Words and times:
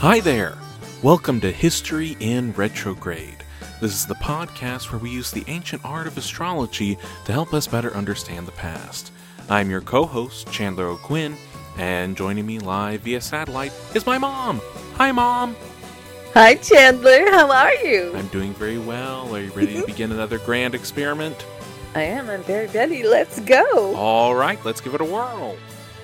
Hi 0.00 0.18
there! 0.18 0.56
Welcome 1.02 1.42
to 1.42 1.52
History 1.52 2.16
in 2.20 2.52
Retrograde. 2.52 3.44
This 3.82 3.92
is 3.92 4.06
the 4.06 4.14
podcast 4.14 4.90
where 4.90 4.98
we 4.98 5.10
use 5.10 5.30
the 5.30 5.44
ancient 5.46 5.84
art 5.84 6.06
of 6.06 6.16
astrology 6.16 6.96
to 7.26 7.32
help 7.32 7.52
us 7.52 7.66
better 7.66 7.92
understand 7.92 8.48
the 8.48 8.52
past. 8.52 9.12
I'm 9.50 9.68
your 9.68 9.82
co 9.82 10.06
host, 10.06 10.50
Chandler 10.50 10.86
O'Quinn, 10.86 11.36
and 11.76 12.16
joining 12.16 12.46
me 12.46 12.60
live 12.60 13.02
via 13.02 13.20
satellite 13.20 13.74
is 13.94 14.06
my 14.06 14.16
mom. 14.16 14.62
Hi, 14.94 15.12
Mom! 15.12 15.54
Hi, 16.32 16.54
Chandler. 16.54 17.30
How 17.30 17.52
are 17.52 17.74
you? 17.74 18.16
I'm 18.16 18.28
doing 18.28 18.54
very 18.54 18.78
well. 18.78 19.36
Are 19.36 19.40
you 19.42 19.50
ready 19.50 19.74
to 19.74 19.78
mm-hmm. 19.80 19.84
begin 19.84 20.12
another 20.12 20.38
grand 20.38 20.74
experiment? 20.74 21.44
I 21.94 22.04
am. 22.04 22.30
I'm 22.30 22.42
very 22.44 22.68
ready. 22.68 23.02
Let's 23.02 23.38
go. 23.40 23.94
All 23.96 24.34
right, 24.34 24.64
let's 24.64 24.80
give 24.80 24.94
it 24.94 25.02
a 25.02 25.04
whirl. 25.04 25.58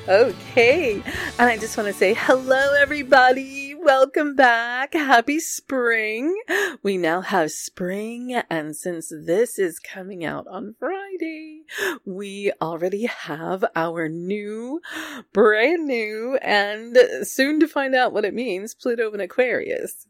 Okay. 0.06 1.02
And 1.38 1.48
I 1.48 1.56
just 1.56 1.78
want 1.78 1.87
to 1.87 1.95
say 1.95 2.12
hello, 2.12 2.74
everybody. 2.78 3.65
Welcome 3.86 4.34
back. 4.34 4.95
Happy 4.95 5.38
spring. 5.38 6.34
We 6.82 6.98
now 6.98 7.20
have 7.20 7.52
spring. 7.52 8.34
And 8.50 8.74
since 8.74 9.12
this 9.16 9.60
is 9.60 9.78
coming 9.78 10.24
out 10.24 10.48
on 10.48 10.74
Friday, 10.80 11.62
we 12.04 12.50
already 12.60 13.06
have 13.06 13.64
our 13.76 14.09
new, 14.09 14.80
brand 15.32 15.87
new, 15.87 16.37
and 16.42 16.98
soon 17.23 17.60
to 17.60 17.68
find 17.68 17.95
out 17.95 18.12
what 18.12 18.24
it 18.24 18.34
means 18.34 18.74
Pluto 18.74 19.12
and 19.12 19.23
Aquarius. 19.23 20.09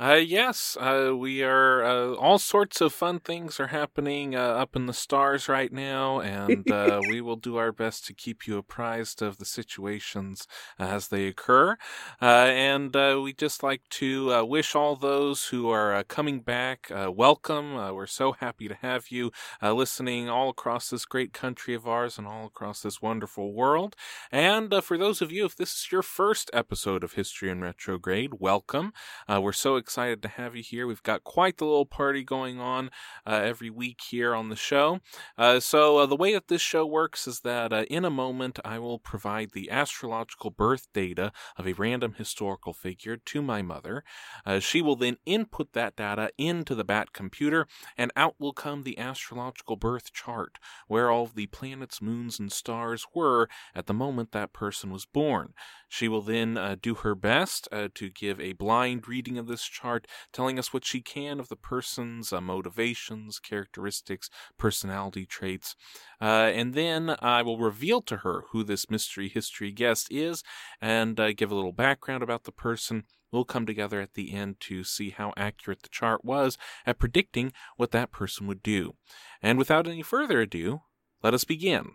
Uh, 0.00 0.14
yes, 0.14 0.76
uh, 0.80 1.10
we 1.12 1.42
are. 1.42 1.82
Uh, 1.82 2.14
all 2.14 2.38
sorts 2.38 2.80
of 2.80 2.92
fun 2.92 3.18
things 3.18 3.58
are 3.58 3.66
happening 3.66 4.32
uh, 4.32 4.38
up 4.38 4.76
in 4.76 4.86
the 4.86 4.92
stars 4.92 5.48
right 5.48 5.72
now, 5.72 6.20
and 6.20 6.70
uh, 6.70 7.00
we 7.08 7.20
will 7.20 7.34
do 7.34 7.56
our 7.56 7.72
best 7.72 8.06
to 8.06 8.14
keep 8.14 8.46
you 8.46 8.56
apprised 8.56 9.20
of 9.20 9.38
the 9.38 9.44
situations 9.44 10.46
as 10.78 11.08
they 11.08 11.26
occur. 11.26 11.76
Uh, 12.22 12.46
and 12.46 12.94
we 12.94 13.32
just 13.32 13.64
like 13.64 13.82
to 13.90 14.46
wish 14.46 14.76
all 14.76 14.94
those 14.94 15.46
who 15.46 15.68
are 15.68 16.04
coming 16.04 16.42
back 16.42 16.92
welcome. 16.92 17.74
we're 17.92 18.06
so 18.06 18.30
happy 18.30 18.68
to 18.68 18.76
have 18.76 19.10
you 19.10 19.32
listening 19.60 20.28
all 20.28 20.48
across 20.48 20.90
this 20.90 21.04
great 21.04 21.32
country 21.32 21.74
of 21.74 21.88
ours 21.88 22.18
and 22.18 22.26
all 22.28 22.46
across 22.46 22.82
this 22.82 23.02
wonderful 23.02 23.52
world. 23.52 23.96
And 24.30 24.72
for 24.84 24.96
those 24.96 25.20
of 25.20 25.32
you, 25.32 25.44
if 25.44 25.56
this 25.56 25.72
is 25.72 25.90
your 25.90 26.02
first 26.02 26.50
episode 26.52 27.02
of 27.02 27.14
History 27.14 27.50
in 27.50 27.60
Retrograde, 27.62 28.34
welcome. 28.38 28.92
we're 29.28 29.52
so 29.52 29.74
excited 29.74 29.87
excited 29.88 30.20
to 30.20 30.28
have 30.28 30.54
you 30.54 30.62
here. 30.62 30.86
We've 30.86 31.02
got 31.02 31.24
quite 31.24 31.56
the 31.56 31.64
little 31.64 31.86
party 31.86 32.22
going 32.22 32.60
on 32.60 32.90
uh, 33.26 33.40
every 33.42 33.70
week 33.70 34.02
here 34.10 34.34
on 34.34 34.50
the 34.50 34.54
show. 34.54 35.00
Uh, 35.38 35.60
so, 35.60 35.96
uh, 35.96 36.04
the 36.04 36.14
way 36.14 36.34
that 36.34 36.48
this 36.48 36.60
show 36.60 36.84
works 36.84 37.26
is 37.26 37.40
that 37.40 37.72
uh, 37.72 37.84
in 37.88 38.04
a 38.04 38.10
moment 38.10 38.58
I 38.66 38.78
will 38.80 38.98
provide 38.98 39.52
the 39.52 39.70
astrological 39.70 40.50
birth 40.50 40.88
data 40.92 41.32
of 41.56 41.66
a 41.66 41.72
random 41.72 42.16
historical 42.18 42.74
figure 42.74 43.16
to 43.16 43.40
my 43.40 43.62
mother. 43.62 44.04
Uh, 44.44 44.58
she 44.58 44.82
will 44.82 44.94
then 44.94 45.16
input 45.24 45.72
that 45.72 45.96
data 45.96 46.32
into 46.36 46.74
the 46.74 46.84
BAT 46.84 47.14
computer, 47.14 47.66
and 47.96 48.12
out 48.14 48.34
will 48.38 48.52
come 48.52 48.82
the 48.82 48.98
astrological 48.98 49.76
birth 49.76 50.12
chart, 50.12 50.58
where 50.86 51.10
all 51.10 51.30
the 51.34 51.46
planets, 51.46 52.02
moons, 52.02 52.38
and 52.38 52.52
stars 52.52 53.06
were 53.14 53.48
at 53.74 53.86
the 53.86 53.94
moment 53.94 54.32
that 54.32 54.52
person 54.52 54.90
was 54.90 55.06
born. 55.06 55.54
She 55.88 56.08
will 56.08 56.20
then 56.20 56.78
do 56.82 56.96
her 56.96 57.14
best 57.14 57.68
to 57.72 58.10
give 58.10 58.38
a 58.38 58.52
blind 58.52 59.08
reading 59.08 59.38
of 59.38 59.46
this 59.46 59.62
chart, 59.78 60.06
telling 60.32 60.58
us 60.58 60.72
what 60.72 60.84
she 60.84 61.00
can 61.00 61.38
of 61.40 61.48
the 61.48 61.56
person's 61.56 62.32
uh, 62.32 62.40
motivations, 62.40 63.38
characteristics, 63.38 64.28
personality 64.58 65.24
traits. 65.24 65.76
Uh, 66.20 66.50
and 66.54 66.74
then 66.74 67.16
I 67.20 67.42
will 67.42 67.58
reveal 67.58 68.02
to 68.02 68.18
her 68.18 68.44
who 68.50 68.64
this 68.64 68.90
mystery 68.90 69.28
history 69.28 69.72
guest 69.72 70.08
is 70.10 70.42
and 70.80 71.18
uh, 71.18 71.32
give 71.32 71.50
a 71.50 71.54
little 71.54 71.72
background 71.72 72.22
about 72.22 72.44
the 72.44 72.52
person. 72.52 73.04
We'll 73.30 73.44
come 73.44 73.66
together 73.66 74.00
at 74.00 74.14
the 74.14 74.32
end 74.32 74.56
to 74.60 74.84
see 74.84 75.10
how 75.10 75.32
accurate 75.36 75.82
the 75.82 75.90
chart 75.90 76.24
was 76.24 76.56
at 76.86 76.98
predicting 76.98 77.52
what 77.76 77.90
that 77.90 78.10
person 78.10 78.46
would 78.46 78.62
do. 78.62 78.94
And 79.42 79.58
without 79.58 79.86
any 79.86 80.02
further 80.02 80.40
ado, 80.40 80.80
let 81.22 81.34
us 81.34 81.44
begin. 81.44 81.90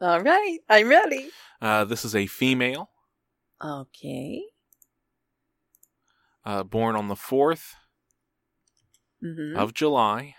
All 0.00 0.20
right, 0.20 0.58
I'm 0.68 0.88
ready. 0.88 1.30
Uh, 1.60 1.84
this 1.84 2.04
is 2.04 2.14
a 2.14 2.26
female. 2.26 2.90
Okay 3.62 4.51
uh, 6.44 6.62
born 6.62 6.96
on 6.96 7.08
the 7.08 7.14
4th 7.14 7.74
mm-hmm. 9.22 9.58
of 9.58 9.74
July. 9.74 10.34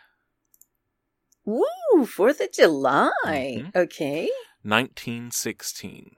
Woo, 1.46 1.66
4th 1.96 2.40
of 2.40 2.52
July. 2.52 3.12
Mm-hmm. 3.26 3.78
Okay. 3.78 4.30
1916. 4.64 6.16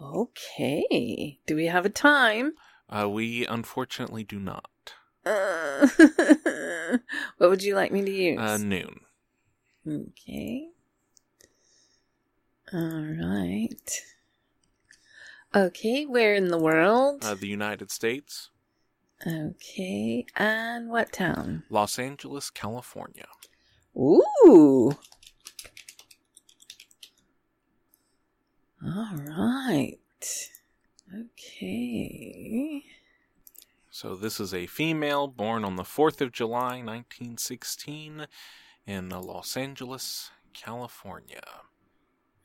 Okay. 0.00 1.38
Do 1.46 1.54
we 1.54 1.66
have 1.66 1.86
a 1.86 1.90
time? 1.90 2.52
Uh, 2.88 3.08
we 3.08 3.46
unfortunately 3.46 4.24
do 4.24 4.38
not. 4.38 4.68
Uh, 5.24 5.86
what 7.38 7.50
would 7.50 7.62
you 7.62 7.76
like 7.76 7.92
me 7.92 8.04
to 8.04 8.10
use? 8.10 8.40
Uh, 8.40 8.58
noon. 8.58 9.00
Okay. 9.86 10.68
All 12.72 13.06
right. 13.20 14.02
Okay, 15.54 16.06
where 16.06 16.34
in 16.34 16.48
the 16.48 16.58
world? 16.58 17.24
Uh, 17.24 17.34
the 17.34 17.48
United 17.48 17.90
States. 17.90 18.50
Okay, 19.26 20.26
and 20.36 20.88
what 20.88 21.12
town? 21.12 21.64
Los 21.68 21.98
Angeles, 21.98 22.50
California. 22.50 23.26
Ooh. 23.96 24.96
All 28.84 29.14
right. 29.28 29.98
Okay. 31.14 32.82
So 33.90 34.16
this 34.16 34.40
is 34.40 34.54
a 34.54 34.66
female 34.66 35.28
born 35.28 35.64
on 35.64 35.76
the 35.76 35.82
4th 35.82 36.20
of 36.20 36.32
July, 36.32 36.80
1916, 36.82 38.26
in 38.86 39.10
Los 39.10 39.56
Angeles, 39.56 40.30
California. 40.54 41.44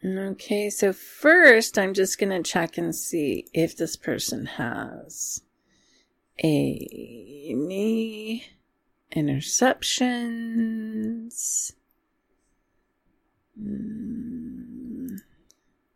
Okay, 0.06 0.70
so 0.70 0.94
first 0.94 1.80
I'm 1.80 1.96
just 1.96 2.20
going 2.20 2.30
to 2.30 2.44
check 2.48 2.78
and 2.78 2.96
see 2.96 3.48
if 3.52 3.76
this 3.76 3.96
person 3.96 4.46
has 4.46 5.42
any 6.38 8.46
interceptions. 9.12 11.72
Mm, 13.60 15.18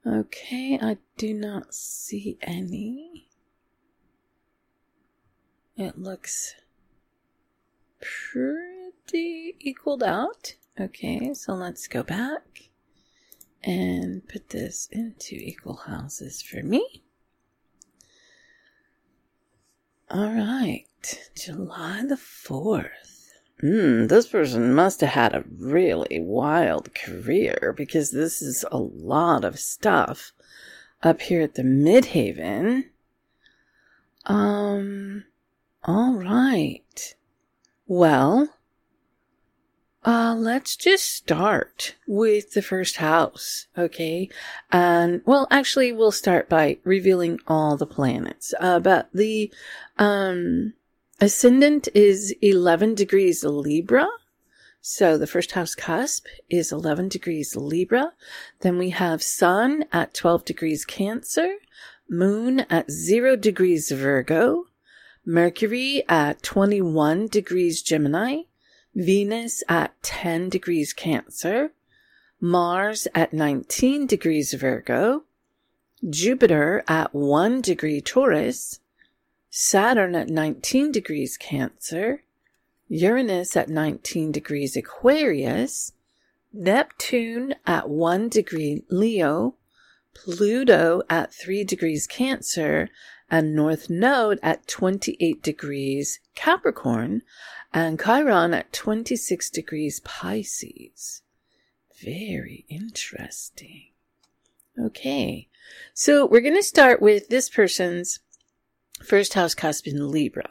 okay, 0.06 0.80
I 0.82 0.98
do 1.18 1.36
not 1.36 1.76
see 1.76 2.40
any. 2.42 3.28
It 5.78 6.00
looks 6.00 6.56
pretty 8.02 9.58
equaled 9.60 10.02
out. 10.02 10.56
Okay, 10.80 11.36
so 11.36 11.54
let's 11.54 11.88
go 11.88 12.02
back 12.02 12.71
and 13.64 14.28
put 14.28 14.50
this 14.50 14.88
into 14.92 15.36
equal 15.36 15.76
houses 15.88 16.42
for 16.42 16.64
me. 16.64 17.04
All 20.10 20.34
right, 20.34 20.86
July 21.36 22.04
the 22.08 22.16
4th. 22.16 23.30
Hmm, 23.62 24.08
this 24.08 24.28
person 24.28 24.74
must 24.74 25.02
have 25.02 25.12
had 25.12 25.36
a 25.36 25.46
really 25.58 26.20
wild 26.20 26.94
career 26.96 27.74
because 27.78 28.12
this 28.12 28.42
is 28.42 28.66
a 28.72 28.78
lot 28.78 29.46
of 29.46 29.60
stuff 29.60 30.34
up 31.04 31.22
here 31.22 31.42
at 31.42 31.56
the 31.56 31.62
Midheaven. 31.62 32.86
Um, 34.26 35.26
all 35.84 36.14
right. 36.16 37.16
Well, 37.88 38.50
uh, 40.04 40.36
let's 40.36 40.76
just 40.76 41.06
start 41.06 41.96
with 42.08 42.54
the 42.54 42.62
first 42.62 42.98
house, 42.98 43.68
okay? 43.78 44.30
And, 44.72 45.22
well, 45.26 45.48
actually, 45.52 45.92
we'll 45.92 46.12
start 46.12 46.50
by 46.50 46.80
revealing 46.84 47.40
all 47.48 47.78
the 47.78 47.86
planets. 47.86 48.54
Uh, 48.60 48.80
but 48.80 49.10
the, 49.14 49.54
um, 50.00 50.74
ascendant 51.20 51.88
is 51.94 52.34
11 52.42 52.96
degrees 52.96 53.44
Libra. 53.44 54.08
So 54.82 55.20
the 55.20 55.28
first 55.28 55.52
house 55.52 55.76
cusp 55.76 56.26
is 56.50 56.72
11 56.72 57.10
degrees 57.10 57.56
Libra. 57.56 58.14
Then 58.62 58.80
we 58.80 58.90
have 58.90 59.22
sun 59.22 59.86
at 59.94 60.16
12 60.16 60.44
degrees 60.46 60.84
Cancer, 60.84 61.58
moon 62.10 62.62
at 62.72 62.90
0 62.90 63.36
degrees 63.36 63.92
Virgo, 63.92 64.66
Mercury 65.24 66.04
at 66.10 66.42
21 66.42 67.28
degrees 67.28 67.84
Gemini, 67.84 68.42
Venus 68.96 69.64
at 69.70 70.02
10 70.04 70.50
degrees 70.50 70.94
Cancer, 70.94 71.72
Mars 72.40 73.08
at 73.16 73.32
19 73.32 74.06
degrees 74.06 74.54
Virgo, 74.54 75.24
Jupiter 76.10 76.84
at 76.88 77.14
1 77.14 77.62
degree 77.62 78.02
Taurus, 78.02 78.80
Saturn 79.50 80.16
at 80.16 80.30
19 80.30 80.92
degrees 80.92 81.38
Cancer, 81.38 82.24
Uranus 82.90 83.56
at 83.56 83.70
19 83.70 84.32
degrees 84.32 84.76
Aquarius, 84.76 85.94
Neptune 86.52 87.56
at 87.66 87.88
1 87.88 88.28
degree 88.28 88.84
Leo, 88.90 89.56
Pluto 90.14 91.02
at 91.10 91.34
3 91.34 91.64
degrees 91.64 92.08
Cancer, 92.08 92.90
and 93.30 93.56
North 93.56 93.90
Node 93.90 94.40
at 94.44 94.68
28 94.68 95.42
degrees 95.42 96.20
Capricorn, 96.36 97.22
and 97.74 98.02
Chiron 98.02 98.54
at 98.54 98.74
26 98.74 99.50
degrees 99.50 100.00
Pisces. 100.02 101.22
Very 102.04 102.66
interesting. 102.70 103.88
Okay. 104.80 105.48
So 105.94 106.26
we're 106.26 106.42
going 106.42 106.56
to 106.56 106.64
start 106.64 107.02
with 107.02 107.30
this 107.30 107.50
person's 107.50 108.20
first 109.04 109.34
house 109.34 109.54
cusp 109.54 109.88
in 109.88 110.12
Libra. 110.12 110.50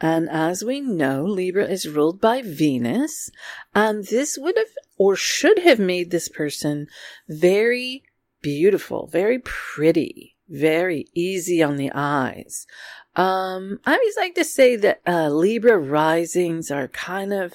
And 0.00 0.28
as 0.28 0.62
we 0.62 0.80
know, 0.80 1.24
Libra 1.24 1.64
is 1.64 1.88
ruled 1.88 2.20
by 2.20 2.42
Venus, 2.42 3.30
and 3.74 4.04
this 4.04 4.36
would 4.38 4.56
have 4.58 4.68
or 4.98 5.16
should 5.16 5.60
have 5.60 5.78
made 5.78 6.10
this 6.10 6.28
person 6.28 6.86
very 7.28 8.02
beautiful, 8.42 9.06
very 9.06 9.38
pretty, 9.38 10.36
very 10.48 11.06
easy 11.14 11.62
on 11.62 11.76
the 11.76 11.90
eyes. 11.94 12.66
Um, 13.16 13.80
I 13.86 13.94
always 13.94 14.16
like 14.16 14.34
to 14.34 14.44
say 14.44 14.76
that 14.76 15.00
uh, 15.06 15.30
Libra 15.30 15.78
risings 15.78 16.70
are 16.70 16.88
kind 16.88 17.32
of 17.32 17.54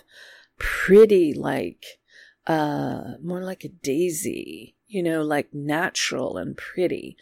pretty, 0.57 1.33
like 1.33 1.85
uh, 2.47 3.13
more 3.23 3.43
like 3.43 3.63
a 3.63 3.69
daisy, 3.69 4.75
you 4.87 5.03
know, 5.03 5.21
like 5.21 5.53
natural 5.53 6.37
and 6.37 6.57
pretty, 6.57 7.15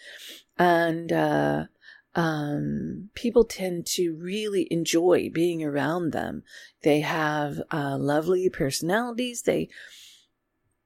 and 0.57 1.11
uh, 1.11 1.65
um, 2.15 3.09
people 3.13 3.43
tend 3.43 3.85
to 3.87 4.13
really 4.13 4.67
enjoy 4.71 5.29
being 5.33 5.61
around 5.61 6.11
them. 6.11 6.43
They 6.81 7.01
have 7.01 7.61
uh, 7.71 7.97
lovely 7.97 8.49
personalities. 8.49 9.41
They 9.41 9.67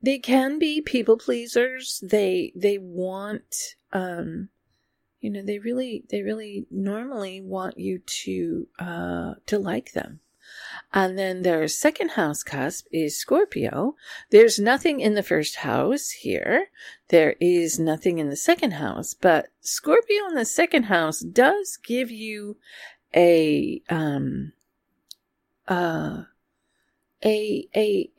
they 0.01 0.17
can 0.17 0.57
be 0.59 0.81
people 0.81 1.17
pleasers. 1.17 2.03
They 2.03 2.51
they 2.55 2.79
want 2.79 3.75
um, 3.91 4.49
you 5.23 5.29
know 5.29 5.41
they 5.41 5.57
really 5.57 6.03
they 6.09 6.21
really 6.21 6.67
normally 6.69 7.39
want 7.39 7.79
you 7.79 7.99
to 7.99 8.67
uh, 8.77 9.33
to 9.45 9.57
like 9.57 9.93
them. 9.93 10.19
And 10.93 11.17
then 11.17 11.41
their 11.41 11.67
second 11.69 12.09
house 12.09 12.43
cusp 12.43 12.85
is 12.91 13.17
Scorpio. 13.17 13.95
There's 14.29 14.59
nothing 14.59 14.99
in 14.99 15.15
the 15.15 15.23
first 15.23 15.55
house 15.55 16.09
here. 16.09 16.67
There 17.07 17.35
is 17.39 17.79
nothing 17.79 18.19
in 18.19 18.29
the 18.29 18.35
second 18.35 18.71
house, 18.71 19.13
but 19.13 19.47
Scorpio 19.61 20.27
in 20.27 20.35
the 20.35 20.45
second 20.45 20.83
house 20.83 21.21
does 21.21 21.77
give 21.77 22.11
you 22.11 22.57
a, 23.15 23.81
um, 23.89 24.51
uh, 25.67 26.23
a, 27.23 27.67
a, 27.73 28.09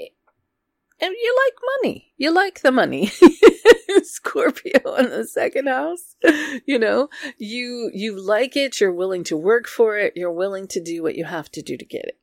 and 1.00 1.12
you 1.12 1.36
like 1.44 1.54
money. 1.82 2.12
You 2.16 2.32
like 2.32 2.62
the 2.62 2.72
money. 2.72 3.12
Scorpio 4.04 4.94
in 4.96 5.10
the 5.10 5.26
second 5.26 5.68
house. 5.68 6.16
You 6.66 6.78
know, 6.78 7.08
you, 7.36 7.90
you 7.92 8.18
like 8.18 8.56
it. 8.56 8.80
You're 8.80 8.92
willing 8.92 9.24
to 9.24 9.36
work 9.36 9.66
for 9.66 9.98
it. 9.98 10.12
You're 10.16 10.32
willing 10.32 10.68
to 10.68 10.80
do 10.80 11.02
what 11.02 11.16
you 11.16 11.24
have 11.24 11.50
to 11.52 11.62
do 11.62 11.76
to 11.76 11.84
get 11.84 12.04
it. 12.04 12.18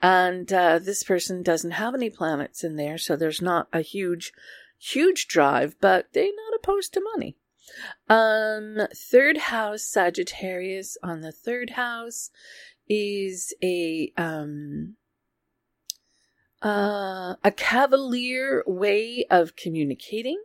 And 0.00 0.50
uh, 0.52 0.78
this 0.78 1.02
person 1.02 1.42
doesn't 1.42 1.72
have 1.72 1.94
any 1.94 2.08
planets 2.08 2.62
in 2.62 2.76
there, 2.76 2.98
so 2.98 3.16
there's 3.16 3.42
not 3.42 3.68
a 3.72 3.80
huge, 3.80 4.32
huge 4.78 5.26
drive, 5.26 5.76
but 5.80 6.06
they're 6.12 6.24
not 6.24 6.56
opposed 6.56 6.94
to 6.94 7.02
money. 7.14 7.36
Um, 8.08 8.78
third 8.94 9.36
house 9.36 9.82
Sagittarius 9.82 10.96
on 11.02 11.20
the 11.20 11.32
third 11.32 11.70
house 11.70 12.30
is 12.88 13.54
a 13.62 14.12
um 14.16 14.96
uh, 16.62 17.36
a 17.44 17.52
cavalier 17.54 18.62
way 18.66 19.26
of 19.30 19.54
communicating. 19.54 20.42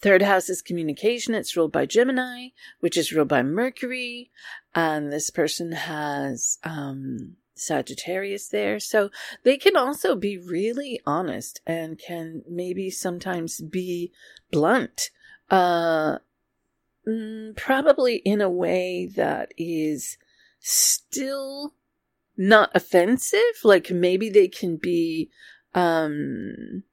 Third 0.00 0.22
house 0.22 0.48
is 0.48 0.62
communication. 0.62 1.34
It's 1.34 1.56
ruled 1.56 1.72
by 1.72 1.86
Gemini, 1.86 2.48
which 2.80 2.96
is 2.96 3.12
ruled 3.12 3.28
by 3.28 3.42
Mercury. 3.42 4.30
And 4.74 5.12
this 5.12 5.30
person 5.30 5.72
has, 5.72 6.58
um, 6.64 7.36
Sagittarius 7.56 8.48
there. 8.48 8.78
So 8.78 9.10
they 9.42 9.56
can 9.56 9.76
also 9.76 10.14
be 10.14 10.38
really 10.38 11.00
honest 11.06 11.60
and 11.66 11.98
can 11.98 12.42
maybe 12.48 12.90
sometimes 12.90 13.60
be 13.60 14.12
blunt. 14.52 15.10
Uh, 15.50 16.18
mm, 17.06 17.56
probably 17.56 18.16
in 18.16 18.40
a 18.40 18.50
way 18.50 19.06
that 19.16 19.52
is 19.56 20.18
still 20.60 21.74
not 22.36 22.70
offensive. 22.74 23.40
Like 23.64 23.90
maybe 23.90 24.28
they 24.28 24.48
can 24.48 24.76
be, 24.76 25.30
um, 25.74 26.84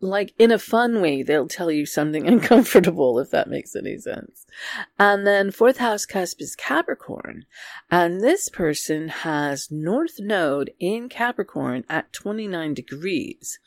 like 0.00 0.34
in 0.38 0.50
a 0.50 0.58
fun 0.58 1.00
way, 1.00 1.22
they'll 1.22 1.48
tell 1.48 1.70
you 1.70 1.86
something 1.86 2.26
uncomfortable, 2.28 3.18
if 3.18 3.30
that 3.30 3.48
makes 3.48 3.74
any 3.74 3.98
sense. 3.98 4.46
And 4.98 5.26
then 5.26 5.50
fourth 5.50 5.78
house 5.78 6.06
cusp 6.06 6.40
is 6.40 6.56
Capricorn. 6.56 7.44
And 7.90 8.20
this 8.20 8.48
person 8.48 9.08
has 9.08 9.70
North 9.70 10.18
Node 10.18 10.70
in 10.78 11.08
Capricorn 11.08 11.84
at 11.88 12.12
29 12.12 12.74
degrees. 12.74 13.58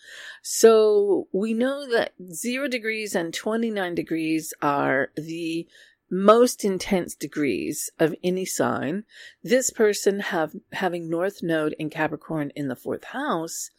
So 0.41 1.27
we 1.31 1.53
know 1.53 1.87
that 1.89 2.13
zero 2.31 2.67
degrees 2.67 3.15
and 3.15 3.33
29 3.33 3.95
degrees 3.95 4.53
are 4.61 5.09
the 5.15 5.67
most 6.11 6.65
intense 6.65 7.15
degrees 7.15 7.89
of 7.97 8.13
any 8.21 8.45
sign. 8.45 9.05
This 9.43 9.69
person 9.69 10.19
have 10.19 10.53
having 10.73 11.09
North 11.09 11.41
Node 11.41 11.73
in 11.79 11.89
Capricorn 11.89 12.51
in 12.53 12.67
the 12.67 12.75
fourth 12.75 13.05
house 13.05 13.71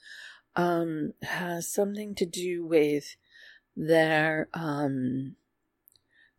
um, 0.57 1.13
has 1.23 1.73
something 1.73 2.15
to 2.17 2.27
do 2.27 2.65
with 2.67 3.17
their 3.77 4.49
um, 4.55 5.37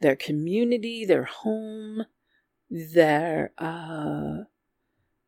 their 0.01 0.15
community, 0.15 1.05
their 1.05 1.23
home, 1.23 2.05
their 2.69 3.51
uh, 3.57 4.43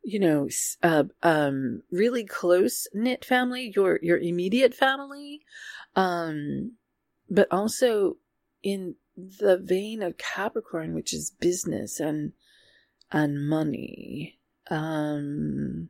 you 0.04 0.20
know 0.20 0.48
uh, 0.84 1.06
um, 1.24 1.82
really 1.92 2.26
close 2.26 2.88
knit 2.94 3.26
family, 3.26 3.72
your 3.76 4.00
your 4.02 4.18
immediate 4.18 4.74
family, 4.74 5.42
um, 5.96 6.74
but 7.30 7.48
also 7.52 8.18
in 8.62 8.96
the 9.16 9.58
vein 9.58 10.04
of 10.04 10.18
Capricorn, 10.18 10.94
which 10.94 11.14
is 11.14 11.32
business 11.32 12.00
and 12.00 12.34
and 13.12 13.48
money. 13.48 14.40
Um, 14.70 15.90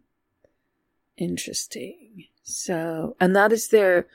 interesting. 1.17 2.25
So, 2.47 3.15
and 3.19 3.35
that 3.35 3.51
is 3.51 3.69
their, 3.69 4.05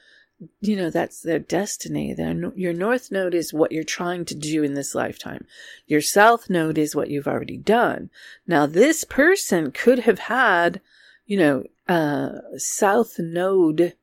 you 0.60 0.76
know, 0.76 0.88
that's 0.88 1.20
their 1.20 1.40
destiny. 1.40 2.14
Their, 2.14 2.52
your 2.54 2.72
north 2.72 3.10
node 3.10 3.34
is 3.34 3.52
what 3.52 3.72
you're 3.72 3.82
trying 3.82 4.24
to 4.26 4.36
do 4.36 4.62
in 4.62 4.74
this 4.74 4.94
lifetime. 4.94 5.46
Your 5.88 6.00
south 6.00 6.48
node 6.48 6.78
is 6.78 6.94
what 6.94 7.10
you've 7.10 7.26
already 7.26 7.56
done. 7.56 8.08
Now, 8.46 8.66
this 8.66 9.02
person 9.02 9.72
could 9.72 10.00
have 10.00 10.20
had, 10.20 10.80
you 11.26 11.38
know, 11.38 11.64
uh, 11.88 12.56
south 12.56 13.18
node 13.18 13.94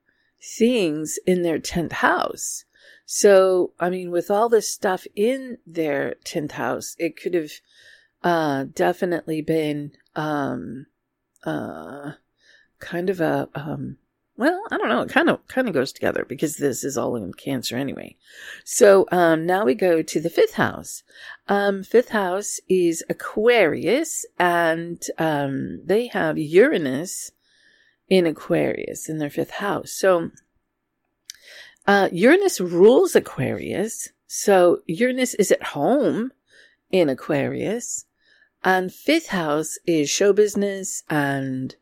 things 0.42 1.18
in 1.26 1.44
their 1.44 1.58
10th 1.58 1.94
house. 1.94 2.66
So, 3.06 3.72
I 3.80 3.90
mean, 3.90 4.12
with 4.12 4.30
all 4.30 4.50
this 4.50 4.70
stuff 4.70 5.08
in 5.16 5.58
their 5.66 6.16
10th 6.26 6.52
house, 6.52 6.98
it 7.00 7.16
could 7.16 7.34
have, 7.34 7.52
uh, 8.24 8.66
definitely 8.74 9.42
been, 9.42 9.94
um, 10.18 10.88
uh, 11.46 12.12
kind 12.80 13.10
of 13.10 13.22
a, 13.22 13.48
um, 13.56 13.98
well, 14.38 14.62
I 14.70 14.78
don't 14.78 14.90
know. 14.90 15.02
It 15.02 15.10
kind 15.10 15.30
of 15.30 15.46
kind 15.48 15.68
of 15.68 15.74
goes 15.74 15.92
together 15.92 16.24
because 16.28 16.58
this 16.58 16.84
is 16.84 16.96
all 16.96 17.16
in 17.16 17.34
Cancer 17.34 17.76
anyway. 17.76 18.16
So 18.64 19.08
um, 19.12 19.48
now 19.48 19.66
we 19.66 19.74
go 19.74 20.04
to 20.04 20.20
the 20.22 20.30
fifth 20.30 20.54
house. 20.54 21.02
Um, 21.48 21.84
fifth 21.84 22.10
house 22.10 22.60
is 22.70 23.04
Aquarius, 23.10 24.26
and 24.38 25.04
um, 25.18 25.82
they 25.84 26.08
have 26.08 26.38
Uranus 26.38 27.32
in 28.10 28.28
Aquarius 28.28 29.10
in 29.10 29.18
their 29.18 29.32
fifth 29.32 29.52
house. 29.52 29.92
So 29.92 30.30
uh, 31.88 32.10
Uranus 32.12 32.62
rules 32.62 33.16
Aquarius. 33.16 34.10
So 34.28 34.82
Uranus 34.86 35.34
is 35.34 35.52
at 35.52 35.64
home 35.64 36.32
in 36.92 37.10
Aquarius, 37.10 38.06
and 38.64 38.94
fifth 38.94 39.30
house 39.30 39.80
is 39.88 40.12
show 40.12 40.32
business 40.32 41.02
and 41.10 41.76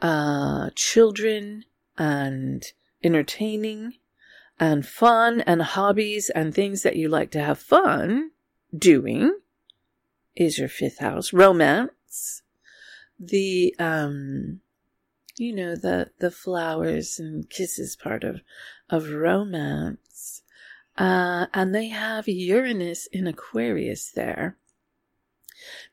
uh, 0.00 0.70
children 0.76 1.64
and 2.00 2.64
entertaining 3.04 3.92
and 4.58 4.86
fun 4.86 5.42
and 5.42 5.60
hobbies 5.60 6.30
and 6.30 6.54
things 6.54 6.82
that 6.82 6.96
you 6.96 7.08
like 7.08 7.30
to 7.30 7.42
have 7.42 7.58
fun 7.58 8.30
doing 8.76 9.38
is 10.34 10.58
your 10.58 10.68
fifth 10.68 10.98
house. 10.98 11.32
Romance. 11.34 12.42
The, 13.18 13.74
um, 13.78 14.60
you 15.36 15.54
know, 15.54 15.76
the, 15.76 16.10
the 16.20 16.30
flowers 16.30 17.18
and 17.18 17.48
kisses 17.50 17.96
part 17.96 18.24
of, 18.24 18.40
of 18.88 19.10
romance. 19.10 20.42
Uh, 20.96 21.46
and 21.52 21.74
they 21.74 21.88
have 21.88 22.26
Uranus 22.28 23.08
in 23.12 23.26
Aquarius 23.26 24.10
there. 24.10 24.56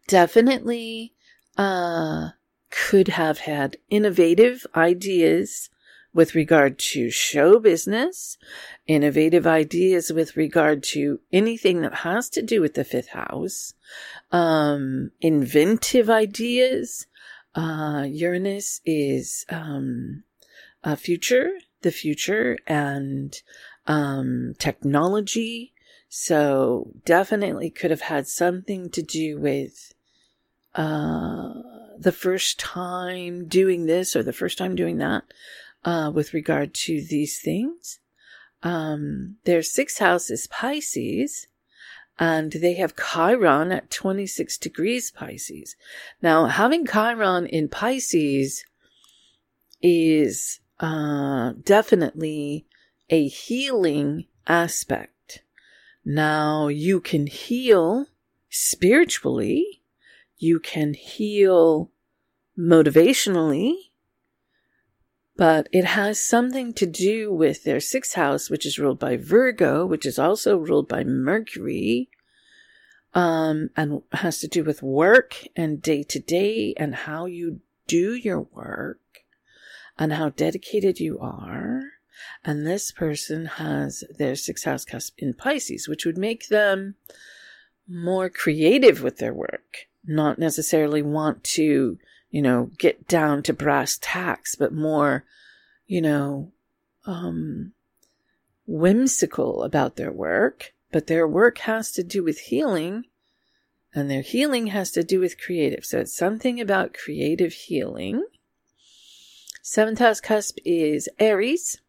Definitely, 0.07 1.13
uh, 1.57 2.29
could 2.69 3.09
have 3.09 3.39
had 3.39 3.77
innovative 3.89 4.65
ideas 4.73 5.69
with 6.17 6.33
regard 6.33 6.79
to 6.79 7.11
show 7.11 7.59
business, 7.59 8.39
innovative 8.87 9.45
ideas 9.45 10.11
with 10.11 10.35
regard 10.35 10.81
to 10.81 11.19
anything 11.31 11.81
that 11.81 11.93
has 11.93 12.27
to 12.27 12.41
do 12.41 12.59
with 12.59 12.73
the 12.73 12.83
fifth 12.83 13.09
house, 13.09 13.75
um, 14.31 15.11
inventive 15.21 16.09
ideas. 16.09 17.05
Uh, 17.53 18.03
Uranus 18.09 18.81
is, 18.83 19.45
um, 19.49 20.23
a 20.83 20.97
future, 20.97 21.51
the 21.83 21.91
future 21.91 22.57
and, 22.65 23.39
um, 23.85 24.55
technology. 24.57 25.71
So 26.09 26.93
definitely 27.05 27.69
could 27.69 27.91
have 27.91 28.01
had 28.01 28.27
something 28.27 28.89
to 28.89 29.03
do 29.03 29.39
with, 29.39 29.93
uh, 30.73 31.53
the 31.99 32.11
first 32.11 32.59
time 32.59 33.47
doing 33.47 33.85
this 33.85 34.15
or 34.15 34.23
the 34.23 34.33
first 34.33 34.57
time 34.57 34.75
doing 34.75 34.97
that 34.97 35.23
uh, 35.87 36.11
with 36.11 36.33
regard 36.33 36.73
to 36.73 37.01
these 37.01 37.39
things. 37.39 37.99
Um, 38.61 39.37
their 39.45 39.63
sixth 39.63 39.99
house 39.99 40.29
is 40.29 40.45
Pisces, 40.45 41.47
and 42.19 42.51
they 42.51 42.73
have 42.73 42.93
Chiron 42.97 43.71
at 43.71 43.89
26 43.89 44.57
degrees 44.57 45.11
Pisces. 45.11 45.77
Now, 46.21 46.47
having 46.47 46.85
Chiron 46.85 47.45
in 47.45 47.69
Pisces 47.69 48.65
is 49.81 50.59
uh, 50.81 51.53
definitely 51.63 52.65
a 53.09 53.29
healing 53.29 54.25
aspect. 54.45 55.43
Now, 56.03 56.67
you 56.67 56.99
can 56.99 57.27
heal 57.27 58.07
spiritually, 58.49 59.83
you 60.37 60.59
can 60.59 60.95
heal 60.95 61.91
motivationally, 62.59 63.86
but 65.37 65.69
it 65.71 65.85
has 65.85 66.19
something 66.19 66.73
to 66.73 66.87
do 66.87 67.31
with 67.31 67.63
their 67.63 67.79
sixth 67.79 68.15
house, 68.15 68.49
which 68.49 68.65
is 68.65 68.79
ruled 68.79 68.99
by 68.99 69.15
Virgo, 69.15 69.85
which 69.85 70.05
is 70.05 70.17
also 70.17 70.57
ruled 70.57 70.87
by 70.87 71.03
Mercury, 71.03 72.09
um, 73.13 73.69
and 73.77 74.01
has 74.13 74.39
to 74.39 74.47
do 74.47 74.63
with 74.63 74.81
work 74.81 75.35
and 75.55 75.81
day 75.81 76.03
to 76.03 76.19
day 76.19 76.73
and 76.75 76.95
how 76.95 77.25
you 77.25 77.61
do 77.85 78.15
your 78.15 78.41
work 78.41 78.99
and 79.97 80.13
how 80.13 80.29
dedicated 80.29 80.99
you 80.99 81.19
are. 81.19 81.83
And 82.43 82.65
this 82.65 82.91
person 82.91 83.45
has 83.45 84.03
their 84.17 84.35
sixth 84.35 84.65
house 84.65 84.85
cusp 84.85 85.15
in 85.19 85.35
Pisces, 85.35 85.87
which 85.87 86.05
would 86.05 86.17
make 86.17 86.47
them 86.47 86.95
more 87.87 88.29
creative 88.29 89.03
with 89.03 89.17
their 89.17 89.33
work, 89.33 89.87
not 90.03 90.39
necessarily 90.39 91.01
want 91.01 91.43
to 91.43 91.99
you 92.29 92.41
know, 92.41 92.71
get 92.77 93.07
down 93.07 93.43
to 93.43 93.53
brass 93.53 93.97
tacks, 94.01 94.55
but 94.55 94.73
more, 94.73 95.23
you 95.85 96.01
know, 96.01 96.51
um, 97.05 97.73
whimsical 98.65 99.63
about 99.63 99.95
their 99.95 100.11
work. 100.11 100.73
But 100.91 101.07
their 101.07 101.27
work 101.27 101.59
has 101.59 101.91
to 101.93 102.03
do 102.03 102.23
with 102.23 102.39
healing, 102.39 103.05
and 103.93 104.09
their 104.09 104.21
healing 104.21 104.67
has 104.67 104.91
to 104.91 105.03
do 105.03 105.19
with 105.19 105.39
creative. 105.39 105.85
So 105.85 105.99
it's 105.99 106.15
something 106.15 106.59
about 106.59 106.93
creative 106.93 107.53
healing. 107.53 108.25
Seventh 109.61 109.99
house 109.99 110.21
cusp 110.21 110.57
is 110.63 111.09
Aries. 111.19 111.81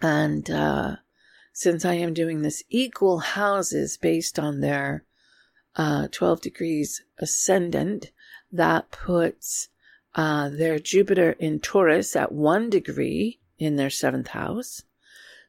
And 0.00 0.50
uh, 0.50 0.96
since 1.52 1.84
I 1.84 1.94
am 1.94 2.12
doing 2.12 2.42
this 2.42 2.64
equal 2.70 3.18
houses 3.20 3.96
based 3.96 4.38
on 4.38 4.60
their 4.60 5.04
uh, 5.76 6.08
12 6.10 6.40
degrees 6.40 7.02
ascendant, 7.18 8.10
that 8.52 8.90
puts 8.90 9.68
uh, 10.14 10.50
their 10.50 10.78
Jupiter 10.78 11.32
in 11.38 11.58
Taurus 11.58 12.14
at 12.14 12.32
one 12.32 12.68
degree 12.68 13.40
in 13.58 13.76
their 13.76 13.90
seventh 13.90 14.28
house. 14.28 14.82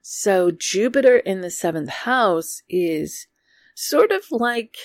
So 0.01 0.51
Jupiter 0.51 1.17
in 1.17 1.41
the 1.41 1.49
seventh 1.49 1.89
house 1.89 2.61
is 2.69 3.27
sort 3.75 4.11
of 4.11 4.31
like 4.31 4.77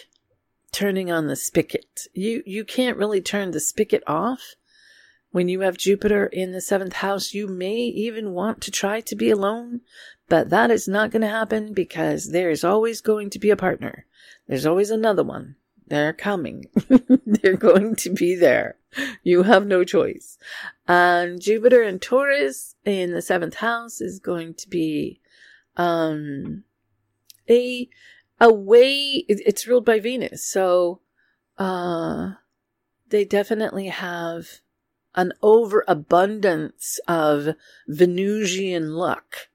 turning 0.72 1.10
on 1.10 1.26
the 1.26 1.36
spigot. 1.36 2.06
You 2.12 2.42
you 2.46 2.64
can't 2.64 2.96
really 2.96 3.20
turn 3.20 3.50
the 3.50 3.60
spigot 3.60 4.02
off. 4.06 4.54
When 5.30 5.48
you 5.48 5.60
have 5.60 5.76
Jupiter 5.76 6.26
in 6.26 6.52
the 6.52 6.60
seventh 6.60 6.94
house, 6.94 7.34
you 7.34 7.46
may 7.46 7.76
even 7.76 8.32
want 8.32 8.62
to 8.62 8.70
try 8.70 9.00
to 9.02 9.16
be 9.16 9.30
alone, 9.30 9.82
but 10.28 10.50
that 10.50 10.70
is 10.70 10.88
not 10.88 11.10
going 11.10 11.22
to 11.22 11.28
happen 11.28 11.74
because 11.74 12.30
there 12.30 12.50
is 12.50 12.64
always 12.64 13.00
going 13.00 13.28
to 13.30 13.38
be 13.38 13.50
a 13.50 13.56
partner. 13.56 14.06
There's 14.46 14.66
always 14.66 14.90
another 14.90 15.22
one. 15.22 15.56
They're 15.88 16.12
coming. 16.12 16.66
They're 17.26 17.56
going 17.56 17.96
to 17.96 18.10
be 18.10 18.34
there. 18.34 18.76
You 19.22 19.42
have 19.44 19.66
no 19.66 19.84
choice. 19.84 20.38
And 20.86 21.40
Jupiter 21.40 21.82
and 21.82 22.00
Taurus 22.00 22.74
in 22.84 23.12
the 23.12 23.22
seventh 23.22 23.54
house 23.56 24.00
is 24.00 24.18
going 24.18 24.54
to 24.54 24.68
be, 24.68 25.20
um, 25.76 26.64
a, 27.48 27.88
a 28.40 28.52
way, 28.52 29.24
it's 29.28 29.66
ruled 29.66 29.84
by 29.84 30.00
Venus. 30.00 30.44
So, 30.44 31.00
uh, 31.56 32.32
they 33.08 33.24
definitely 33.24 33.86
have 33.86 34.60
an 35.14 35.32
overabundance 35.42 37.00
of 37.08 37.54
Venusian 37.88 38.92
luck, 38.92 39.48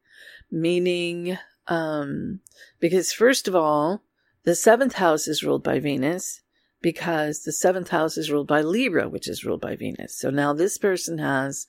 meaning, 0.51 1.37
um, 1.67 2.39
because 2.79 3.13
first 3.13 3.47
of 3.47 3.55
all, 3.55 4.03
the 4.43 4.55
seventh 4.55 4.93
house 4.93 5.27
is 5.27 5.43
ruled 5.43 5.63
by 5.63 5.79
Venus 5.79 6.41
because 6.81 7.43
the 7.43 7.51
seventh 7.51 7.89
house 7.89 8.17
is 8.17 8.29
ruled 8.29 8.47
by 8.47 8.61
Libra, 8.61 9.07
which 9.07 9.27
is 9.27 9.45
ruled 9.45 9.61
by 9.61 9.75
Venus. 9.75 10.17
So 10.17 10.29
now 10.29 10.53
this 10.53 10.77
person 10.77 11.17
has 11.17 11.67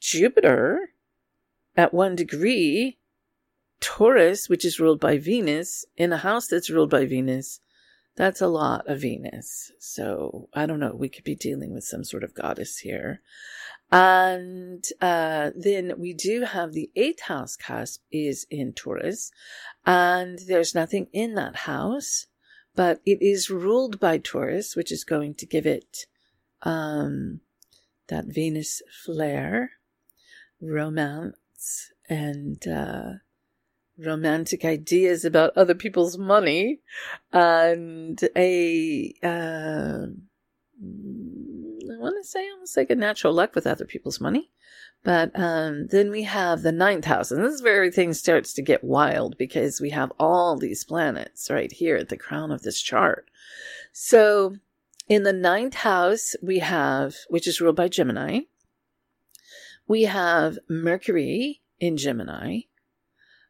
Jupiter 0.00 0.90
at 1.76 1.92
one 1.92 2.14
degree, 2.14 2.98
Taurus, 3.80 4.48
which 4.48 4.64
is 4.64 4.78
ruled 4.78 5.00
by 5.00 5.18
Venus, 5.18 5.84
in 5.96 6.12
a 6.12 6.18
house 6.18 6.46
that's 6.46 6.70
ruled 6.70 6.90
by 6.90 7.06
Venus. 7.06 7.60
That's 8.16 8.40
a 8.40 8.46
lot 8.46 8.86
of 8.86 9.00
Venus. 9.00 9.72
So 9.80 10.48
I 10.54 10.66
don't 10.66 10.78
know. 10.78 10.94
We 10.94 11.08
could 11.08 11.24
be 11.24 11.34
dealing 11.34 11.74
with 11.74 11.82
some 11.82 12.04
sort 12.04 12.22
of 12.22 12.34
goddess 12.34 12.78
here. 12.78 13.20
And 13.90 14.84
uh, 15.00 15.50
then 15.54 15.92
we 15.98 16.14
do 16.14 16.42
have 16.42 16.72
the 16.72 16.90
eighth 16.96 17.22
house 17.22 17.56
cusp 17.56 18.00
is 18.10 18.46
in 18.50 18.72
Taurus, 18.72 19.30
and 19.86 20.38
there's 20.48 20.74
nothing 20.74 21.06
in 21.12 21.34
that 21.34 21.54
house, 21.54 22.26
but 22.74 23.00
it 23.06 23.18
is 23.20 23.50
ruled 23.50 24.00
by 24.00 24.18
Taurus, 24.18 24.74
which 24.74 24.90
is 24.90 25.04
going 25.04 25.34
to 25.36 25.46
give 25.46 25.66
it 25.66 26.06
um, 26.62 27.40
that 28.08 28.24
Venus 28.26 28.82
flair, 29.04 29.72
romance, 30.60 31.92
and 32.08 32.66
uh, 32.66 33.12
romantic 33.96 34.64
ideas 34.64 35.24
about 35.24 35.56
other 35.56 35.74
people's 35.74 36.18
money, 36.18 36.80
and 37.32 38.18
a. 38.36 39.14
Uh, 39.22 40.06
want 42.00 42.16
to 42.22 42.28
say 42.28 42.48
almost 42.50 42.76
like 42.76 42.90
a 42.90 42.94
natural 42.94 43.32
luck 43.32 43.54
with 43.54 43.66
other 43.66 43.84
people's 43.84 44.20
money. 44.20 44.50
But 45.02 45.32
um, 45.34 45.88
then 45.88 46.10
we 46.10 46.22
have 46.22 46.62
the 46.62 46.72
ninth 46.72 47.04
house, 47.04 47.30
and 47.30 47.44
this 47.44 47.52
is 47.52 47.62
where 47.62 47.76
everything 47.76 48.14
starts 48.14 48.54
to 48.54 48.62
get 48.62 48.82
wild 48.82 49.36
because 49.36 49.80
we 49.80 49.90
have 49.90 50.10
all 50.18 50.56
these 50.56 50.82
planets 50.82 51.50
right 51.50 51.70
here 51.70 51.96
at 51.96 52.08
the 52.08 52.16
crown 52.16 52.50
of 52.50 52.62
this 52.62 52.80
chart. 52.80 53.28
So 53.92 54.56
in 55.06 55.22
the 55.22 55.32
ninth 55.32 55.74
house, 55.74 56.34
we 56.42 56.60
have, 56.60 57.16
which 57.28 57.46
is 57.46 57.60
ruled 57.60 57.76
by 57.76 57.88
Gemini, 57.88 58.40
we 59.86 60.04
have 60.04 60.58
Mercury 60.68 61.60
in 61.78 61.98
Gemini. 61.98 62.60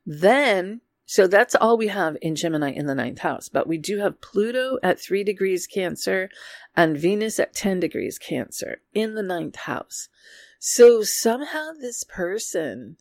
Then 0.05 0.81
so 1.07 1.27
that's 1.27 1.55
all 1.55 1.77
we 1.77 1.89
have 1.89 2.17
in 2.23 2.35
Gemini 2.35 2.71
in 2.71 2.87
the 2.87 2.95
ninth 2.95 3.19
house. 3.19 3.49
But 3.49 3.67
we 3.67 3.77
do 3.77 3.99
have 3.99 4.21
Pluto 4.21 4.79
at 4.83 4.99
three 4.99 5.23
degrees 5.23 5.67
Cancer 5.67 6.31
and 6.75 6.97
Venus 6.97 7.39
at 7.39 7.55
10 7.55 7.81
degrees 7.81 8.19
Cancer 8.19 8.81
in 8.95 9.15
the 9.15 9.23
ninth 9.23 9.57
house. 9.57 10.09
So 10.59 11.03
somehow 11.03 11.73
this 11.79 12.05
person 12.05 12.97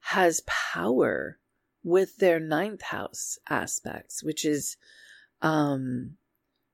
has 0.00 0.42
power 0.46 1.38
with 1.82 2.18
their 2.18 2.38
ninth 2.38 2.82
house 2.82 3.38
aspects, 3.48 4.22
which 4.22 4.44
is, 4.44 4.76
um, 5.42 6.16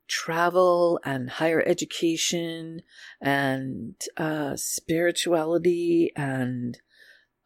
travel 0.08 1.00
and 1.04 1.30
higher 1.30 1.62
education 1.64 2.82
and, 3.20 3.94
uh, 4.16 4.56
spirituality 4.56 6.12
and, 6.14 6.78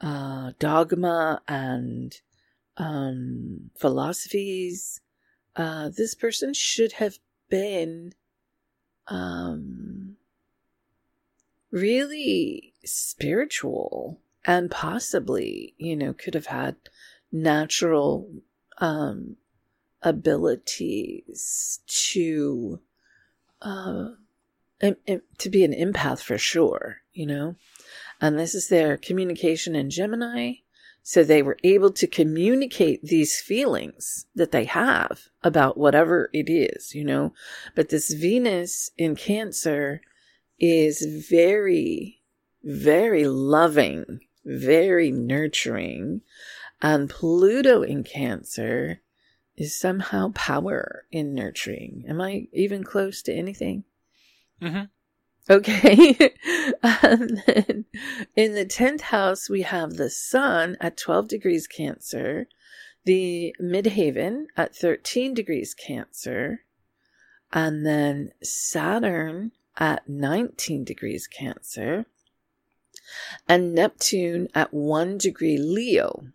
uh, 0.00 0.52
dogma 0.58 1.42
and, 1.46 2.20
um, 2.76 3.70
philosophies. 3.78 5.00
Uh, 5.56 5.88
this 5.88 6.14
person 6.14 6.52
should 6.52 6.92
have 6.92 7.18
been 7.48 8.12
um, 9.06 10.16
really 11.70 12.74
spiritual 12.84 14.20
and 14.44 14.70
possibly, 14.70 15.74
you 15.78 15.96
know, 15.96 16.12
could 16.12 16.34
have 16.34 16.46
had 16.46 16.76
natural 17.32 18.30
um, 18.78 19.36
abilities 20.02 21.80
to 21.86 22.80
uh, 23.62 24.08
to 24.80 25.50
be 25.50 25.64
an 25.64 25.72
empath 25.72 26.20
for 26.20 26.36
sure, 26.36 26.98
you 27.12 27.26
know. 27.26 27.56
And 28.20 28.38
this 28.38 28.54
is 28.54 28.68
their 28.68 28.96
communication 28.96 29.74
in 29.74 29.90
Gemini. 29.90 30.54
So 31.06 31.22
they 31.22 31.42
were 31.42 31.58
able 31.62 31.92
to 31.92 32.06
communicate 32.06 33.02
these 33.02 33.38
feelings 33.38 34.24
that 34.34 34.52
they 34.52 34.64
have 34.64 35.28
about 35.42 35.76
whatever 35.76 36.30
it 36.32 36.48
is, 36.48 36.94
you 36.94 37.04
know. 37.04 37.34
But 37.74 37.90
this 37.90 38.10
Venus 38.14 38.90
in 38.96 39.14
Cancer 39.14 40.00
is 40.58 41.26
very, 41.28 42.22
very 42.62 43.26
loving, 43.26 44.20
very 44.46 45.10
nurturing. 45.10 46.22
And 46.80 47.10
Pluto 47.10 47.82
in 47.82 48.02
Cancer 48.02 49.02
is 49.58 49.78
somehow 49.78 50.32
power 50.34 51.04
in 51.12 51.34
nurturing. 51.34 52.06
Am 52.08 52.18
I 52.22 52.48
even 52.54 52.82
close 52.82 53.20
to 53.22 53.34
anything? 53.34 53.84
Mm-hmm. 54.62 54.84
Okay. 55.48 56.34
and 56.82 57.42
then 57.46 57.84
in 58.34 58.54
the 58.54 58.64
10th 58.64 59.02
house, 59.02 59.50
we 59.50 59.62
have 59.62 59.94
the 59.94 60.10
sun 60.10 60.76
at 60.80 60.96
12 60.96 61.28
degrees 61.28 61.66
Cancer, 61.66 62.46
the 63.04 63.54
midheaven 63.60 64.46
at 64.56 64.74
13 64.74 65.34
degrees 65.34 65.74
Cancer, 65.74 66.62
and 67.52 67.84
then 67.84 68.30
Saturn 68.42 69.52
at 69.76 70.08
19 70.08 70.84
degrees 70.84 71.26
Cancer, 71.26 72.06
and 73.46 73.74
Neptune 73.74 74.48
at 74.54 74.72
1 74.72 75.18
degree 75.18 75.58
Leo. 75.58 76.28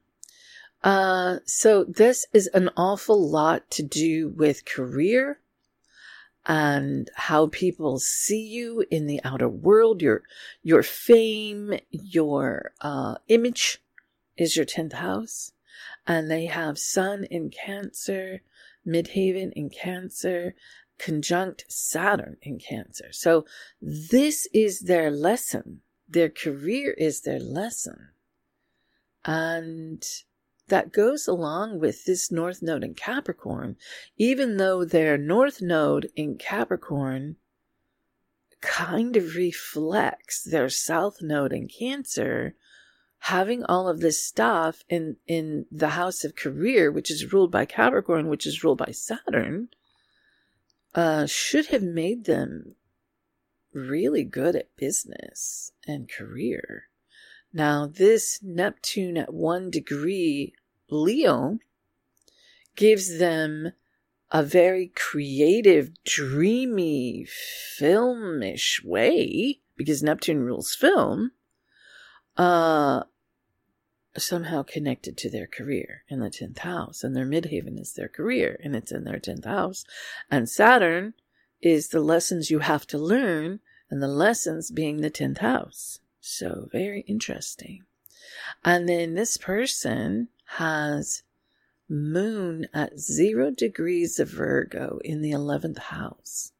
Uh, 0.83 1.37
so 1.45 1.83
this 1.83 2.27
is 2.31 2.47
an 2.53 2.69
awful 2.77 3.29
lot 3.29 3.69
to 3.71 3.83
do 3.83 4.29
with 4.29 4.65
career, 4.65 5.39
and 6.45 7.09
how 7.15 7.47
people 7.47 7.99
see 7.99 8.41
you 8.41 8.83
in 8.89 9.05
the 9.05 9.21
outer 9.23 9.49
world, 9.49 10.01
your, 10.01 10.23
your 10.63 10.83
fame, 10.83 11.73
your, 11.91 12.71
uh, 12.81 13.15
image 13.27 13.81
is 14.37 14.55
your 14.55 14.65
10th 14.65 14.93
house. 14.93 15.51
And 16.07 16.29
they 16.29 16.45
have 16.45 16.79
sun 16.79 17.25
in 17.25 17.49
cancer, 17.49 18.41
midheaven 18.87 19.51
in 19.53 19.69
cancer, 19.69 20.55
conjunct 20.97 21.65
Saturn 21.67 22.37
in 22.41 22.59
cancer. 22.59 23.09
So 23.11 23.45
this 23.81 24.47
is 24.53 24.81
their 24.81 25.11
lesson. 25.11 25.81
Their 26.07 26.29
career 26.29 26.91
is 26.91 27.21
their 27.21 27.39
lesson. 27.39 28.09
And 29.25 30.05
that 30.69 30.91
goes 30.91 31.27
along 31.27 31.79
with 31.79 32.05
this 32.05 32.31
North 32.31 32.61
Node 32.61 32.83
in 32.83 32.93
Capricorn, 32.93 33.75
even 34.17 34.57
though 34.57 34.85
their 34.85 35.17
North 35.17 35.61
Node 35.61 36.09
in 36.15 36.37
Capricorn 36.37 37.35
kind 38.61 39.15
of 39.15 39.35
reflects 39.35 40.43
their 40.43 40.69
South 40.69 41.21
Node 41.21 41.53
in 41.53 41.67
Cancer, 41.67 42.55
having 43.19 43.63
all 43.65 43.87
of 43.87 43.99
this 43.99 44.21
stuff 44.23 44.83
in, 44.89 45.17
in 45.27 45.65
the 45.71 45.89
house 45.89 46.23
of 46.23 46.35
career, 46.35 46.91
which 46.91 47.11
is 47.11 47.31
ruled 47.31 47.51
by 47.51 47.65
Capricorn, 47.65 48.27
which 48.27 48.45
is 48.45 48.63
ruled 48.63 48.77
by 48.77 48.91
Saturn, 48.91 49.69
uh, 50.95 51.25
should 51.25 51.67
have 51.67 51.83
made 51.83 52.25
them 52.25 52.75
really 53.73 54.23
good 54.23 54.55
at 54.55 54.75
business 54.75 55.71
and 55.87 56.09
career. 56.09 56.85
Now, 57.53 57.87
this 57.87 58.39
Neptune 58.43 59.17
at 59.17 59.33
one 59.33 59.69
degree 59.69 60.53
Leo 60.89 61.59
gives 62.75 63.19
them 63.19 63.71
a 64.31 64.43
very 64.43 64.91
creative, 64.95 65.91
dreamy, 66.03 67.25
filmish 67.79 68.83
way, 68.83 69.59
because 69.75 70.03
Neptune 70.03 70.39
rules 70.39 70.75
film, 70.75 71.31
uh, 72.37 73.03
somehow 74.17 74.63
connected 74.63 75.17
to 75.17 75.29
their 75.29 75.47
career 75.47 76.03
in 76.09 76.19
the 76.19 76.29
10th 76.29 76.59
house. 76.59 77.03
And 77.03 77.15
their 77.15 77.25
midheaven 77.25 77.79
is 77.79 77.93
their 77.93 78.07
career, 78.07 78.59
and 78.63 78.75
it's 78.75 78.91
in 78.91 79.03
their 79.03 79.19
10th 79.19 79.45
house. 79.45 79.85
And 80.29 80.47
Saturn 80.47 81.13
is 81.61 81.89
the 81.89 82.01
lessons 82.01 82.51
you 82.51 82.59
have 82.59 82.85
to 82.87 82.97
learn, 82.97 83.59
and 83.89 84.01
the 84.01 84.07
lessons 84.07 84.71
being 84.71 84.97
the 84.97 85.11
10th 85.11 85.39
house. 85.39 85.99
So 86.21 86.67
very 86.71 87.01
interesting. 87.01 87.83
And 88.63 88.87
then 88.87 89.15
this 89.15 89.37
person 89.37 90.27
has 90.57 91.23
moon 91.87 92.67
at 92.73 92.99
zero 92.99 93.51
degrees 93.51 94.19
of 94.19 94.29
Virgo 94.29 94.99
in 95.03 95.21
the 95.21 95.31
11th 95.31 95.77
house. 95.77 96.53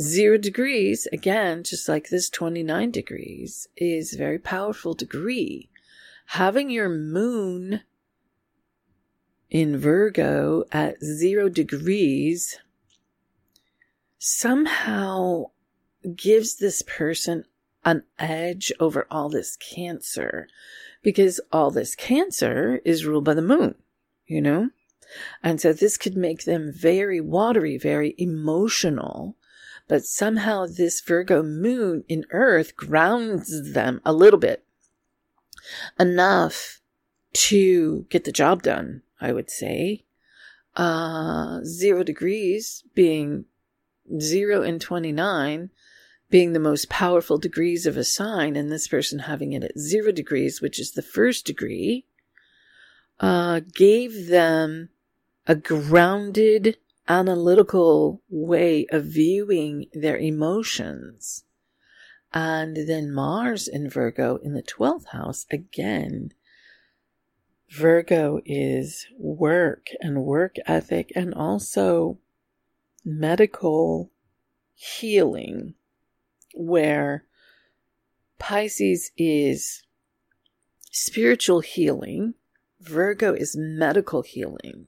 Zero 0.00 0.38
degrees, 0.38 1.06
again, 1.12 1.64
just 1.64 1.88
like 1.88 2.08
this 2.08 2.30
29 2.30 2.90
degrees, 2.90 3.68
is 3.76 4.14
very 4.14 4.38
powerful 4.38 4.94
degree. 4.94 5.68
Having 6.26 6.70
your 6.70 6.88
moon 6.88 7.82
in 9.50 9.76
Virgo 9.76 10.64
at 10.72 11.02
zero 11.02 11.48
degrees 11.48 12.58
somehow 14.18 15.46
gives 16.14 16.56
this 16.56 16.82
person 16.82 17.44
an 17.84 18.04
edge 18.18 18.72
over 18.78 19.06
all 19.10 19.28
this 19.28 19.56
cancer 19.56 20.48
because 21.02 21.40
all 21.50 21.70
this 21.70 21.94
cancer 21.94 22.80
is 22.84 23.06
ruled 23.06 23.24
by 23.24 23.34
the 23.34 23.42
moon, 23.42 23.74
you 24.26 24.40
know? 24.40 24.70
And 25.42 25.60
so 25.60 25.72
this 25.72 25.96
could 25.96 26.16
make 26.16 26.44
them 26.44 26.72
very 26.72 27.20
watery, 27.20 27.76
very 27.76 28.14
emotional. 28.18 29.36
But 29.88 30.04
somehow 30.04 30.66
this 30.66 31.00
Virgo 31.00 31.42
moon 31.42 32.04
in 32.08 32.24
earth 32.30 32.76
grounds 32.76 33.72
them 33.72 34.00
a 34.04 34.12
little 34.12 34.38
bit 34.38 34.64
enough 35.98 36.80
to 37.32 38.06
get 38.08 38.24
the 38.24 38.32
job 38.32 38.62
done, 38.62 39.02
I 39.20 39.32
would 39.32 39.50
say. 39.50 40.04
Uh, 40.76 41.60
zero 41.64 42.02
degrees 42.02 42.84
being 42.94 43.44
zero 44.18 44.62
and 44.62 44.80
29 44.80 45.70
being 46.32 46.54
the 46.54 46.58
most 46.58 46.88
powerful 46.88 47.36
degrees 47.36 47.84
of 47.84 47.98
a 47.98 48.02
sign, 48.02 48.56
and 48.56 48.72
this 48.72 48.88
person 48.88 49.18
having 49.18 49.52
it 49.52 49.62
at 49.62 49.78
zero 49.78 50.10
degrees, 50.10 50.62
which 50.62 50.80
is 50.80 50.92
the 50.92 51.02
first 51.02 51.44
degree, 51.44 52.06
uh, 53.20 53.60
gave 53.74 54.28
them 54.28 54.88
a 55.46 55.54
grounded, 55.54 56.78
analytical 57.06 58.22
way 58.30 58.86
of 58.90 59.04
viewing 59.04 59.84
their 59.92 60.16
emotions. 60.16 61.44
And 62.32 62.88
then 62.88 63.12
Mars 63.12 63.68
in 63.68 63.90
Virgo 63.90 64.36
in 64.36 64.54
the 64.54 64.62
12th 64.62 65.08
house, 65.08 65.44
again, 65.50 66.32
Virgo 67.68 68.40
is 68.46 69.06
work 69.18 69.88
and 70.00 70.22
work 70.22 70.56
ethic 70.64 71.12
and 71.14 71.34
also 71.34 72.18
medical 73.04 74.10
healing 74.74 75.74
where 76.54 77.24
Pisces 78.38 79.12
is 79.16 79.82
spiritual 80.90 81.60
healing, 81.60 82.34
Virgo 82.80 83.32
is 83.32 83.56
medical 83.56 84.22
healing, 84.22 84.86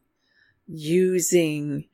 using 0.66 1.86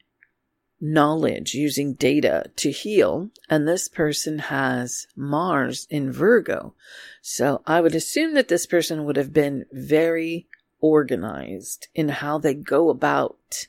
knowledge, 0.81 1.55
using 1.55 1.93
data 1.95 2.51
to 2.57 2.71
heal. 2.71 3.31
And 3.49 3.69
this 3.69 3.89
person 3.89 4.39
has 4.39 5.07
Mars 5.15 5.87
in 5.91 6.11
Virgo. 6.11 6.75
So 7.21 7.63
I 7.67 7.81
would 7.81 7.95
assume 7.95 8.35
that 8.35 8.49
this 8.49 8.67
person 8.67 9.05
would 9.05 9.17
have 9.17 9.33
been 9.33 9.67
very 9.71 10.47
organized 10.81 11.89
in 11.95 12.09
how 12.09 12.39
they 12.39 12.55
go 12.55 12.89
about 12.89 13.67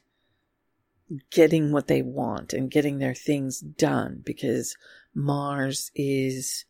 getting 1.29 1.73
what 1.73 1.87
they 1.87 2.01
want 2.01 2.53
and 2.53 2.71
getting 2.71 2.99
their 2.99 3.13
things 3.13 3.59
done 3.59 4.21
because 4.23 4.77
Mars 5.13 5.91
is 5.95 6.65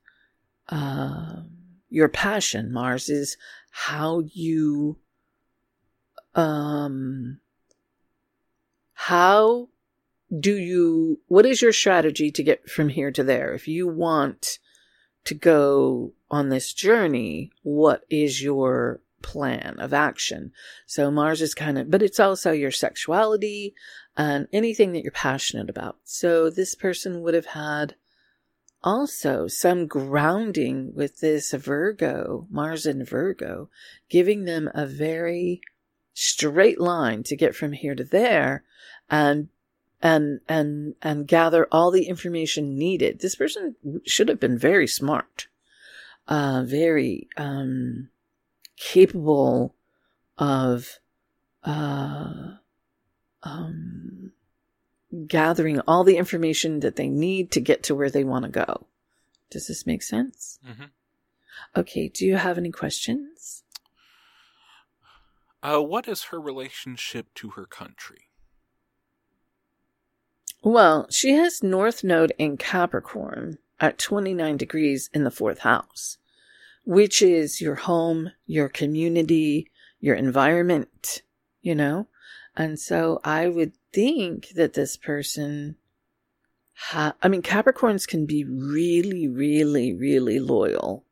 uh, 0.70 1.42
your 1.90 2.10
passion. 2.10 2.72
Mars 2.72 3.10
is 3.10 3.38
how 3.72 4.22
you 4.34 4.98
um 6.34 7.40
how 8.94 9.68
do 10.40 10.56
you 10.56 11.20
what 11.28 11.46
is 11.46 11.62
your 11.62 11.74
strategy 11.74 12.32
to 12.32 12.44
get 12.44 12.70
from 12.70 12.90
here 12.90 13.12
to 13.12 13.24
there? 13.24 13.54
If 13.54 13.68
you 13.68 13.88
want 13.88 14.60
to 15.26 15.34
go 15.34 16.14
on 16.30 16.50
this 16.50 16.74
journey 16.74 17.52
what 17.64 18.04
is 18.10 18.42
your 18.42 19.02
plan 19.22 19.76
of 19.80 19.94
action? 19.94 20.52
So 20.86 21.12
mars 21.12 21.42
is 21.42 21.54
kind 21.54 21.78
of 21.78 21.92
but 21.92 22.02
it's 22.02 22.20
also 22.20 22.52
your 22.52 22.72
sexuality 22.72 23.74
and 24.16 24.48
anything 24.54 24.94
that 24.94 25.04
you're 25.04 25.12
passionate 25.12 25.70
about. 25.70 25.98
So 26.04 26.50
this 26.50 26.76
person 26.76 27.22
would 27.22 27.34
have 27.34 27.48
had 27.48 27.96
also 28.84 29.48
some 29.48 29.88
grounding 29.88 30.94
with 30.96 31.20
this 31.20 31.52
Virgo, 31.54 32.48
Mars 32.50 32.86
and 32.86 33.08
Virgo, 33.08 33.70
giving 34.10 34.46
them 34.46 34.70
a 34.74 34.86
very 34.86 35.62
straight 36.14 36.80
line 36.80 37.24
to 37.24 37.36
get 37.36 37.56
from 37.56 37.74
here 37.74 37.96
to 37.96 38.04
there 38.04 38.64
and 39.10 39.50
and 40.02 40.42
and 40.50 40.96
and 41.02 41.28
gather 41.28 41.68
all 41.72 41.92
the 41.92 42.06
information 42.08 42.78
needed. 42.78 43.20
This 43.20 43.36
person 43.36 43.76
should 44.06 44.30
have 44.30 44.40
been 44.40 44.58
very 44.58 44.88
smart. 44.88 45.48
uh, 46.28 46.64
very 46.66 47.28
um, 47.38 48.10
capable 48.78 49.76
of 50.38 51.00
uh, 51.64 52.56
um, 53.44 54.32
gathering 55.28 55.80
all 55.82 56.04
the 56.04 56.18
information 56.18 56.80
that 56.82 56.96
they 56.96 57.10
need 57.10 57.52
to 57.52 57.62
get 57.62 57.84
to 57.84 57.96
where 57.96 58.10
they 58.10 58.24
want 58.24 58.46
to 58.46 58.52
go. 58.52 58.88
Does 59.50 59.68
this 59.68 59.86
make 59.86 60.02
sense? 60.02 60.60
Mm-hmm. 60.68 60.86
Okay, 61.76 62.08
do 62.08 62.26
you 62.26 62.38
have 62.38 62.58
any 62.58 62.72
questions? 62.72 63.64
Uh, 65.64 65.80
what 65.80 66.08
is 66.08 66.24
her 66.26 66.40
relationship 66.40 67.28
to 67.36 67.52
her 67.52 67.66
country? 67.66 68.30
Well, 70.64 71.08
she 71.10 71.34
has 71.34 71.64
North 71.64 72.04
Node 72.04 72.34
in 72.38 72.58
Capricorn 72.58 73.58
at 73.80 73.98
29 73.98 74.58
degrees 74.58 75.10
in 75.14 75.24
the 75.24 75.32
fourth 75.32 75.60
house, 75.60 76.18
which 76.86 77.22
is 77.22 77.62
your 77.62 77.76
home, 77.76 78.32
your 78.46 78.70
community, 78.70 79.68
your 80.00 80.16
environment, 80.16 81.24
you 81.62 81.76
know? 81.76 82.08
And 82.56 82.80
so 82.80 83.20
I 83.24 83.48
would 83.48 83.74
think 83.94 84.50
that 84.56 84.74
this 84.74 84.98
person 84.98 85.76
ha- 86.74 87.16
I 87.22 87.28
mean 87.28 87.42
Capricorns 87.42 88.08
can 88.08 88.26
be 88.26 88.44
really 88.44 89.28
really 89.28 89.94
really 89.94 90.40
loyal 90.40 91.06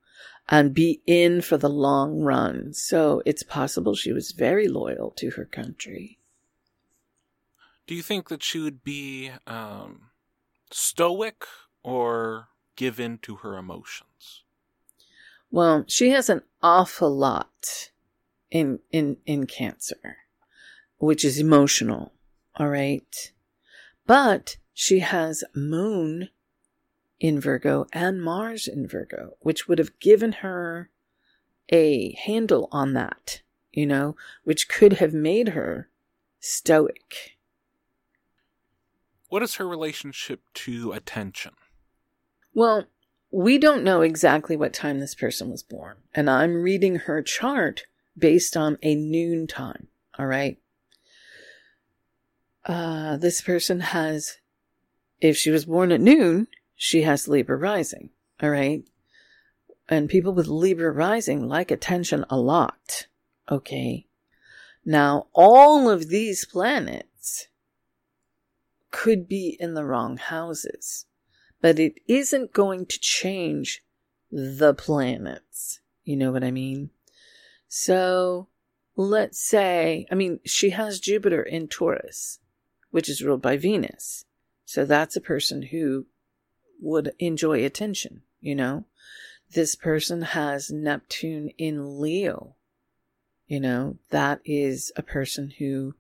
and 0.50 0.74
be 0.74 1.02
in 1.06 1.42
for 1.42 1.58
the 1.58 1.70
long 1.70 2.22
run. 2.22 2.74
So 2.74 3.22
it's 3.26 3.44
possible 3.44 3.96
she 3.96 4.12
was 4.12 4.32
very 4.32 4.68
loyal 4.68 5.12
to 5.12 5.32
her 5.32 5.46
country. 5.46 6.18
Do 7.86 7.94
you 7.96 8.02
think 8.02 8.30
that 8.30 8.44
she 8.44 8.60
would 8.60 8.84
be 8.84 9.32
um, 9.46 10.10
stoic 10.72 11.46
or 11.84 12.50
give 12.76 13.00
in 13.00 13.20
to 13.20 13.38
her 13.38 13.58
emotions? 13.58 14.44
Well, 15.52 15.86
she 15.88 16.10
has 16.12 16.30
an 16.30 16.42
awful 16.62 17.16
lot 17.16 17.92
in 18.52 18.80
in 18.92 19.18
in 19.26 19.48
Cancer, 19.48 20.18
which 20.98 21.26
is 21.26 21.40
emotional. 21.40 22.14
All 22.60 22.68
right, 22.68 23.32
but 24.06 24.58
she 24.74 25.00
has 25.00 25.46
Moon 25.56 26.28
in 27.18 27.40
Virgo 27.40 27.88
and 27.94 28.22
Mars 28.22 28.68
in 28.68 28.86
Virgo, 28.86 29.38
which 29.40 29.68
would 29.68 29.80
have 29.80 29.98
given 30.02 30.34
her 30.34 30.90
a 31.70 32.12
handle 32.14 32.68
on 32.72 32.92
that, 32.94 33.42
you 33.72 33.86
know, 33.86 34.18
which 34.44 34.68
could 34.68 34.94
have 34.94 35.14
made 35.14 35.50
her 35.50 35.90
stoic. 36.42 37.38
What 39.30 39.42
is 39.42 39.56
her 39.56 39.68
relationship 39.68 40.42
to 40.56 40.92
attention? 40.92 41.54
Well, 42.54 42.88
we 43.32 43.58
don't 43.58 43.84
know 43.84 44.02
exactly 44.02 44.58
what 44.58 44.74
time 44.74 45.00
this 45.00 45.16
person 45.16 45.50
was 45.50 45.64
born, 45.64 45.98
and 46.14 46.30
I'm 46.30 46.62
reading 46.62 46.96
her 46.96 47.22
chart 47.22 47.84
based 48.18 48.58
on 48.58 48.78
a 48.82 48.96
noon 48.96 49.48
time, 49.48 49.88
all 50.18 50.26
right? 50.26 50.58
Uh, 52.70 53.18
this 53.18 53.42
person 53.42 53.80
has, 53.80 54.38
if 55.20 55.36
she 55.36 55.50
was 55.50 55.66
born 55.66 55.92
at 55.92 56.00
noon, 56.00 56.48
she 56.76 57.02
has 57.02 57.28
Libra 57.28 57.58
rising. 57.58 58.12
All 58.44 58.52
right. 58.52 58.84
And 59.88 60.08
people 60.08 60.34
with 60.34 60.46
Libra 60.46 60.92
rising 60.92 61.48
like 61.48 61.72
attention 61.72 62.26
a 62.30 62.38
lot. 62.38 63.08
Okay. 63.50 64.06
Now, 64.86 65.30
all 65.34 65.90
of 65.90 66.10
these 66.10 66.46
planets 66.46 67.48
could 68.92 69.28
be 69.28 69.58
in 69.60 69.74
the 69.74 69.84
wrong 69.84 70.18
houses, 70.18 71.08
but 71.62 71.80
it 71.80 71.96
isn't 72.08 72.54
going 72.54 72.86
to 72.86 73.00
change 73.00 73.84
the 74.32 74.76
planets. 74.76 75.80
You 76.04 76.18
know 76.18 76.32
what 76.32 76.44
I 76.44 76.52
mean? 76.52 76.92
So 77.68 78.48
let's 78.96 79.40
say, 79.40 80.06
I 80.12 80.16
mean, 80.16 80.40
she 80.46 80.70
has 80.70 81.00
Jupiter 81.00 81.42
in 81.42 81.68
Taurus, 81.68 82.38
which 82.92 83.10
is 83.10 83.24
ruled 83.24 83.42
by 83.42 83.58
Venus. 83.58 84.26
So 84.66 84.86
that's 84.86 85.16
a 85.16 85.22
person 85.22 85.64
who 85.64 86.06
would 86.82 87.14
enjoy 87.20 87.66
attention, 87.66 88.22
you 88.40 88.56
know? 88.56 88.86
This 89.52 89.76
person 89.76 90.22
has 90.22 90.70
Neptune 90.70 91.50
in 91.58 92.00
Leo. 92.00 92.56
You 93.48 93.60
know, 93.60 93.98
that 94.12 94.42
is 94.46 94.92
a 94.96 95.02
person 95.02 95.54
who 95.58 95.96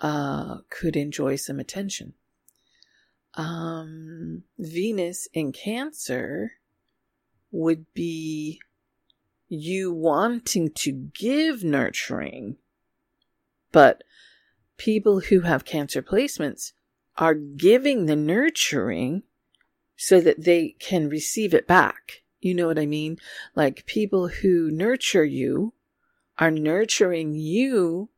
uh, 0.00 0.58
could 0.68 0.96
enjoy 0.96 1.36
some 1.36 1.60
attention. 1.60 2.14
Um, 3.34 4.42
Venus 4.58 5.28
in 5.32 5.52
Cancer 5.52 6.54
would 7.52 7.86
be 7.94 8.60
you 9.48 9.92
wanting 9.92 10.70
to 10.70 10.90
give 10.92 11.62
nurturing, 11.62 12.56
but 13.70 14.02
people 14.76 15.20
who 15.20 15.40
have 15.40 15.64
Cancer 15.64 16.02
placements 16.02 16.72
are 17.16 17.34
giving 17.34 18.06
the 18.06 18.16
nurturing 18.16 19.22
so 19.96 20.20
that 20.20 20.44
they 20.44 20.74
can 20.78 21.08
receive 21.08 21.54
it 21.54 21.66
back. 21.66 22.22
You 22.40 22.54
know 22.54 22.66
what 22.66 22.78
I 22.78 22.86
mean? 22.86 23.18
Like 23.54 23.86
people 23.86 24.28
who 24.28 24.70
nurture 24.70 25.24
you 25.24 25.74
are 26.38 26.50
nurturing 26.50 27.34
you 27.34 28.08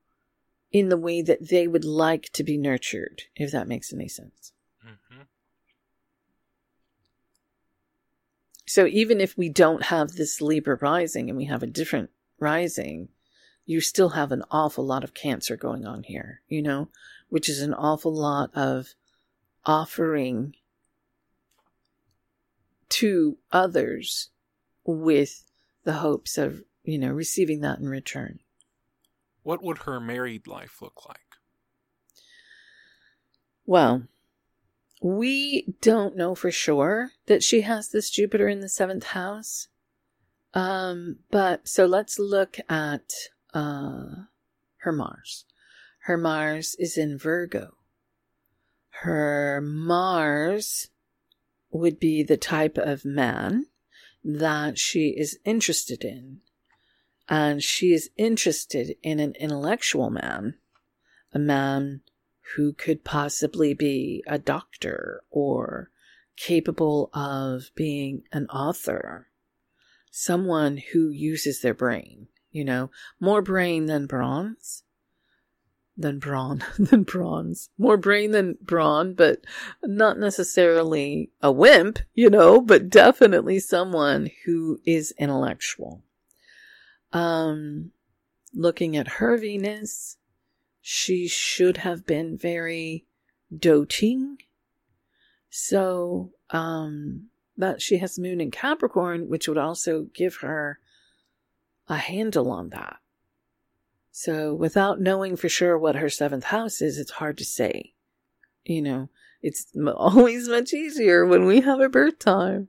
in 0.72 0.88
the 0.88 0.96
way 0.96 1.22
that 1.22 1.50
they 1.50 1.68
would 1.68 1.84
like 1.84 2.30
to 2.32 2.42
be 2.42 2.56
nurtured, 2.56 3.24
if 3.36 3.52
that 3.52 3.68
makes 3.68 3.92
any 3.92 4.08
sense. 4.08 4.52
Mm-hmm. 4.84 5.22
So 8.66 8.86
even 8.86 9.20
if 9.20 9.36
we 9.36 9.48
don't 9.48 9.84
have 9.84 10.12
this 10.12 10.40
Libra 10.40 10.78
rising 10.80 11.28
and 11.28 11.36
we 11.36 11.44
have 11.44 11.62
a 11.62 11.68
different 11.68 12.10
rising, 12.40 13.08
you 13.66 13.80
still 13.80 14.10
have 14.10 14.32
an 14.32 14.42
awful 14.50 14.84
lot 14.84 15.04
of 15.04 15.14
Cancer 15.14 15.56
going 15.56 15.86
on 15.86 16.02
here, 16.02 16.40
you 16.48 16.62
know, 16.62 16.88
which 17.28 17.48
is 17.48 17.60
an 17.60 17.74
awful 17.74 18.14
lot 18.14 18.50
of 18.54 18.94
offering 19.64 20.54
to 22.90 23.38
others 23.50 24.30
with 24.84 25.50
the 25.84 25.94
hopes 25.94 26.36
of, 26.36 26.62
you 26.84 26.98
know, 26.98 27.10
receiving 27.10 27.60
that 27.60 27.78
in 27.78 27.88
return. 27.88 28.40
What 29.42 29.62
would 29.62 29.78
her 29.78 30.00
married 30.00 30.46
life 30.46 30.80
look 30.80 31.06
like? 31.08 31.18
Well, 33.66 34.04
we 35.02 35.74
don't 35.80 36.16
know 36.16 36.34
for 36.34 36.50
sure 36.50 37.12
that 37.26 37.42
she 37.42 37.62
has 37.62 37.88
this 37.88 38.10
Jupiter 38.10 38.48
in 38.48 38.60
the 38.60 38.68
seventh 38.68 39.04
house. 39.04 39.68
Um, 40.54 41.16
but 41.30 41.66
so 41.66 41.84
let's 41.84 42.18
look 42.18 42.58
at 42.68 43.12
uh, 43.54 44.26
her 44.78 44.92
Mars. 44.92 45.44
Her 46.00 46.18
Mars 46.18 46.76
is 46.78 46.98
in 46.98 47.16
Virgo. 47.16 47.76
Her 49.02 49.60
Mars 49.62 50.90
would 51.70 51.98
be 51.98 52.22
the 52.22 52.36
type 52.36 52.76
of 52.76 53.04
man 53.04 53.66
that 54.22 54.78
she 54.78 55.08
is 55.08 55.38
interested 55.44 56.04
in. 56.04 56.40
And 57.28 57.62
she 57.62 57.92
is 57.92 58.10
interested 58.16 58.96
in 59.02 59.18
an 59.18 59.34
intellectual 59.40 60.10
man, 60.10 60.56
a 61.32 61.38
man 61.38 62.02
who 62.54 62.72
could 62.74 63.02
possibly 63.02 63.72
be 63.72 64.22
a 64.26 64.38
doctor 64.38 65.22
or 65.30 65.90
capable 66.36 67.10
of 67.14 67.70
being 67.74 68.24
an 68.32 68.46
author, 68.48 69.28
someone 70.10 70.76
who 70.92 71.08
uses 71.08 71.60
their 71.60 71.74
brain, 71.74 72.28
you 72.54 72.64
know, 72.64 72.88
more 73.20 73.42
brain 73.42 73.86
than 73.86 74.06
bronze, 74.06 74.84
than 75.96 76.20
brawn 76.20 76.64
than 76.78 77.02
bronze. 77.02 77.68
More 77.76 77.96
brain 77.96 78.30
than 78.30 78.56
brawn, 78.62 79.14
but 79.14 79.44
not 79.82 80.18
necessarily 80.18 81.30
a 81.42 81.50
wimp, 81.50 81.98
you 82.14 82.30
know, 82.30 82.60
but 82.60 82.88
definitely 82.88 83.58
someone 83.58 84.30
who 84.44 84.80
is 84.86 85.12
intellectual. 85.18 86.02
Um, 87.12 87.90
looking 88.54 88.96
at 88.96 89.08
her 89.08 89.36
Venus, 89.36 90.16
she 90.80 91.26
should 91.26 91.78
have 91.78 92.06
been 92.06 92.38
very 92.38 93.04
doting. 93.56 94.38
So, 95.50 96.30
um, 96.50 97.30
but 97.56 97.82
she 97.82 97.98
has 97.98 98.16
moon 98.16 98.40
in 98.40 98.52
Capricorn, 98.52 99.28
which 99.28 99.48
would 99.48 99.58
also 99.58 100.06
give 100.14 100.36
her 100.36 100.78
a 101.88 101.96
handle 101.96 102.50
on 102.50 102.70
that. 102.70 102.96
So 104.10 104.54
without 104.54 105.00
knowing 105.00 105.36
for 105.36 105.48
sure 105.48 105.76
what 105.76 105.96
her 105.96 106.08
seventh 106.08 106.44
house 106.44 106.80
is, 106.80 106.98
it's 106.98 107.12
hard 107.12 107.36
to 107.38 107.44
say. 107.44 107.94
You 108.64 108.80
know, 108.82 109.08
it's 109.42 109.66
always 109.96 110.48
much 110.48 110.72
easier 110.72 111.26
when 111.26 111.44
we 111.46 111.60
have 111.60 111.80
a 111.80 111.88
birth 111.88 112.18
time. 112.18 112.68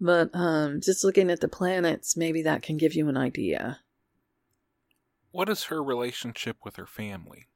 But 0.00 0.30
um, 0.34 0.80
just 0.80 1.04
looking 1.04 1.30
at 1.30 1.40
the 1.40 1.48
planets, 1.48 2.16
maybe 2.16 2.42
that 2.42 2.62
can 2.62 2.76
give 2.76 2.94
you 2.94 3.08
an 3.08 3.16
idea. 3.16 3.80
What 5.30 5.48
is 5.48 5.64
her 5.64 5.82
relationship 5.82 6.58
with 6.64 6.76
her 6.76 6.86
family? 6.86 7.48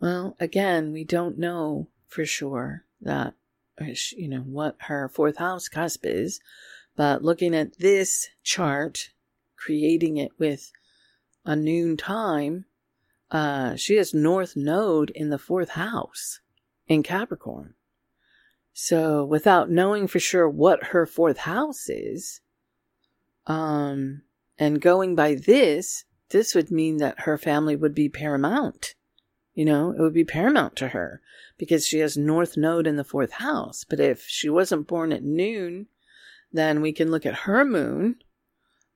Well, 0.00 0.36
again, 0.40 0.92
we 0.92 1.04
don't 1.04 1.38
know 1.38 1.88
for 2.08 2.24
sure 2.24 2.84
that, 3.00 3.34
uh, 3.80 3.84
you 4.16 4.28
know, 4.28 4.40
what 4.40 4.76
her 4.80 5.08
fourth 5.08 5.36
house 5.36 5.68
cusp 5.68 6.04
is, 6.04 6.40
But 6.96 7.22
looking 7.22 7.54
at 7.54 7.78
this 7.78 8.28
chart, 8.42 9.10
creating 9.56 10.16
it 10.16 10.32
with 10.38 10.72
a 11.44 11.56
noon 11.56 11.96
time, 11.96 12.64
uh, 13.30 13.76
she 13.76 13.96
has 13.96 14.14
North 14.14 14.56
Node 14.56 15.10
in 15.10 15.30
the 15.30 15.38
fourth 15.38 15.70
house 15.70 16.40
in 16.86 17.02
Capricorn. 17.02 17.74
So 18.72 19.24
without 19.24 19.70
knowing 19.70 20.06
for 20.06 20.18
sure 20.18 20.48
what 20.48 20.86
her 20.86 21.06
fourth 21.06 21.38
house 21.38 21.88
is, 21.88 22.40
um, 23.46 24.22
and 24.58 24.80
going 24.80 25.14
by 25.14 25.34
this, 25.34 26.04
this 26.30 26.54
would 26.54 26.70
mean 26.70 26.96
that 26.98 27.20
her 27.20 27.38
family 27.38 27.76
would 27.76 27.94
be 27.94 28.08
paramount. 28.08 28.94
You 29.54 29.64
know, 29.64 29.90
it 29.90 30.00
would 30.00 30.14
be 30.14 30.24
paramount 30.24 30.74
to 30.76 30.88
her 30.88 31.20
because 31.56 31.86
she 31.86 32.00
has 32.00 32.16
North 32.16 32.56
Node 32.56 32.86
in 32.86 32.96
the 32.96 33.04
fourth 33.04 33.32
house. 33.32 33.84
But 33.88 34.00
if 34.00 34.24
she 34.26 34.48
wasn't 34.48 34.88
born 34.88 35.12
at 35.12 35.22
noon, 35.22 35.86
then 36.52 36.80
we 36.80 36.92
can 36.92 37.10
look 37.10 37.24
at 37.24 37.40
her 37.40 37.64
moon 37.64 38.16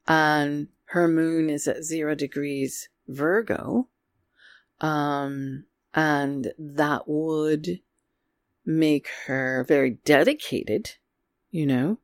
and 0.08 0.68
her 0.86 1.06
moon 1.06 1.50
is 1.50 1.68
at 1.68 1.84
zero 1.84 2.14
degrees 2.14 2.88
Virgo. 3.06 3.88
Um, 4.80 5.64
and 5.94 6.52
that 6.58 7.06
would 7.06 7.80
make 8.64 9.08
her 9.26 9.64
very 9.68 9.98
dedicated, 10.04 10.92
you 11.50 11.66
know, 11.66 11.98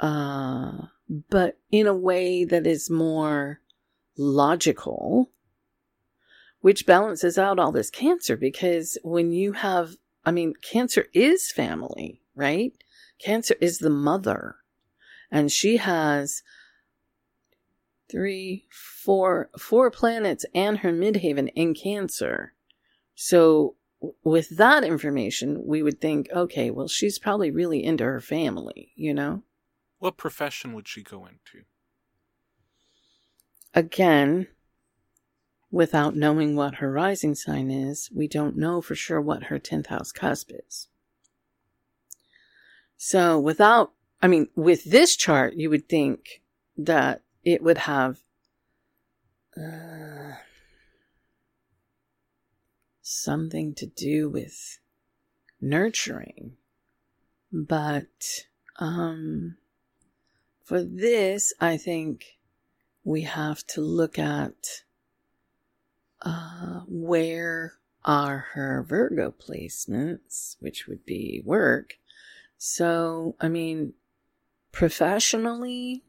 uh, 0.00 0.86
but 1.30 1.58
in 1.70 1.86
a 1.86 1.94
way 1.94 2.44
that 2.44 2.66
is 2.66 2.90
more 2.90 3.60
logical, 4.16 5.30
which 6.60 6.86
balances 6.86 7.38
out 7.38 7.58
all 7.58 7.72
this 7.72 7.90
cancer 7.90 8.36
because 8.36 8.98
when 9.02 9.32
you 9.32 9.52
have, 9.52 9.96
I 10.24 10.30
mean, 10.30 10.54
cancer 10.62 11.06
is 11.12 11.52
family, 11.52 12.22
right? 12.34 12.72
Cancer 13.18 13.56
is 13.60 13.78
the 13.78 13.90
mother 13.90 14.56
and 15.30 15.52
she 15.52 15.76
has 15.78 16.42
three, 18.12 18.66
four, 18.70 19.50
four 19.58 19.90
planets 19.90 20.44
and 20.54 20.78
her 20.78 20.92
midheaven 20.92 21.50
in 21.56 21.74
Cancer. 21.74 22.52
So 23.14 23.74
with 24.22 24.56
that 24.56 24.84
information, 24.84 25.62
we 25.66 25.82
would 25.82 26.00
think, 26.00 26.28
okay, 26.30 26.70
well, 26.70 26.88
she's 26.88 27.18
probably 27.18 27.50
really 27.50 27.82
into 27.82 28.04
her 28.04 28.20
family, 28.20 28.92
you 28.94 29.14
know? 29.14 29.42
What 29.98 30.16
profession 30.16 30.74
would 30.74 30.86
she 30.86 31.02
go 31.02 31.26
into? 31.26 31.64
Again, 33.74 34.48
without 35.70 36.14
knowing 36.14 36.54
what 36.54 36.76
her 36.76 36.92
rising 36.92 37.34
sign 37.34 37.70
is, 37.70 38.10
we 38.14 38.28
don't 38.28 38.56
know 38.56 38.82
for 38.82 38.94
sure 38.94 39.20
what 39.20 39.44
her 39.44 39.58
10th 39.58 39.86
house 39.86 40.12
cusp 40.12 40.50
is. 40.68 40.88
So, 42.98 43.38
without, 43.38 43.92
I 44.20 44.28
mean, 44.28 44.48
with 44.54 44.84
this 44.84 45.16
chart, 45.16 45.54
you 45.54 45.70
would 45.70 45.88
think 45.88 46.42
that 46.76 47.22
it 47.44 47.62
would 47.62 47.78
have 47.78 48.20
uh, 49.56 50.36
something 53.00 53.74
to 53.74 53.86
do 53.86 54.28
with 54.28 54.78
nurturing. 55.60 56.56
But 57.52 58.46
um, 58.78 59.56
for 60.64 60.82
this, 60.82 61.52
I 61.60 61.76
think 61.76 62.38
we 63.04 63.22
have 63.22 63.66
to 63.68 63.80
look 63.80 64.18
at 64.18 64.82
uh, 66.22 66.80
where 66.86 67.74
are 68.04 68.46
her 68.52 68.84
Virgo 68.88 69.32
placements, 69.32 70.56
which 70.60 70.86
would 70.86 71.04
be 71.04 71.42
work. 71.44 71.98
So, 72.58 73.36
I 73.40 73.48
mean, 73.48 73.94
professionally, 74.70 76.04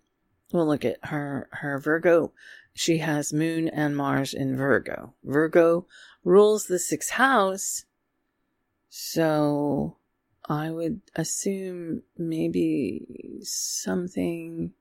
we'll 0.53 0.67
look 0.67 0.85
at 0.85 1.03
her 1.03 1.49
her 1.51 1.79
Virgo. 1.79 2.31
She 2.73 2.99
has 2.99 3.33
Moon 3.33 3.67
and 3.67 3.97
Mars 3.97 4.33
in 4.33 4.55
Virgo. 4.55 5.13
Virgo 5.23 5.87
rules 6.23 6.67
the 6.67 6.79
sixth 6.79 7.11
house. 7.11 7.85
So 8.89 9.97
I 10.47 10.71
would 10.71 11.01
assume 11.15 12.03
maybe 12.17 13.39
something 13.41 14.71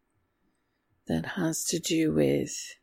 that 1.06 1.26
has 1.26 1.64
to 1.64 1.78
do 1.78 2.12
with 2.12 2.76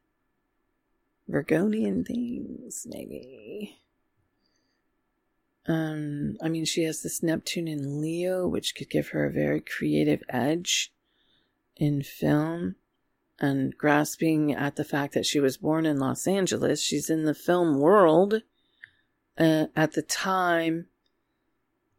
Virgonian 1.29 2.05
things, 2.05 2.85
maybe. 2.89 3.77
Um, 5.67 6.37
I 6.41 6.49
mean, 6.49 6.65
she 6.65 6.83
has 6.83 7.03
this 7.03 7.21
Neptune 7.21 7.67
in 7.67 8.01
Leo, 8.01 8.47
which 8.47 8.73
could 8.75 8.89
give 8.89 9.09
her 9.09 9.25
a 9.25 9.31
very 9.31 9.61
creative 9.61 10.23
edge 10.29 10.91
in 11.75 12.03
film 12.03 12.75
and 13.39 13.77
grasping 13.77 14.51
at 14.53 14.75
the 14.75 14.83
fact 14.83 15.13
that 15.13 15.25
she 15.25 15.39
was 15.39 15.57
born 15.57 15.85
in 15.85 15.97
Los 15.97 16.27
Angeles. 16.27 16.81
She's 16.81 17.09
in 17.09 17.23
the 17.23 17.33
film 17.33 17.79
world 17.79 18.41
uh, 19.37 19.67
at 19.75 19.93
the 19.93 20.01
time 20.01 20.87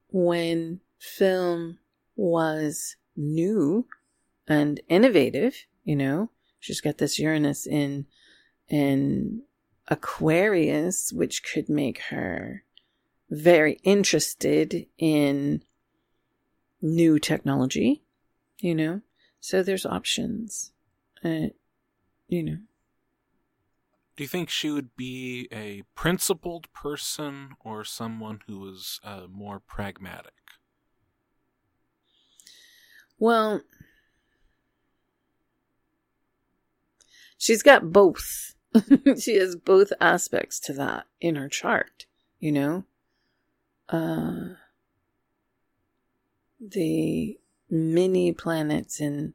when 0.08 0.80
film 0.98 1.78
was 2.14 2.96
new 3.16 3.86
and 4.46 4.80
innovative, 4.88 5.66
you 5.84 5.96
know. 5.96 6.30
She's 6.58 6.80
got 6.80 6.98
this 6.98 7.18
Uranus 7.18 7.66
in 7.66 8.06
in 8.68 9.42
Aquarius, 9.88 11.12
which 11.12 11.42
could 11.42 11.68
make 11.68 12.00
her 12.10 12.64
very 13.30 13.80
interested 13.82 14.86
in 14.98 15.62
new 16.82 17.18
technology, 17.18 18.02
you 18.58 18.74
know. 18.74 19.00
So 19.40 19.62
there's 19.62 19.86
options. 19.86 20.72
Uh, 21.24 21.48
you 22.28 22.42
know. 22.42 22.58
Do 24.16 24.24
you 24.24 24.28
think 24.28 24.50
she 24.50 24.70
would 24.70 24.96
be 24.96 25.48
a 25.50 25.82
principled 25.94 26.70
person 26.72 27.50
or 27.64 27.84
someone 27.84 28.40
who 28.46 28.58
was 28.58 29.00
uh, 29.02 29.22
more 29.30 29.60
pragmatic? 29.60 30.34
Well, 33.18 33.62
she's 37.38 37.62
got 37.62 37.92
both. 37.92 38.54
she 39.18 39.36
has 39.36 39.56
both 39.56 39.92
aspects 40.00 40.60
to 40.60 40.72
that 40.74 41.06
in 41.20 41.36
her 41.36 41.48
chart, 41.48 42.06
you 42.38 42.52
know? 42.52 42.84
Uh, 43.88 44.54
the 46.60 47.38
many 47.68 48.32
planets 48.32 49.00
in 49.00 49.34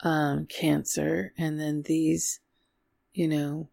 um, 0.00 0.46
Cancer, 0.46 1.32
and 1.38 1.58
then 1.58 1.82
these, 1.82 2.40
you 3.12 3.28
know, 3.28 3.68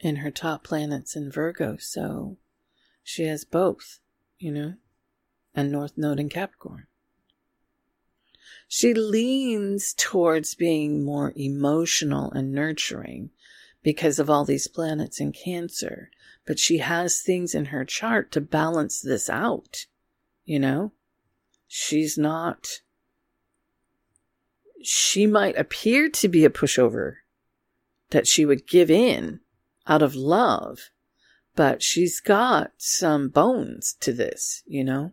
in 0.00 0.16
her 0.16 0.30
top 0.30 0.64
planets 0.64 1.16
in 1.16 1.30
Virgo. 1.30 1.76
So 1.78 2.36
she 3.02 3.24
has 3.24 3.44
both, 3.44 4.00
you 4.38 4.52
know, 4.52 4.74
and 5.54 5.70
North 5.70 5.96
Node 5.96 6.20
in 6.20 6.28
Capricorn. 6.28 6.86
She 8.68 8.92
leans 8.92 9.94
towards 9.96 10.54
being 10.54 11.04
more 11.04 11.32
emotional 11.36 12.30
and 12.32 12.52
nurturing 12.52 13.30
because 13.82 14.18
of 14.18 14.28
all 14.28 14.44
these 14.44 14.66
planets 14.66 15.20
in 15.20 15.32
Cancer, 15.32 16.10
but 16.46 16.58
she 16.58 16.78
has 16.78 17.20
things 17.20 17.54
in 17.54 17.66
her 17.66 17.84
chart 17.84 18.32
to 18.32 18.40
balance 18.40 19.00
this 19.00 19.30
out, 19.30 19.86
you 20.44 20.58
know? 20.58 20.92
She's 21.68 22.18
not 22.18 22.80
she 24.86 25.26
might 25.26 25.56
appear 25.58 26.08
to 26.10 26.28
be 26.28 26.44
a 26.44 26.50
pushover, 26.50 27.16
that 28.10 28.26
she 28.26 28.44
would 28.44 28.66
give 28.66 28.90
in 28.90 29.40
out 29.86 30.02
of 30.02 30.14
love, 30.14 30.90
but 31.54 31.82
she's 31.82 32.20
got 32.20 32.72
some 32.76 33.28
bones 33.28 33.96
to 34.00 34.12
this, 34.12 34.62
you 34.66 34.84
know? 34.84 35.12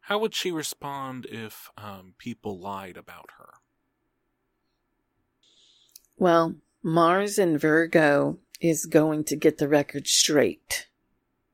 How 0.00 0.18
would 0.18 0.34
she 0.34 0.50
respond 0.50 1.26
if 1.30 1.70
um, 1.78 2.14
people 2.18 2.58
lied 2.58 2.96
about 2.96 3.30
her? 3.38 3.54
Well, 6.16 6.56
Mars 6.82 7.38
and 7.38 7.60
Virgo 7.60 8.38
is 8.60 8.86
going 8.86 9.24
to 9.24 9.36
get 9.36 9.58
the 9.58 9.68
record 9.68 10.06
straight. 10.06 10.88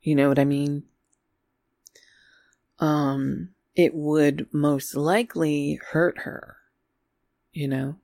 You 0.01 0.15
know 0.15 0.29
what 0.29 0.39
I 0.39 0.45
mean? 0.45 0.85
Um, 2.79 3.51
it 3.77 3.95
would 3.95 4.47
most 4.53 4.97
likely 4.97 5.79
hurt 5.91 6.21
her. 6.21 6.57
You 7.53 7.69
know? 7.69 7.97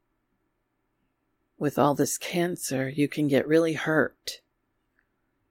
With 1.59 1.79
all 1.79 1.95
this 1.95 2.19
cancer, 2.19 2.89
you 2.89 3.09
can 3.09 3.27
get 3.27 3.49
really 3.49 3.73
hurt. 3.73 4.41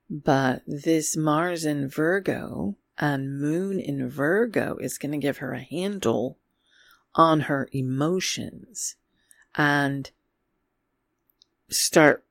But 0.09 0.61
this 0.67 1.17
Mars 1.17 1.65
in 1.65 1.89
Virgo 1.89 2.75
and 2.97 3.39
Moon 3.39 3.79
in 3.79 4.09
Virgo 4.09 4.77
is 4.77 4.97
going 4.97 5.13
to 5.13 5.17
give 5.17 5.37
her 5.37 5.53
a 5.53 5.61
handle 5.61 6.37
on 7.15 7.41
her 7.41 7.69
emotions 7.71 8.95
and 9.55 10.11
start, 11.69 12.23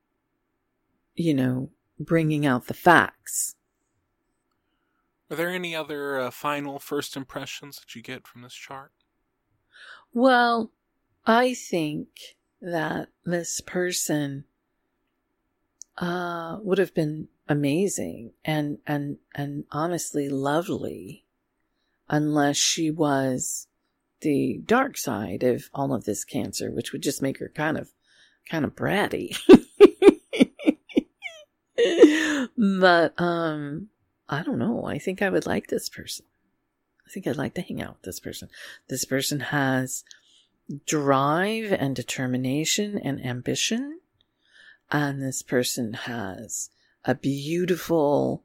you 1.15 1.33
know, 1.33 1.69
bringing 1.99 2.45
out 2.45 2.67
the 2.67 2.73
facts. 2.73 3.55
Are 5.31 5.35
there 5.35 5.49
any 5.49 5.73
other 5.73 6.19
uh, 6.19 6.29
final 6.29 6.77
first 6.77 7.15
impressions 7.15 7.77
that 7.77 7.95
you 7.95 8.01
get 8.01 8.27
from 8.27 8.41
this 8.41 8.53
chart? 8.53 8.91
Well, 10.13 10.73
I 11.25 11.53
think 11.53 12.09
that 12.61 13.07
this 13.23 13.61
person 13.61 14.43
uh, 15.97 16.57
would 16.61 16.79
have 16.79 16.93
been 16.93 17.29
amazing 17.47 18.33
and 18.43 18.79
and 18.85 19.17
and 19.33 19.65
honestly 19.71 20.29
lovely 20.29 21.25
unless 22.09 22.57
she 22.57 22.91
was 22.91 23.67
the 24.21 24.61
dark 24.65 24.97
side 24.97 25.43
of 25.43 25.69
all 25.73 25.93
of 25.93 26.05
this 26.05 26.23
cancer 26.23 26.71
which 26.71 26.93
would 26.93 27.03
just 27.03 27.21
make 27.21 27.39
her 27.39 27.51
kind 27.53 27.77
of 27.77 27.89
kind 28.49 28.63
of 28.63 28.73
bratty 28.73 29.35
but 32.57 33.13
um 33.19 33.89
i 34.31 34.41
don't 34.41 34.59
know 34.59 34.85
i 34.85 34.97
think 34.97 35.21
i 35.21 35.29
would 35.29 35.45
like 35.45 35.67
this 35.67 35.89
person 35.89 36.25
i 37.07 37.11
think 37.11 37.27
i'd 37.27 37.35
like 37.35 37.53
to 37.53 37.61
hang 37.61 37.81
out 37.81 37.95
with 37.95 38.03
this 38.03 38.19
person 38.19 38.49
this 38.89 39.05
person 39.05 39.39
has 39.39 40.03
drive 40.87 41.71
and 41.73 41.95
determination 41.95 42.97
and 42.97 43.23
ambition 43.23 43.99
and 44.91 45.21
this 45.21 45.41
person 45.41 45.93
has 45.93 46.69
a 47.05 47.15
beautiful, 47.15 48.43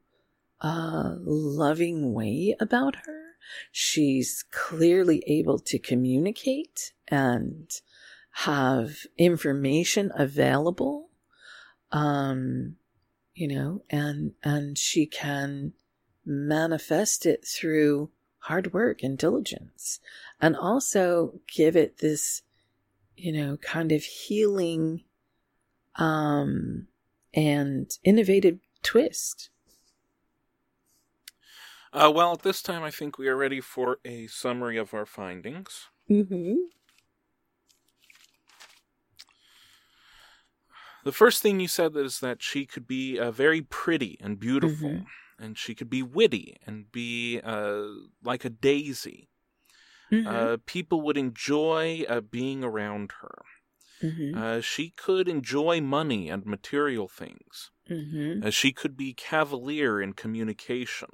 uh, 0.60 1.14
loving 1.18 2.14
way 2.14 2.54
about 2.60 2.96
her. 3.04 3.22
She's 3.72 4.44
clearly 4.50 5.22
able 5.26 5.58
to 5.60 5.78
communicate 5.78 6.92
and 7.08 7.70
have 8.30 9.06
information 9.18 10.12
available. 10.16 11.10
Um, 11.92 12.76
you 13.36 13.46
know, 13.46 13.82
and, 13.90 14.32
and 14.42 14.78
she 14.78 15.06
can 15.06 15.74
manifest 16.24 17.26
it 17.26 17.46
through 17.46 18.10
hard 18.38 18.72
work 18.72 19.02
and 19.02 19.18
diligence 19.18 20.00
and 20.40 20.56
also 20.56 21.38
give 21.54 21.76
it 21.76 21.98
this, 21.98 22.42
you 23.14 23.30
know, 23.30 23.58
kind 23.58 23.92
of 23.92 24.02
healing, 24.02 25.04
um, 25.96 26.86
and 27.34 27.98
innovative 28.02 28.58
twist. 28.82 29.50
Uh, 31.92 32.10
well, 32.14 32.32
at 32.32 32.42
this 32.42 32.62
time, 32.62 32.82
I 32.82 32.90
think 32.90 33.18
we 33.18 33.28
are 33.28 33.36
ready 33.36 33.60
for 33.60 33.98
a 34.04 34.26
summary 34.28 34.78
of 34.78 34.94
our 34.94 35.06
findings. 35.06 35.88
Mm-hmm. 36.10 36.54
The 41.06 41.12
first 41.12 41.40
thing 41.40 41.60
you 41.60 41.68
said 41.68 41.94
is 41.94 42.18
that 42.18 42.42
she 42.42 42.66
could 42.66 42.88
be 42.88 43.16
uh, 43.16 43.30
very 43.30 43.62
pretty 43.62 44.18
and 44.20 44.40
beautiful, 44.40 44.90
mm-hmm. 44.90 45.44
and 45.44 45.56
she 45.56 45.72
could 45.72 45.88
be 45.88 46.02
witty 46.02 46.56
and 46.66 46.90
be 46.90 47.40
uh, 47.44 47.84
like 48.24 48.44
a 48.44 48.50
daisy. 48.50 49.28
Mm-hmm. 50.10 50.26
Uh, 50.26 50.56
people 50.66 51.00
would 51.02 51.16
enjoy 51.16 52.04
uh, 52.08 52.22
being 52.22 52.64
around 52.64 53.12
her. 53.20 53.38
Mm-hmm. 54.02 54.36
Uh, 54.36 54.60
she 54.60 54.90
could 54.90 55.28
enjoy 55.28 55.80
money 55.80 56.28
and 56.28 56.44
material 56.44 57.06
things. 57.06 57.70
Mm-hmm. 57.88 58.44
Uh, 58.44 58.50
she 58.50 58.72
could 58.72 58.96
be 58.96 59.14
cavalier 59.14 60.02
in 60.02 60.12
communication. 60.12 61.10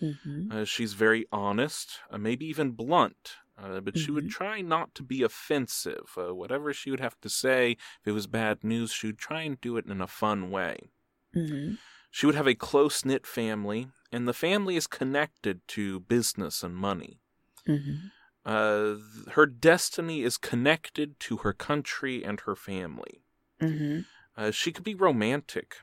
Mm-hmm. 0.00 0.52
Uh, 0.52 0.64
she's 0.64 0.92
very 0.92 1.26
honest, 1.32 1.98
uh, 2.08 2.18
maybe 2.18 2.46
even 2.46 2.70
blunt, 2.70 3.32
uh, 3.62 3.80
but 3.80 3.96
she 3.96 4.10
would 4.10 4.24
mm-hmm. 4.24 4.44
try 4.44 4.60
not 4.60 4.94
to 4.94 5.02
be 5.02 5.22
offensive. 5.22 6.10
Uh, 6.16 6.34
whatever 6.34 6.72
she 6.72 6.90
would 6.90 7.00
have 7.00 7.20
to 7.20 7.28
say, 7.28 7.72
if 7.72 8.06
it 8.06 8.12
was 8.12 8.26
bad 8.26 8.64
news, 8.64 8.92
she 8.92 9.08
would 9.08 9.18
try 9.18 9.42
and 9.42 9.60
do 9.60 9.76
it 9.76 9.86
in 9.86 10.00
a 10.00 10.06
fun 10.06 10.50
way. 10.50 10.90
Mm-hmm. 11.34 11.74
She 12.10 12.26
would 12.26 12.34
have 12.34 12.48
a 12.48 12.54
close 12.54 13.04
knit 13.04 13.26
family, 13.26 13.88
and 14.12 14.26
the 14.26 14.32
family 14.32 14.76
is 14.76 14.86
connected 14.86 15.66
to 15.68 16.00
business 16.00 16.62
and 16.62 16.76
money. 16.76 17.20
Mm-hmm. 17.68 18.08
Uh, 18.44 18.96
her 19.32 19.46
destiny 19.46 20.22
is 20.22 20.36
connected 20.36 21.18
to 21.20 21.38
her 21.38 21.52
country 21.52 22.24
and 22.24 22.40
her 22.40 22.54
family. 22.54 23.22
Mm-hmm. 23.60 24.00
Uh, 24.36 24.50
she 24.50 24.70
could 24.72 24.84
be 24.84 24.94
romantic. 24.94 25.76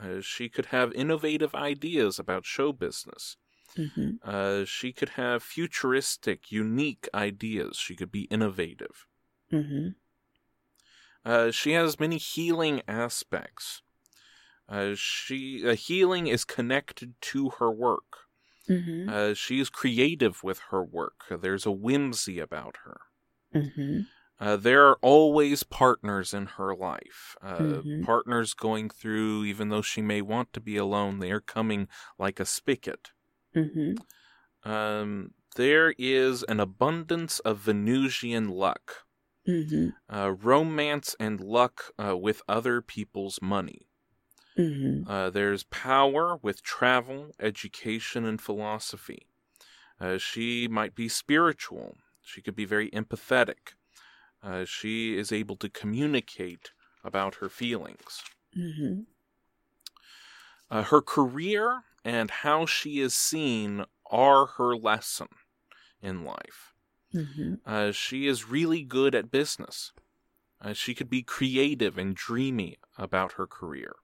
Uh, 0.00 0.20
she 0.20 0.48
could 0.48 0.66
have 0.66 0.92
innovative 0.92 1.54
ideas 1.54 2.18
about 2.18 2.46
show 2.46 2.72
business. 2.72 3.36
Mm-hmm. 3.76 4.10
Uh, 4.22 4.64
she 4.64 4.92
could 4.92 5.10
have 5.10 5.42
futuristic, 5.42 6.50
unique 6.50 7.08
ideas. 7.14 7.76
She 7.76 7.94
could 7.94 8.10
be 8.10 8.22
innovative. 8.22 9.06
Mm-hmm. 9.52 9.88
Uh, 11.24 11.50
she 11.50 11.72
has 11.72 12.00
many 12.00 12.16
healing 12.16 12.82
aspects. 12.88 13.82
Uh, 14.68 14.92
she 14.94 15.74
healing 15.74 16.26
is 16.26 16.44
connected 16.44 17.14
to 17.20 17.50
her 17.58 17.70
work. 17.70 18.28
Mm-hmm. 18.68 19.08
Uh, 19.08 19.34
she 19.34 19.60
is 19.60 19.68
creative 19.68 20.44
with 20.44 20.60
her 20.70 20.82
work. 20.84 21.24
There's 21.28 21.66
a 21.66 21.72
whimsy 21.72 22.38
about 22.38 22.76
her. 22.84 23.00
Mm-hmm. 23.54 24.00
Uh, 24.38 24.56
there 24.56 24.86
are 24.86 24.98
always 25.02 25.64
partners 25.64 26.32
in 26.32 26.46
her 26.46 26.74
life. 26.74 27.36
Uh, 27.42 27.58
mm-hmm. 27.58 28.04
Partners 28.04 28.54
going 28.54 28.88
through, 28.88 29.44
even 29.44 29.68
though 29.68 29.82
she 29.82 30.00
may 30.00 30.22
want 30.22 30.52
to 30.54 30.60
be 30.60 30.76
alone, 30.76 31.18
they 31.18 31.30
are 31.30 31.40
coming 31.40 31.88
like 32.18 32.40
a 32.40 32.46
spigot. 32.46 33.10
Mm-hmm. 33.54 34.70
Um, 34.70 35.32
there 35.56 35.94
is 35.98 36.42
an 36.44 36.60
abundance 36.60 37.38
of 37.40 37.58
Venusian 37.58 38.48
luck, 38.48 39.04
mm-hmm. 39.48 39.88
uh, 40.14 40.30
romance 40.30 41.16
and 41.18 41.40
luck 41.40 41.92
uh, 41.98 42.16
with 42.16 42.42
other 42.48 42.80
people's 42.80 43.40
money. 43.42 43.88
Mm-hmm. 44.58 45.10
Uh, 45.10 45.30
there's 45.30 45.64
power 45.64 46.38
with 46.42 46.62
travel, 46.62 47.30
education, 47.40 48.24
and 48.24 48.40
philosophy. 48.40 49.26
Uh, 50.00 50.18
she 50.18 50.68
might 50.68 50.94
be 50.94 51.08
spiritual. 51.08 51.96
She 52.22 52.40
could 52.42 52.56
be 52.56 52.64
very 52.64 52.90
empathetic. 52.90 53.74
Uh, 54.42 54.64
she 54.64 55.16
is 55.16 55.32
able 55.32 55.56
to 55.56 55.68
communicate 55.68 56.72
about 57.04 57.36
her 57.36 57.48
feelings. 57.48 58.22
Mm-hmm. 58.56 59.02
Uh, 60.70 60.82
her 60.84 61.02
career 61.02 61.82
and 62.04 62.30
how 62.30 62.66
she 62.66 63.00
is 63.00 63.14
seen 63.14 63.84
are 64.10 64.46
her 64.46 64.76
lesson 64.76 65.28
in 66.02 66.24
life. 66.24 66.74
Mm-hmm. 67.14 67.54
Uh, 67.66 67.92
she 67.92 68.26
is 68.26 68.48
really 68.48 68.82
good 68.82 69.14
at 69.14 69.30
business. 69.30 69.92
Uh, 70.60 70.72
she 70.72 70.94
could 70.94 71.10
be 71.10 71.22
creative 71.22 71.96
and 71.96 72.14
dreamy 72.14 72.78
about 72.98 73.32
her 73.32 73.46
career. 73.46 73.94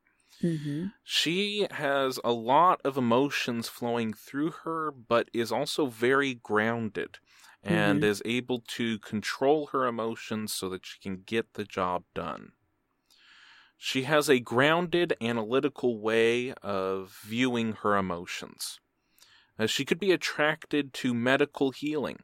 Mm-hmm. 0.42 0.86
She 1.02 1.66
has 1.70 2.18
a 2.24 2.32
lot 2.32 2.80
of 2.84 2.96
emotions 2.96 3.68
flowing 3.68 4.12
through 4.12 4.50
her, 4.64 4.90
but 4.90 5.30
is 5.32 5.52
also 5.52 5.86
very 5.86 6.34
grounded 6.34 7.18
and 7.62 8.00
mm-hmm. 8.00 8.10
is 8.10 8.22
able 8.24 8.60
to 8.68 8.98
control 9.00 9.66
her 9.72 9.86
emotions 9.86 10.52
so 10.52 10.68
that 10.68 10.86
she 10.86 10.98
can 11.00 11.22
get 11.24 11.54
the 11.54 11.64
job 11.64 12.04
done. 12.14 12.52
She 13.78 14.02
has 14.02 14.28
a 14.28 14.40
grounded, 14.40 15.14
analytical 15.20 15.98
way 15.98 16.52
of 16.62 17.18
viewing 17.24 17.72
her 17.82 17.96
emotions. 17.96 18.80
Uh, 19.58 19.66
she 19.66 19.84
could 19.84 19.98
be 19.98 20.12
attracted 20.12 20.92
to 20.94 21.14
medical 21.14 21.70
healing. 21.70 22.18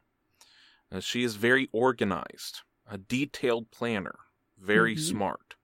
Uh, 0.91 1.01
she 1.01 1.23
is 1.23 1.37
very 1.37 1.69
organized, 1.73 2.61
a 2.91 2.99
detailed 2.99 3.71
planner, 3.71 4.19
very 4.59 4.95
mm-hmm. 4.95 5.11
smart. 5.11 5.55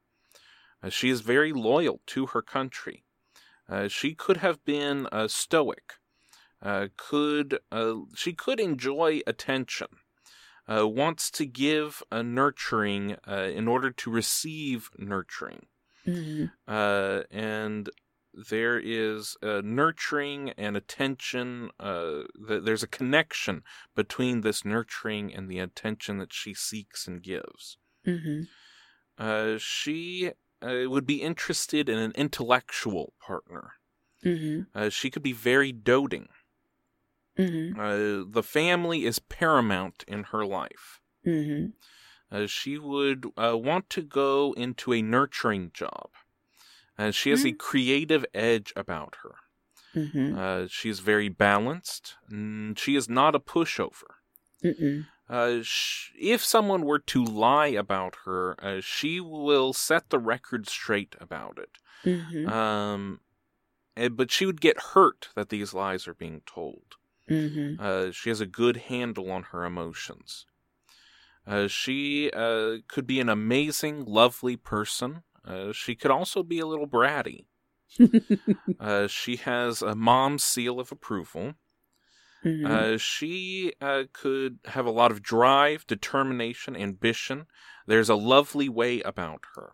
Uh, 0.83 0.89
she 0.89 1.11
is 1.11 1.21
very 1.21 1.53
loyal 1.53 2.01
to 2.07 2.27
her 2.27 2.43
country. 2.43 3.05
Uh, 3.69 3.89
she 3.89 4.15
could 4.15 4.39
have 4.39 4.65
been 4.65 5.07
a 5.13 5.29
stoic. 5.29 5.95
Uh, 6.61 6.89
could 6.97 7.59
uh, 7.71 7.95
she 8.15 8.33
could 8.33 8.59
enjoy 8.59 9.21
attention. 9.27 9.89
Uh, 10.67 10.87
wants 10.87 11.31
to 11.31 11.47
give 11.47 12.03
a 12.11 12.23
nurturing 12.23 13.17
uh, 13.27 13.49
in 13.55 13.67
order 13.69 13.91
to 13.91 14.11
receive 14.11 14.91
nurturing. 14.99 15.67
Mm-hmm. 16.09 17.37
and 17.37 17.91
there 18.51 18.79
is 18.79 19.37
nurturing 19.43 20.51
and 20.51 20.77
attention. 20.77 21.71
Th- 21.81 22.63
there's 22.63 22.83
a 22.83 22.89
connection 22.89 23.63
between 23.95 24.41
this 24.41 24.65
nurturing 24.65 25.35
and 25.35 25.49
the 25.49 25.59
attention 25.59 26.19
that 26.19 26.33
she 26.33 26.55
seeks 26.55 27.07
and 27.07 27.23
gives. 27.23 27.79
Mm-hmm. 28.07 29.57
she 29.59 30.33
uh, 30.63 30.89
would 30.89 31.07
be 31.07 31.23
interested 31.23 31.89
in 31.89 31.99
an 31.99 32.13
intellectual 32.15 33.13
partner. 33.21 33.73
Mm-hmm. 34.25 34.63
Uh, 34.75 34.89
she 34.89 35.11
could 35.11 35.23
be 35.23 35.33
very 35.33 35.73
doting. 35.73 36.29
Mm-hmm. 37.39 37.79
Uh, 37.79 38.25
the 38.29 38.43
family 38.43 39.05
is 39.05 39.19
paramount 39.21 40.05
in 40.09 40.25
her 40.25 40.45
life. 40.45 41.01
Uh, 42.31 42.47
she 42.47 42.79
would 42.79 43.27
uh, 43.37 43.57
want 43.57 43.89
to 43.91 44.03
go 44.03 44.53
into 44.57 44.93
a 44.93 45.03
nurturing 45.03 45.71
job. 45.73 46.11
Uh, 46.99 47.11
she 47.11 47.31
has 47.31 47.45
a 47.45 47.49
mm-hmm. 47.49 47.57
creative 47.57 48.25
edge 48.35 48.73
about 48.77 49.17
her. 49.23 49.37
Mm-hmm. 49.95 50.67
she 50.69 50.91
is 50.91 51.01
very 51.01 51.29
balanced. 51.29 52.17
she 52.77 52.95
is 52.95 53.09
not 53.09 53.35
a 53.35 53.41
pushover. 53.41 54.19
Uh, 55.29 55.59
sh- 55.63 56.13
if 56.19 56.43
someone 56.43 56.83
were 56.83 56.99
to 56.99 57.23
lie 57.23 57.67
about 57.67 58.17
her, 58.25 58.57
uh, 58.65 58.81
she 58.81 59.21
will 59.21 59.73
set 59.73 60.09
the 60.09 60.19
record 60.19 60.69
straight 60.69 61.15
about 61.21 61.59
it. 61.59 61.79
Mm-hmm. 62.09 62.49
Um, 62.49 63.21
eh, 63.97 64.09
but 64.09 64.31
she 64.31 64.47
would 64.47 64.61
get 64.61 64.81
hurt 64.95 65.29
that 65.35 65.51
these 65.51 65.75
lies 65.75 66.09
are 66.09 66.15
being 66.15 66.41
told. 66.47 66.95
Mm-hmm. 67.29 67.75
Uh, 67.79 68.11
she 68.11 68.31
has 68.31 68.41
a 68.41 68.47
good 68.47 68.77
handle 68.77 69.31
on 69.31 69.45
her 69.45 69.65
emotions. 69.65 70.47
Uh, 71.49 71.67
she 71.67 72.31
uh, 72.33 72.77
could 72.89 73.07
be 73.07 73.21
an 73.21 73.31
amazing, 73.31 74.05
lovely 74.05 74.57
person. 74.57 75.23
Uh, 75.45 75.73
she 75.73 75.95
could 75.97 76.11
also 76.11 76.43
be 76.43 76.59
a 76.59 76.67
little 76.67 76.87
bratty. 76.87 77.47
uh, 78.81 79.07
she 79.07 79.37
has 79.37 79.81
a 79.81 79.95
mom's 79.95 80.45
seal 80.45 80.79
of 80.79 80.93
approval. 80.93 81.55
Mhm. 82.45 82.67
Uh, 82.67 82.99
she 82.99 83.73
uh, 83.81 84.05
could 84.13 84.59
have 84.67 84.87
a 84.87 84.91
lot 84.93 85.11
of 85.11 85.23
drive, 85.23 85.87
determination, 85.87 86.77
ambition. 86.77 87.47
There's 87.87 88.11
a 88.11 88.15
lovely 88.15 88.69
way 88.69 89.01
about 89.01 89.45
her. 89.57 89.73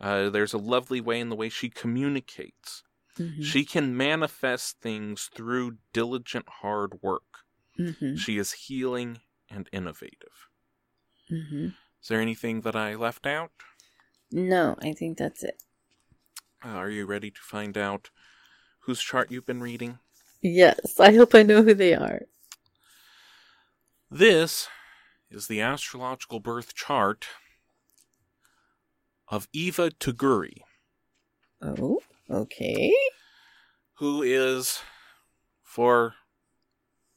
Uh, 0.00 0.30
there's 0.30 0.52
a 0.52 0.58
lovely 0.58 1.00
way 1.00 1.18
in 1.18 1.30
the 1.30 1.36
way 1.36 1.48
she 1.48 1.70
communicates. 1.70 2.82
Mhm. 3.18 3.42
She 3.42 3.64
can 3.64 3.96
manifest 3.96 4.80
things 4.80 5.30
through 5.34 5.78
diligent 5.94 6.48
hard 6.60 7.00
work. 7.02 7.44
Mhm. 7.78 8.18
She 8.18 8.36
is 8.38 8.52
healing 8.52 9.22
and 9.50 9.68
innovative. 9.72 10.48
Mhm. 11.30 11.74
Is 12.02 12.08
there 12.08 12.20
anything 12.20 12.60
that 12.62 12.76
I 12.76 12.94
left 12.94 13.26
out? 13.26 13.52
No, 14.30 14.76
I 14.80 14.92
think 14.92 15.18
that's 15.18 15.42
it. 15.42 15.62
Uh, 16.64 16.68
are 16.68 16.90
you 16.90 17.06
ready 17.06 17.30
to 17.30 17.40
find 17.40 17.76
out 17.76 18.10
whose 18.80 19.00
chart 19.02 19.30
you've 19.30 19.46
been 19.46 19.60
reading? 19.62 19.98
Yes, 20.42 20.98
I 21.00 21.14
hope 21.14 21.34
I 21.34 21.42
know 21.42 21.62
who 21.62 21.74
they 21.74 21.94
are. 21.94 22.22
This 24.10 24.68
is 25.30 25.48
the 25.48 25.60
astrological 25.60 26.38
birth 26.40 26.74
chart 26.74 27.26
of 29.28 29.48
Iva 29.52 29.90
Toguri, 29.90 30.62
Oh, 31.60 32.00
okay. 32.30 32.94
who 33.94 34.22
is, 34.22 34.80
for 35.64 36.14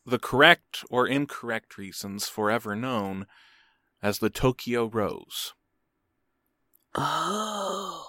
the 0.06 0.18
correct 0.18 0.84
or 0.90 1.08
incorrect 1.08 1.78
reasons, 1.78 2.28
forever 2.28 2.76
known 2.76 3.28
as 4.02 4.20
the 4.20 4.30
Tokyo 4.30 4.86
Rose. 4.86 5.54
Oh. 6.96 8.06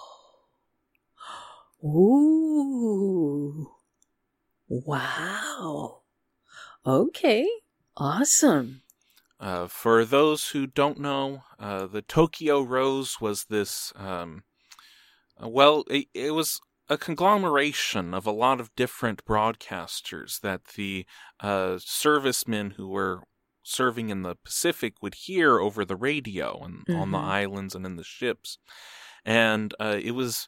Ooh. 1.83 3.71
Wow. 4.67 6.01
Okay. 6.85 7.47
Awesome. 7.97 8.83
Uh, 9.39 9.67
for 9.67 10.05
those 10.05 10.49
who 10.49 10.67
don't 10.67 10.99
know, 10.99 11.43
uh, 11.59 11.87
the 11.87 12.01
Tokyo 12.01 12.61
Rose 12.61 13.19
was 13.19 13.45
this, 13.45 13.91
um, 13.95 14.43
uh, 15.43 15.49
well, 15.49 15.83
it, 15.89 16.07
it 16.13 16.35
was 16.35 16.59
a 16.87 16.97
conglomeration 16.97 18.13
of 18.13 18.27
a 18.27 18.31
lot 18.31 18.59
of 18.59 18.75
different 18.75 19.25
broadcasters 19.25 20.41
that 20.41 20.65
the 20.75 21.05
uh, 21.39 21.77
servicemen 21.79 22.71
who 22.71 22.87
were 22.89 23.23
serving 23.63 24.09
in 24.09 24.23
the 24.23 24.35
Pacific 24.35 24.95
would 25.01 25.15
hear 25.15 25.59
over 25.59 25.85
the 25.85 25.95
radio 25.95 26.61
and 26.63 26.83
on 26.89 27.11
the 27.11 27.17
Mhm. 27.17 27.27
islands 27.27 27.75
and 27.75 27.85
in 27.85 27.95
the 27.95 28.03
ships. 28.03 28.57
And 29.25 29.73
uh, 29.79 29.99
it 30.01 30.11
was 30.11 30.47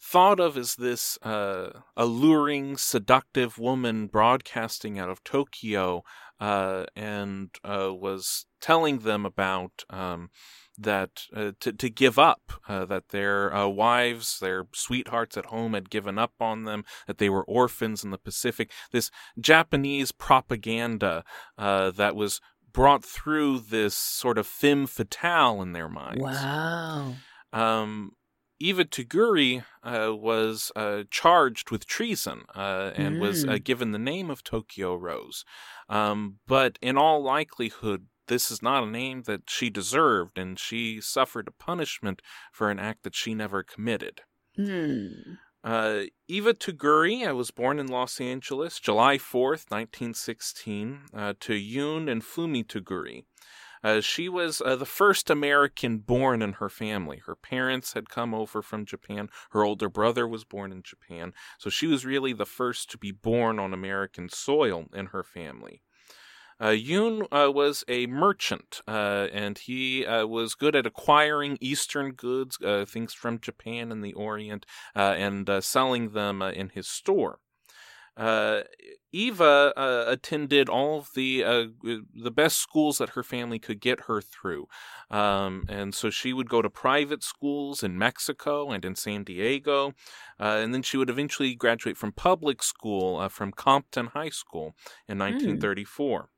thought 0.00 0.40
of 0.40 0.56
as 0.56 0.74
this 0.76 1.18
uh, 1.22 1.80
alluring, 1.96 2.76
seductive 2.76 3.58
woman 3.58 4.06
broadcasting 4.06 4.98
out 4.98 5.08
of 5.10 5.24
Tokyo 5.24 6.02
uh, 6.40 6.84
and 6.96 7.50
uh, 7.64 7.92
was 7.94 8.44
telling 8.60 8.98
them 9.00 9.24
about 9.24 9.84
um, 9.88 10.30
that 10.76 11.26
uh, 11.34 11.52
to 11.60 11.72
to 11.72 11.88
give 11.88 12.18
up, 12.18 12.52
uh, 12.68 12.84
that 12.86 13.10
their 13.10 13.54
uh, 13.54 13.68
wives, 13.68 14.38
their 14.40 14.66
sweethearts 14.74 15.36
at 15.36 15.46
home 15.46 15.74
had 15.74 15.88
given 15.88 16.18
up 16.18 16.32
on 16.40 16.64
them, 16.64 16.84
that 17.06 17.18
they 17.18 17.28
were 17.30 17.44
orphans 17.44 18.02
in 18.02 18.10
the 18.10 18.18
Pacific. 18.18 18.70
This 18.90 19.10
Japanese 19.38 20.10
propaganda 20.10 21.24
uh, 21.56 21.92
that 21.92 22.16
was 22.16 22.40
brought 22.74 23.02
through 23.04 23.60
this 23.60 23.96
sort 23.96 24.36
of 24.36 24.46
femme 24.46 24.86
fatale 24.86 25.62
in 25.62 25.72
their 25.72 25.88
minds. 25.88 26.20
Wow. 26.20 27.14
Um, 27.52 28.12
Iva 28.60 28.84
Toguri 28.84 29.64
uh, 29.82 30.14
was 30.14 30.70
uh, 30.76 31.04
charged 31.10 31.70
with 31.70 31.86
treason 31.86 32.42
uh, 32.54 32.90
and 32.94 33.20
was 33.20 33.44
uh, 33.44 33.48
Mm. 33.48 33.64
given 33.64 33.92
the 33.92 33.98
name 33.98 34.28
of 34.30 34.44
Tokyo 34.44 34.94
Rose. 34.94 35.44
Um, 35.88 36.40
but 36.46 36.78
in 36.82 36.98
all 36.98 37.22
likelihood, 37.22 38.06
this 38.26 38.50
is 38.50 38.62
not 38.62 38.82
a 38.84 38.90
name 38.90 39.22
that 39.22 39.42
she 39.48 39.70
deserved, 39.70 40.38
and 40.38 40.58
she 40.58 41.00
suffered 41.00 41.46
a 41.48 41.52
punishment 41.64 42.22
for 42.52 42.70
an 42.70 42.78
act 42.78 43.02
that 43.04 43.14
she 43.14 43.34
never 43.34 43.62
committed. 43.62 44.22
Hmm. 44.56 45.33
Uh, 45.64 46.02
Iva 46.28 46.52
Toguri 46.52 47.26
I 47.26 47.32
was 47.32 47.50
born 47.50 47.78
in 47.78 47.86
Los 47.86 48.20
Angeles 48.20 48.78
July 48.78 49.16
4th, 49.16 49.70
1916, 49.70 51.00
uh, 51.14 51.32
to 51.40 51.54
Yoon 51.54 52.10
and 52.10 52.22
Fumi 52.22 52.62
Toguri. 52.62 53.24
Uh, 53.82 54.02
she 54.02 54.28
was 54.28 54.60
uh, 54.60 54.76
the 54.76 54.84
first 54.84 55.30
American 55.30 55.98
born 55.98 56.42
in 56.42 56.54
her 56.54 56.68
family. 56.68 57.22
Her 57.24 57.34
parents 57.34 57.94
had 57.94 58.10
come 58.10 58.34
over 58.34 58.60
from 58.60 58.84
Japan. 58.84 59.30
Her 59.50 59.64
older 59.64 59.88
brother 59.88 60.28
was 60.28 60.44
born 60.44 60.70
in 60.70 60.82
Japan. 60.82 61.32
So 61.58 61.70
she 61.70 61.86
was 61.86 62.04
really 62.04 62.34
the 62.34 62.46
first 62.46 62.90
to 62.90 62.98
be 62.98 63.10
born 63.10 63.58
on 63.58 63.72
American 63.72 64.28
soil 64.28 64.86
in 64.94 65.06
her 65.06 65.22
family. 65.22 65.80
Uh, 66.64 66.68
Yoon 66.68 67.26
uh, 67.30 67.52
was 67.52 67.84
a 67.88 68.06
merchant, 68.06 68.80
uh, 68.88 69.28
and 69.34 69.58
he 69.58 70.06
uh, 70.06 70.24
was 70.24 70.54
good 70.54 70.74
at 70.74 70.86
acquiring 70.86 71.58
Eastern 71.60 72.12
goods, 72.12 72.56
uh, 72.64 72.86
things 72.86 73.12
from 73.12 73.38
Japan 73.38 73.92
and 73.92 74.02
the 74.02 74.14
Orient, 74.14 74.64
uh, 74.96 75.14
and 75.18 75.50
uh, 75.50 75.60
selling 75.60 76.12
them 76.12 76.40
uh, 76.40 76.50
in 76.52 76.70
his 76.70 76.88
store. 76.88 77.38
Uh, 78.16 78.62
Iva 79.12 79.74
uh, 79.76 80.04
attended 80.06 80.70
all 80.70 81.00
of 81.00 81.10
the 81.14 81.44
uh, 81.44 81.66
the 81.82 82.30
best 82.30 82.58
schools 82.58 82.96
that 82.96 83.10
her 83.10 83.22
family 83.22 83.58
could 83.58 83.80
get 83.80 84.02
her 84.02 84.22
through, 84.22 84.66
um, 85.10 85.64
and 85.68 85.94
so 85.94 86.08
she 86.08 86.32
would 86.32 86.48
go 86.48 86.62
to 86.62 86.70
private 86.70 87.22
schools 87.22 87.82
in 87.82 87.98
Mexico 87.98 88.70
and 88.70 88.86
in 88.86 88.94
San 88.94 89.22
Diego, 89.24 89.88
uh, 90.40 90.60
and 90.62 90.72
then 90.72 90.82
she 90.82 90.96
would 90.96 91.10
eventually 91.10 91.54
graduate 91.54 91.98
from 91.98 92.12
public 92.12 92.62
school 92.62 93.18
uh, 93.18 93.28
from 93.28 93.52
Compton 93.52 94.06
High 94.06 94.30
School 94.30 94.74
in 95.08 95.18
1934. 95.18 96.30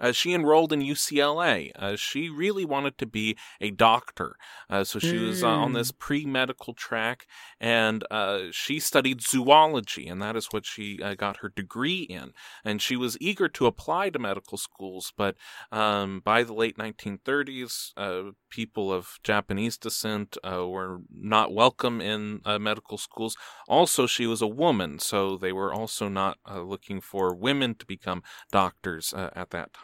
Uh, 0.00 0.12
she 0.12 0.34
enrolled 0.34 0.72
in 0.72 0.80
UCLA. 0.80 1.70
Uh, 1.76 1.96
she 1.96 2.28
really 2.28 2.64
wanted 2.64 2.98
to 2.98 3.06
be 3.06 3.36
a 3.60 3.70
doctor, 3.70 4.36
uh, 4.70 4.84
so 4.84 4.98
she 4.98 5.18
was 5.18 5.42
uh, 5.42 5.48
on 5.48 5.72
Mm. 5.72 5.74
this 5.74 5.92
pre 5.92 6.24
medical 6.26 6.74
track, 6.74 7.26
and 7.60 8.04
uh, 8.10 8.44
she 8.50 8.78
studied 8.80 9.20
zoology, 9.22 10.06
and 10.08 10.20
that 10.22 10.36
is 10.36 10.46
what 10.50 10.66
she 10.66 11.00
uh, 11.02 11.14
got 11.14 11.38
her 11.38 11.48
degree 11.48 12.02
in. 12.02 12.32
And 12.64 12.80
she 12.82 12.96
was 12.96 13.16
eager 13.20 13.48
to 13.48 13.66
apply 13.66 14.10
to 14.10 14.18
medical 14.18 14.58
schools, 14.58 15.12
but 15.16 15.36
um, 15.72 16.20
by 16.24 16.42
the 16.42 16.52
late 16.54 16.76
1930s, 16.78 17.92
uh, 17.96 18.32
people 18.50 18.92
of 18.92 19.18
Japanese 19.22 19.76
descent 19.76 20.36
uh, 20.44 20.66
were 20.66 20.98
not 21.10 21.52
welcome 21.52 22.00
in 22.00 22.40
uh, 22.44 22.58
medical 22.58 22.98
schools. 22.98 23.36
Also, 23.68 24.06
she 24.06 24.26
was 24.26 24.42
a 24.42 24.46
woman, 24.46 24.98
so 24.98 25.36
they 25.36 25.52
were 25.52 25.72
also 25.72 26.08
not 26.08 26.38
uh, 26.48 26.60
looking 26.60 27.00
for 27.00 27.34
women 27.34 27.74
to 27.74 27.86
become 27.86 28.22
doctors 28.52 29.12
uh, 29.14 29.30
at 29.34 29.50
that 29.50 29.72
time. 29.72 29.83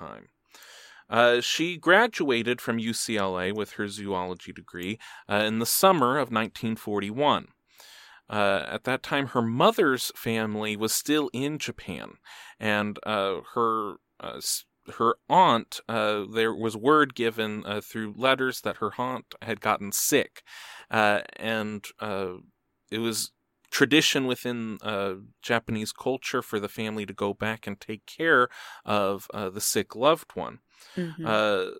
Uh, 1.08 1.40
she 1.40 1.76
graduated 1.76 2.60
from 2.60 2.78
UCLA 2.78 3.52
with 3.52 3.72
her 3.72 3.88
zoology 3.88 4.52
degree 4.52 4.98
uh, 5.28 5.42
in 5.46 5.58
the 5.58 5.66
summer 5.66 6.12
of 6.12 6.30
1941. 6.30 7.48
Uh, 8.28 8.64
at 8.68 8.84
that 8.84 9.02
time, 9.02 9.28
her 9.28 9.42
mother's 9.42 10.12
family 10.14 10.76
was 10.76 10.92
still 10.92 11.28
in 11.32 11.58
Japan, 11.58 12.12
and 12.60 12.98
uh, 13.04 13.40
her 13.54 13.96
uh, 14.20 14.40
her 14.98 15.16
aunt. 15.28 15.80
Uh, 15.88 16.24
there 16.32 16.54
was 16.54 16.76
word 16.76 17.16
given 17.16 17.64
uh, 17.66 17.80
through 17.80 18.14
letters 18.16 18.60
that 18.60 18.76
her 18.76 18.92
aunt 18.98 19.34
had 19.42 19.60
gotten 19.60 19.90
sick, 19.90 20.42
uh, 20.92 21.22
and 21.36 21.86
uh, 21.98 22.34
it 22.90 22.98
was 22.98 23.32
tradition 23.70 24.26
within 24.26 24.78
uh, 24.82 25.14
Japanese 25.42 25.92
culture 25.92 26.42
for 26.42 26.58
the 26.60 26.68
family 26.68 27.06
to 27.06 27.12
go 27.12 27.32
back 27.34 27.66
and 27.66 27.80
take 27.80 28.04
care 28.06 28.48
of 28.84 29.28
uh, 29.34 29.50
the 29.50 29.60
sick 29.60 29.94
loved 29.96 30.32
one. 30.34 30.60
Mhm. 30.96 31.24
Uh, 31.24 31.72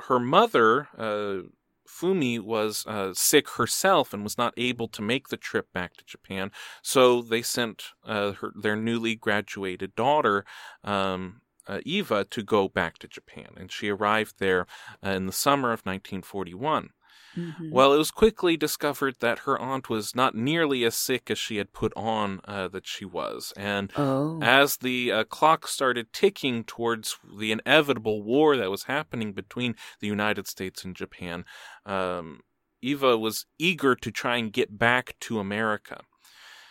her 0.00 0.18
mother, 0.20 0.88
uh, 0.96 1.48
Fumi, 1.88 2.38
was 2.38 2.84
uh, 2.86 3.12
sick 3.14 3.48
herself 3.50 4.12
and 4.12 4.22
was 4.22 4.38
not 4.38 4.54
able 4.56 4.88
to 4.88 5.02
make 5.02 5.28
the 5.28 5.36
trip 5.36 5.72
back 5.72 5.96
to 5.96 6.04
Japan. 6.04 6.50
So 6.82 7.22
they 7.22 7.42
sent 7.42 7.86
uh, 8.04 8.32
her, 8.32 8.52
their 8.54 8.76
newly 8.76 9.16
graduated 9.16 9.94
daughter, 9.94 10.44
um, 10.84 11.40
uh, 11.66 11.80
Iva, 11.86 12.24
to 12.26 12.42
go 12.42 12.68
back 12.68 12.98
to 12.98 13.08
Japan. 13.08 13.48
And 13.56 13.72
she 13.72 13.88
arrived 13.88 14.38
there 14.38 14.66
uh, 15.04 15.10
in 15.10 15.26
the 15.26 15.32
summer 15.32 15.72
of 15.72 15.84
1941. 15.86 16.90
Mhm. 17.36 17.70
Well, 17.70 17.92
it 17.92 17.98
was 17.98 18.10
quickly 18.10 18.56
discovered 18.56 19.16
that 19.20 19.40
her 19.40 19.58
aunt 19.58 19.88
was 19.88 20.14
not 20.14 20.34
nearly 20.34 20.84
as 20.84 20.94
sick 20.94 21.30
as 21.30 21.38
she 21.38 21.56
had 21.56 21.72
put 21.72 21.92
on 21.96 22.40
uh, 22.44 22.68
that 22.68 22.86
she 22.86 23.04
was. 23.04 23.52
And 23.56 23.92
oh. 23.96 24.40
as 24.42 24.78
the 24.78 25.12
uh, 25.12 25.24
clock 25.24 25.66
started 25.66 26.12
ticking 26.12 26.64
towards 26.64 27.16
the 27.38 27.52
inevitable 27.52 28.22
war 28.22 28.56
that 28.56 28.70
was 28.70 28.84
happening 28.84 29.32
between 29.32 29.74
the 30.00 30.06
United 30.06 30.46
States 30.46 30.84
and 30.84 30.96
Japan, 30.96 31.44
um, 31.86 32.40
Iva 32.82 33.16
was 33.18 33.46
eager 33.58 33.94
to 33.94 34.10
try 34.10 34.36
and 34.36 34.52
get 34.52 34.78
back 34.78 35.16
to 35.20 35.38
America. 35.38 36.02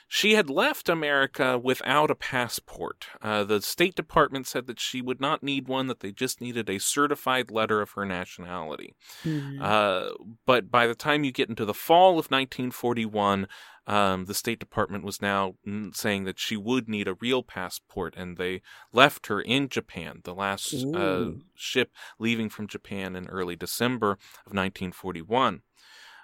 She 0.10 0.34
had 0.34 0.49
left 0.49 0.88
America 0.88 1.58
without 1.58 2.10
a 2.10 2.16
passport. 2.16 3.08
Uh, 3.22 3.43
the 3.43 3.62
State 3.62 3.95
Department 3.95 4.47
said 4.47 4.66
that 4.68 4.80
she 4.80 5.01
would 5.01 5.20
not 5.20 5.43
need 5.43 5.68
one, 5.68 5.88
that 5.88 5.99
they 5.99 6.14
just 6.14 6.39
needed 6.39 6.70
a 6.70 6.80
certified 6.80 7.51
letter 7.51 7.82
of 7.82 7.91
her 7.91 8.05
nationality. 8.05 8.95
Mm-hmm. 9.26 9.62
Uh, 9.62 10.10
but 10.45 10.72
by 10.72 10.88
the 10.88 10.95
time 10.95 11.26
you 11.26 11.34
get 11.34 11.49
into 11.49 11.66
the 11.66 11.74
fall 11.74 12.12
of 12.12 12.28
1941, 12.28 13.47
um, 13.86 14.26
the 14.26 14.34
State 14.34 14.60
Department 14.60 15.03
was 15.03 15.22
now 15.22 15.55
saying 15.93 16.24
that 16.24 16.39
she 16.39 16.55
would 16.55 16.88
need 16.88 17.08
a 17.08 17.16
real 17.16 17.43
passport, 17.43 18.16
and 18.16 18.38
they 18.38 18.62
left 18.93 19.28
her 19.28 19.41
in 19.41 19.68
Japan, 19.68 20.22
the 20.24 20.34
last 20.34 20.74
uh, 20.95 21.32
ship 21.53 21.91
leaving 22.18 22.49
from 22.49 22.68
Japan 22.68 23.16
in 23.16 23.28
early 23.28 23.55
December 23.58 24.12
of 24.12 24.53
1941. 24.53 25.62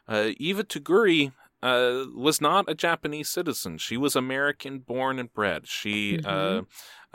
Uh, 0.07 0.31
Iva 0.37 0.63
Toguri 0.65 1.31
uh, 1.63 2.05
was 2.13 2.41
not 2.41 2.69
a 2.69 2.75
Japanese 2.75 3.29
citizen. 3.29 3.77
She 3.77 3.95
was 3.95 4.15
American 4.15 4.79
born 4.79 5.17
and 5.17 5.33
bred. 5.33 5.65
She 5.65 6.17
mm-hmm. 6.17 6.65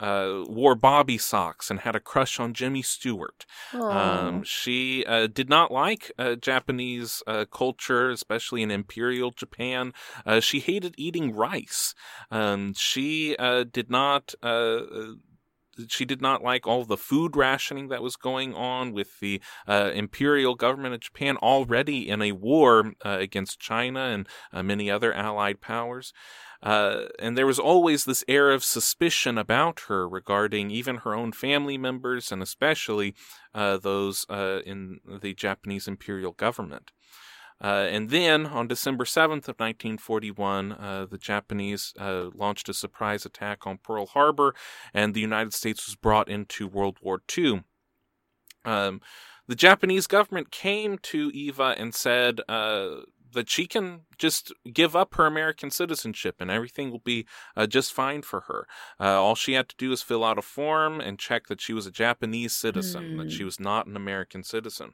uh, 0.01 0.03
uh, 0.03 0.45
wore 0.47 0.73
bobby 0.73 1.19
socks 1.19 1.69
and 1.69 1.81
had 1.81 1.95
a 1.95 1.99
crush 1.99 2.39
on 2.39 2.53
Jimmy 2.53 2.81
Stewart. 2.81 3.45
Um, 3.73 4.43
she 4.43 5.05
uh, 5.05 5.27
did 5.27 5.49
not 5.49 5.71
like 5.71 6.11
uh, 6.17 6.35
Japanese 6.35 7.21
uh, 7.27 7.45
culture, 7.45 8.09
especially 8.09 8.63
in 8.63 8.71
Imperial 8.71 9.29
Japan. 9.29 9.93
she 10.39 10.59
hated 10.59 10.95
eating 10.97 11.35
rice. 11.35 11.93
Um, 12.31 12.73
she 12.73 13.35
did 13.71 13.91
not 13.91 14.33
she 15.87 16.05
did 16.05 16.21
not 16.21 16.43
like 16.43 16.67
all 16.67 16.85
the 16.85 16.97
food 16.97 17.35
rationing 17.35 17.87
that 17.89 18.01
was 18.01 18.15
going 18.15 18.53
on 18.53 18.91
with 18.91 19.19
the 19.19 19.41
uh, 19.67 19.91
imperial 19.93 20.55
government 20.55 20.93
of 20.93 21.01
Japan 21.01 21.37
already 21.37 22.09
in 22.09 22.21
a 22.21 22.31
war 22.31 22.93
uh, 23.05 23.17
against 23.19 23.59
China 23.59 24.01
and 24.01 24.27
uh, 24.51 24.63
many 24.63 24.89
other 24.89 25.13
allied 25.13 25.61
powers. 25.61 26.13
Uh, 26.61 27.05
and 27.19 27.37
there 27.37 27.47
was 27.47 27.59
always 27.59 28.03
this 28.03 28.23
air 28.27 28.51
of 28.51 28.65
suspicion 28.65 29.37
about 29.37 29.81
her 29.87 30.07
regarding 30.07 30.69
even 30.69 30.97
her 30.97 31.15
own 31.15 31.31
family 31.31 31.77
members 31.77 32.31
and 32.31 32.43
especially 32.43 33.15
uh, 33.53 33.77
those 33.77 34.25
uh, 34.29 34.59
in 34.65 34.99
the 35.21 35.33
Japanese 35.33 35.87
imperial 35.87 36.33
government. 36.33 36.91
Uh, 37.61 37.87
and 37.89 38.09
then 38.09 38.45
on 38.45 38.67
December 38.67 39.03
7th 39.03 39.47
of 39.47 39.59
1941, 39.59 40.71
uh, 40.71 41.05
the 41.09 41.17
Japanese 41.17 41.93
uh, 41.99 42.29
launched 42.33 42.69
a 42.69 42.73
surprise 42.73 43.25
attack 43.25 43.67
on 43.67 43.77
Pearl 43.77 44.05
Harbor, 44.05 44.55
and 44.93 45.13
the 45.13 45.19
United 45.19 45.53
States 45.53 45.87
was 45.87 45.95
brought 45.95 46.29
into 46.29 46.67
World 46.67 46.97
War 47.01 47.21
II. 47.37 47.63
Um, 48.65 49.01
the 49.47 49.55
Japanese 49.55 50.07
government 50.07 50.51
came 50.51 50.97
to 50.99 51.31
Iva 51.33 51.75
and 51.77 51.93
said 51.95 52.39
uh, 52.47 53.01
that 53.33 53.49
she 53.49 53.65
can 53.65 54.01
just 54.17 54.53
give 54.71 54.95
up 54.95 55.15
her 55.15 55.25
American 55.25 55.71
citizenship 55.71 56.35
and 56.39 56.51
everything 56.51 56.91
will 56.91 56.99
be 56.99 57.25
uh, 57.55 57.67
just 57.67 57.93
fine 57.93 58.21
for 58.21 58.41
her. 58.41 58.67
Uh, 58.99 59.21
all 59.21 59.35
she 59.35 59.53
had 59.53 59.69
to 59.69 59.75
do 59.77 59.91
is 59.91 60.01
fill 60.01 60.23
out 60.23 60.37
a 60.37 60.43
form 60.43 60.99
and 60.99 61.19
check 61.19 61.47
that 61.47 61.61
she 61.61 61.73
was 61.73 61.85
a 61.85 61.91
Japanese 61.91 62.55
citizen, 62.55 63.03
mm. 63.03 63.17
that 63.17 63.23
hmm. 63.23 63.29
she 63.29 63.43
was 63.43 63.59
not 63.59 63.87
an 63.87 63.95
American 63.95 64.43
citizen. 64.43 64.93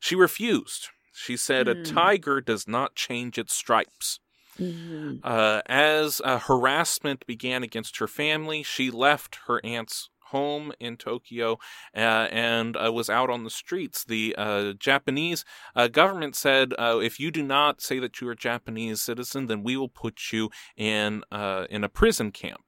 She 0.00 0.14
refused. 0.14 0.88
She 1.16 1.36
said, 1.36 1.66
mm. 1.66 1.72
A 1.72 1.74
hmm. 1.76 1.94
tiger 1.94 2.40
does 2.40 2.68
not 2.68 2.94
change 2.94 3.38
its 3.38 3.54
stripes. 3.54 4.20
Mm-hmm. 4.60 5.16
Uh, 5.22 5.60
as 5.66 6.20
uh, 6.24 6.38
harassment 6.38 7.26
began 7.26 7.62
against 7.62 7.98
her 7.98 8.06
family, 8.06 8.62
she 8.62 8.90
left 8.90 9.40
her 9.46 9.60
aunt's 9.64 10.08
home 10.26 10.72
in 10.80 10.96
Tokyo 10.96 11.58
uh, 11.94 12.28
and 12.30 12.76
uh, 12.76 12.92
was 12.92 13.08
out 13.08 13.30
on 13.30 13.44
the 13.44 13.50
streets. 13.50 14.04
The 14.04 14.34
uh, 14.36 14.72
Japanese 14.72 15.44
uh, 15.74 15.88
government 15.88 16.36
said, 16.36 16.74
uh, 16.78 16.98
if 17.02 17.20
you 17.20 17.30
do 17.30 17.42
not 17.42 17.80
say 17.80 17.98
that 17.98 18.20
you 18.20 18.28
are 18.28 18.32
a 18.32 18.36
Japanese 18.36 19.00
citizen, 19.00 19.46
then 19.46 19.62
we 19.62 19.76
will 19.76 19.88
put 19.88 20.32
you 20.32 20.50
in 20.76 21.22
uh, 21.30 21.66
in 21.70 21.84
a 21.84 21.88
prison 21.88 22.30
camp. 22.30 22.65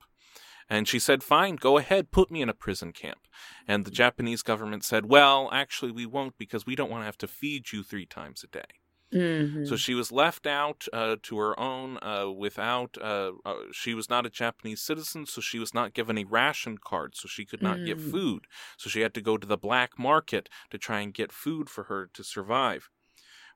And 0.70 0.86
she 0.86 0.98
said, 0.98 1.22
Fine, 1.22 1.56
go 1.56 1.78
ahead, 1.78 2.10
put 2.10 2.30
me 2.30 2.42
in 2.42 2.48
a 2.48 2.54
prison 2.54 2.92
camp. 2.92 3.26
And 3.66 3.84
the 3.84 3.90
Japanese 3.90 4.42
government 4.42 4.84
said, 4.84 5.06
Well, 5.06 5.48
actually, 5.52 5.92
we 5.92 6.06
won't 6.06 6.36
because 6.38 6.66
we 6.66 6.76
don't 6.76 6.90
want 6.90 7.02
to 7.02 7.06
have 7.06 7.18
to 7.18 7.28
feed 7.28 7.72
you 7.72 7.82
three 7.82 8.06
times 8.06 8.44
a 8.44 8.48
day. 8.48 8.80
Mm-hmm. 9.12 9.64
So 9.64 9.76
she 9.76 9.94
was 9.94 10.12
left 10.12 10.46
out 10.46 10.86
uh, 10.92 11.16
to 11.22 11.38
her 11.38 11.58
own 11.58 11.98
uh, 12.02 12.30
without. 12.30 12.98
Uh, 13.00 13.32
uh 13.44 13.54
she 13.72 13.94
was 13.94 14.10
not 14.10 14.26
a 14.26 14.30
Japanese 14.30 14.82
citizen, 14.82 15.24
so 15.24 15.40
she 15.40 15.58
was 15.58 15.72
not 15.72 15.94
given 15.94 16.18
a 16.18 16.24
ration 16.24 16.76
card, 16.76 17.16
so 17.16 17.26
she 17.26 17.46
could 17.46 17.62
not 17.62 17.78
mm. 17.78 17.86
get 17.86 18.00
food. 18.00 18.44
So 18.76 18.90
she 18.90 19.00
had 19.00 19.14
to 19.14 19.22
go 19.22 19.38
to 19.38 19.46
the 19.46 19.56
black 19.56 19.98
market 19.98 20.50
to 20.70 20.76
try 20.76 21.00
and 21.00 21.14
get 21.14 21.32
food 21.32 21.70
for 21.70 21.84
her 21.84 22.10
to 22.12 22.22
survive. 22.22 22.90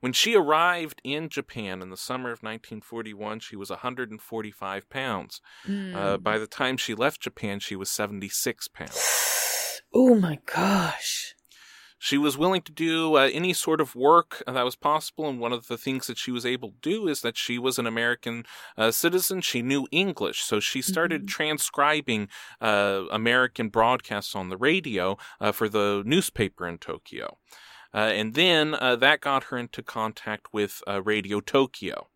When 0.03 0.11
she 0.11 0.35
arrived 0.35 0.99
in 1.05 1.29
Japan 1.29 1.81
in 1.81 1.89
the 1.89 1.95
summer 1.95 2.29
of 2.31 2.43
1941, 2.43 3.39
she 3.39 3.55
was 3.55 3.69
145 3.69 4.89
pounds. 4.89 5.39
Mm. 5.65 5.95
Uh, 5.95 6.17
by 6.17 6.37
the 6.37 6.45
time 6.45 6.75
she 6.75 6.93
left 6.93 7.21
Japan, 7.21 7.61
she 7.61 7.77
was 7.77 7.89
76 7.89 8.67
pounds. 8.67 8.99
Oh 9.95 10.15
my 10.15 10.39
gosh. 10.45 11.35
She 11.99 12.17
was 12.17 12.37
willing 12.37 12.63
to 12.63 12.71
do 12.73 13.15
uh, 13.15 13.29
any 13.31 13.53
sort 13.53 13.79
of 13.79 13.95
work 13.95 14.43
that 14.45 14.65
was 14.65 14.75
possible, 14.75 15.29
and 15.29 15.39
one 15.39 15.53
of 15.53 15.67
the 15.67 15.77
things 15.77 16.07
that 16.07 16.17
she 16.17 16.31
was 16.31 16.45
able 16.45 16.71
to 16.71 16.77
do 16.81 17.07
is 17.07 17.21
that 17.21 17.37
she 17.37 17.57
was 17.57 17.79
an 17.79 17.87
American 17.87 18.43
uh, 18.75 18.91
citizen. 18.91 19.39
She 19.39 19.61
knew 19.61 19.87
English, 19.91 20.41
so 20.41 20.59
she 20.59 20.81
started 20.81 21.21
mm-hmm. 21.21 21.27
transcribing 21.27 22.27
uh, 22.59 23.03
American 23.11 23.69
broadcasts 23.69 24.35
on 24.35 24.49
the 24.49 24.57
radio 24.57 25.17
uh, 25.39 25.53
for 25.53 25.69
the 25.69 26.03
newspaper 26.05 26.67
in 26.67 26.77
Tokyo. 26.77 27.37
Uh, 27.93 28.11
and 28.13 28.33
then 28.33 28.75
uh, 28.75 28.95
that 28.95 29.21
got 29.21 29.45
her 29.45 29.57
into 29.57 29.83
contact 29.83 30.47
with 30.51 30.81
uh, 30.87 31.01
Radio 31.01 31.39
Tokyo. 31.39 32.09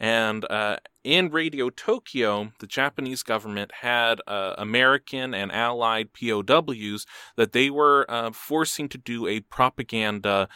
And 0.00 0.44
uh, 0.48 0.76
in 1.02 1.30
Radio 1.30 1.70
Tokyo, 1.70 2.52
the 2.60 2.68
Japanese 2.68 3.24
government 3.24 3.72
had 3.80 4.20
uh, 4.28 4.54
American 4.56 5.34
and 5.34 5.50
Allied 5.50 6.10
POWs 6.12 7.04
that 7.36 7.52
they 7.52 7.68
were 7.68 8.06
uh, 8.08 8.30
forcing 8.30 8.88
to 8.90 8.98
do 8.98 9.26
a 9.26 9.40
propaganda 9.40 10.48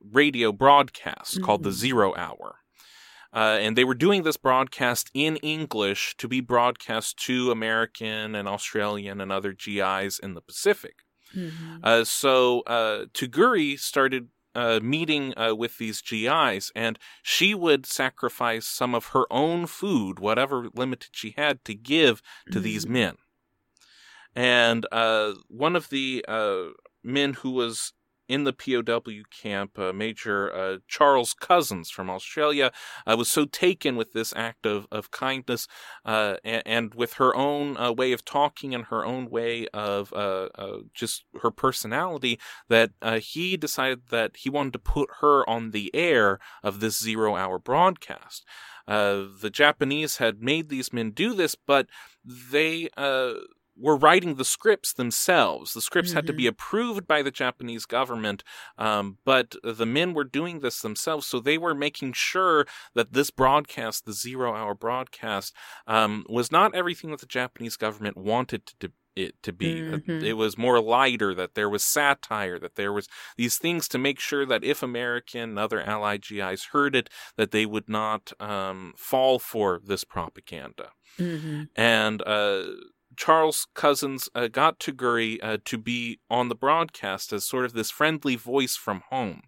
radio 0.00 0.50
broadcast 0.50 1.34
mm-hmm. 1.34 1.44
called 1.44 1.62
the 1.62 1.70
mm. 1.70 1.74
Zero 1.74 2.14
Hour. 2.16 2.60
Uh, 3.34 3.58
and 3.60 3.76
they 3.76 3.84
were 3.84 3.94
doing 3.94 4.22
this 4.22 4.36
broadcast 4.36 5.10
in 5.12 5.36
English 5.38 6.14
to 6.18 6.28
be 6.28 6.40
broadcast 6.40 7.16
to 7.18 7.50
American 7.50 8.34
and 8.34 8.46
Australian 8.46 9.20
and 9.20 9.32
other 9.32 9.52
GIs 9.52 10.20
in 10.20 10.34
the 10.34 10.40
Pacific. 10.40 10.98
Mm-hmm. 11.34 11.76
Uh, 11.82 12.04
so 12.04 12.60
uh, 12.66 13.06
Toguri 13.12 13.78
started 13.78 14.28
uh, 14.54 14.80
meeting 14.82 15.34
uh, 15.36 15.54
with 15.54 15.78
these 15.78 16.00
GIs, 16.00 16.70
and 16.74 16.98
she 17.22 17.54
would 17.54 17.86
sacrifice 17.86 18.66
some 18.66 18.94
of 18.94 19.06
her 19.06 19.26
own 19.30 19.66
food, 19.66 20.18
whatever 20.20 20.68
limited 20.74 21.10
she 21.12 21.34
had, 21.36 21.64
to 21.64 21.74
give 21.74 22.22
to 22.46 22.52
mm-hmm. 22.52 22.62
these 22.62 22.86
men. 22.86 23.16
And 24.36 24.86
uh, 24.90 25.34
one 25.48 25.76
of 25.76 25.90
the 25.90 26.24
uh, 26.26 26.70
men 27.02 27.34
who 27.34 27.50
was 27.50 27.92
in 28.28 28.44
the 28.44 28.52
POW 28.52 29.22
camp, 29.30 29.78
uh, 29.78 29.92
Major 29.92 30.54
uh, 30.54 30.78
Charles 30.88 31.34
Cousens 31.34 31.90
from 31.90 32.08
Australia 32.08 32.72
uh, 33.06 33.16
was 33.16 33.30
so 33.30 33.44
taken 33.44 33.96
with 33.96 34.12
this 34.12 34.32
act 34.36 34.66
of, 34.66 34.86
of 34.90 35.10
kindness 35.10 35.66
uh, 36.04 36.36
and, 36.44 36.62
and, 36.66 36.94
with 36.94 37.14
her 37.14 37.34
own 37.36 37.76
uh, 37.76 37.92
way 37.92 38.12
of 38.12 38.24
talking 38.24 38.74
and 38.74 38.84
her 38.86 39.04
own 39.04 39.28
way 39.28 39.66
of 39.74 40.12
uh, 40.12 40.48
just 40.92 41.24
her 41.42 41.50
personality 41.50 42.38
that 42.68 42.90
he 43.20 43.56
decided 43.56 44.02
that 44.10 44.36
he 44.36 44.50
wanted 44.50 44.72
to 44.72 44.78
put 44.78 45.08
her 45.20 45.48
on 45.48 45.70
the 45.70 45.90
air 45.94 46.38
of 46.62 46.80
this 46.80 47.02
zero 47.02 47.36
hour 47.36 47.58
broadcast. 47.58 48.44
the 48.86 49.50
Japanese 49.52 50.18
had 50.18 50.42
made 50.42 50.68
these 50.68 50.92
men 50.92 51.10
do 51.10 51.34
this, 51.34 51.54
but 51.54 51.86
they 52.24 52.88
were 53.76 53.96
writing 53.96 54.34
the 54.36 54.44
scripts 54.44 54.92
themselves. 54.92 55.72
The 55.72 55.80
scripts 55.80 56.10
mm-hmm. 56.10 56.18
had 56.18 56.26
to 56.26 56.32
be 56.32 56.44
mm-hmm. 56.44 56.50
approved 56.50 57.06
by 57.06 57.22
the 57.22 57.30
Japanese 57.30 57.86
government, 57.86 58.44
um, 58.78 59.18
but 59.24 59.56
the 59.62 59.86
men 59.86 60.14
were 60.14 60.24
doing 60.24 60.60
this 60.60 60.80
themselves. 60.80 61.26
So 61.26 61.40
they 61.40 61.58
were 61.58 61.74
making 61.74 62.12
sure 62.12 62.66
that 62.94 63.12
this 63.12 63.30
broadcast, 63.30 64.04
the 64.04 64.12
zero 64.12 64.54
hour 64.54 64.74
broadcast, 64.74 65.54
um, 65.86 66.24
was 66.28 66.52
not 66.52 66.74
everything 66.74 67.10
that 67.10 67.20
the 67.20 67.26
Japanese 67.26 67.76
government 67.76 68.16
wanted 68.16 68.66
to, 68.80 68.92
it 69.16 69.34
to 69.42 69.52
be. 69.52 69.80
Mm-hmm. 69.80 70.24
It 70.24 70.36
was 70.36 70.58
more 70.58 70.80
lighter, 70.80 71.34
that 71.34 71.54
there 71.54 71.68
was 71.68 71.84
satire, 71.84 72.58
that 72.58 72.76
there 72.76 72.92
was 72.92 73.08
these 73.36 73.58
things 73.58 73.88
to 73.88 73.98
make 73.98 74.20
sure 74.20 74.46
that 74.46 74.64
if 74.64 74.82
American 74.82 75.50
and 75.50 75.58
other 75.58 75.80
Allied 75.80 76.22
GIs 76.22 76.66
heard 76.72 76.94
it, 76.94 77.10
that 77.36 77.50
they 77.50 77.66
would 77.66 77.88
not 77.88 78.32
um, 78.40 78.94
fall 78.96 79.38
for 79.38 79.80
this 79.84 80.04
propaganda. 80.04 80.90
Mm-hmm. 81.18 81.62
And 81.76 82.22
uh, 82.22 82.64
Charles 83.16 83.66
Cousens 83.74 84.28
uh, 84.34 84.48
got 84.48 84.78
Toguri 84.78 85.38
uh, 85.42 85.58
to 85.64 85.78
be 85.78 86.18
on 86.30 86.48
the 86.48 86.54
broadcast 86.54 87.32
as 87.32 87.44
sort 87.44 87.64
of 87.64 87.72
this 87.72 87.90
friendly 87.90 88.36
voice 88.36 88.76
from 88.76 89.02
home. 89.10 89.42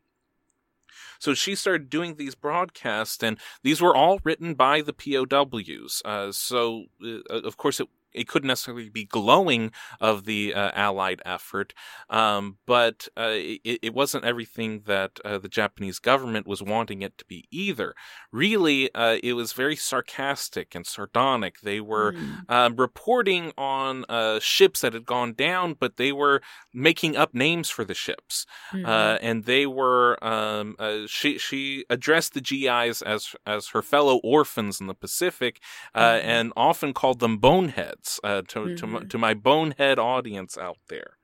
So 1.19 1.35
she 1.35 1.55
started 1.55 1.91
doing 1.91 2.17
these 2.17 2.35
broadcasts, 2.35 3.23
and 3.23 3.39
these 3.63 3.81
were 3.81 3.97
all 3.97 4.21
written 4.25 4.55
by 4.55 4.83
the 4.83 4.93
POWs. 4.93 6.03
Uh, 6.05 6.33
so, 6.33 6.85
uh, 7.05 7.21
of 7.29 7.57
course, 7.57 7.81
it 7.81 7.89
it 8.17 8.29
couldn't 8.29 8.49
necessarily 8.49 8.89
be 8.89 9.05
glowing 9.05 9.71
of 10.01 10.25
the 10.25 10.55
uh, 10.55 10.71
Allied 10.75 11.23
effort, 11.25 11.75
um, 12.11 12.57
but 12.67 13.09
uh, 13.17 13.33
it, 13.33 13.81
it, 13.83 13.95
wasn't 13.95 14.25
everything 14.25 14.83
that 14.87 15.21
uh, 15.25 15.39
the 15.39 15.49
Japanese 15.49 15.99
government 15.99 16.47
was 16.47 16.63
wanting 16.63 17.03
it 17.03 17.19
to 17.19 17.25
be 17.27 17.47
either. 17.51 17.95
Really, 18.33 18.93
uh, 18.95 19.19
it 19.23 19.35
was 19.35 19.53
very 19.53 19.77
sarcastic 19.77 20.75
and 20.75 20.87
sardonic. 20.87 21.61
They 21.61 21.81
were 21.81 22.13
mm. 22.13 22.79
reporting 22.79 23.53
on 23.57 24.05
uh, 24.09 24.41
ships 24.41 24.81
that 24.81 24.95
had 24.95 25.07
gone 25.07 25.35
down, 25.35 25.75
but 25.79 25.97
they 25.97 26.13
were 26.13 26.41
making 26.73 27.17
up 27.17 27.35
names 27.35 27.71
for 27.71 27.85
the 27.85 27.95
ships, 27.95 28.47
mm-hmm. 28.73 28.87
and 28.87 29.45
they 29.45 29.67
were 29.67 30.23
um, 30.25 30.77
she 31.07 31.39
she 31.39 31.85
addressed 31.91 32.35
the 32.35 32.41
GIs 32.41 33.03
as 33.03 33.35
as 33.47 33.69
her 33.69 33.83
fellow 33.83 34.17
orphans 34.25 34.81
in 34.81 34.87
the 34.87 34.95
Pacific, 34.95 35.61
mm-hmm. 35.95 36.29
and 36.29 36.53
often 36.57 36.93
called 36.93 37.21
them 37.21 37.39
boneheads 37.39 38.06
uh, 38.25 38.43
to, 38.49 38.61
mm-hmm. 38.61 38.97
to, 38.99 39.07
to 39.07 39.19
my 39.19 39.35
bonehead 39.35 39.99
audience 39.99 40.57
out 40.57 40.79
there. 40.89 41.17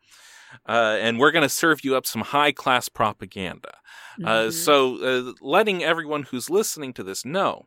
Uh, 0.68 0.98
and 1.00 1.18
we're 1.18 1.30
going 1.30 1.42
to 1.42 1.48
serve 1.48 1.82
you 1.84 1.96
up 1.96 2.06
some 2.06 2.22
high 2.22 2.52
class 2.52 2.88
propaganda. 2.88 3.76
Uh, 4.18 4.20
mm-hmm. 4.20 4.48
Uh, 4.48 4.50
so, 4.50 5.34
letting 5.40 5.82
everyone 5.82 6.24
who's 6.24 6.50
listening 6.50 6.92
to 6.92 7.02
this 7.02 7.24
know. 7.24 7.66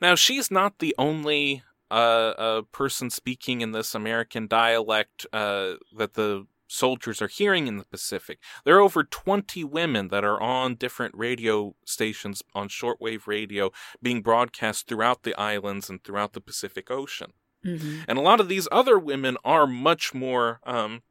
Now, 0.00 0.16
she's 0.16 0.50
not 0.50 0.80
the 0.80 0.94
only 0.98 1.62
uh, 1.92 2.62
person 2.72 3.10
speaking 3.10 3.60
in 3.60 3.72
this 3.72 3.94
American 3.94 4.46
dialect 4.46 5.26
uh, 5.32 5.74
that 5.96 6.14
the 6.14 6.46
soldiers 6.72 7.20
are 7.20 7.28
hearing 7.28 7.66
in 7.66 7.76
the 7.76 7.84
Pacific. 7.84 8.38
There 8.64 8.76
are 8.76 8.80
over 8.80 9.04
20 9.04 9.62
women 9.64 10.08
that 10.08 10.24
are 10.24 10.40
on 10.40 10.74
different 10.74 11.14
radio 11.14 11.74
stations 11.84 12.42
on 12.54 12.68
shortwave 12.68 13.26
radio 13.26 13.70
being 14.00 14.22
broadcast 14.22 14.88
throughout 14.88 15.22
the 15.22 15.38
islands 15.38 15.90
and 15.90 16.02
throughout 16.02 16.32
the 16.32 16.40
Pacific 16.40 16.90
Ocean. 16.90 17.34
Mm-hmm. 17.64 18.02
And 18.08 18.18
a 18.18 18.22
lot 18.22 18.40
of 18.40 18.48
these 18.48 18.68
other 18.72 18.98
women 18.98 19.36
are 19.44 19.66
much 19.66 20.14
more 20.14 20.60
um, 20.64 21.02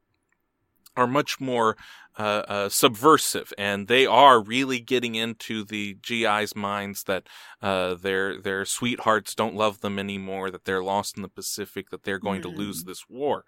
are 0.96 1.06
much 1.06 1.40
more 1.40 1.76
uh, 2.18 2.42
uh, 2.46 2.68
subversive, 2.68 3.52
and 3.56 3.88
they 3.88 4.04
are 4.04 4.42
really 4.42 4.78
getting 4.78 5.14
into 5.14 5.64
the 5.64 5.94
GI's 6.02 6.54
minds 6.54 7.04
that 7.04 7.26
uh, 7.62 7.94
their 7.94 8.40
their 8.40 8.64
sweethearts 8.64 9.34
don't 9.34 9.54
love 9.54 9.80
them 9.80 9.98
anymore, 9.98 10.50
that 10.50 10.64
they're 10.64 10.82
lost 10.82 11.16
in 11.16 11.22
the 11.22 11.28
Pacific, 11.28 11.90
that 11.90 12.02
they're 12.02 12.18
going 12.18 12.42
mm-hmm. 12.42 12.52
to 12.52 12.58
lose 12.58 12.84
mm. 12.84 12.86
this 12.86 13.04
war. 13.08 13.44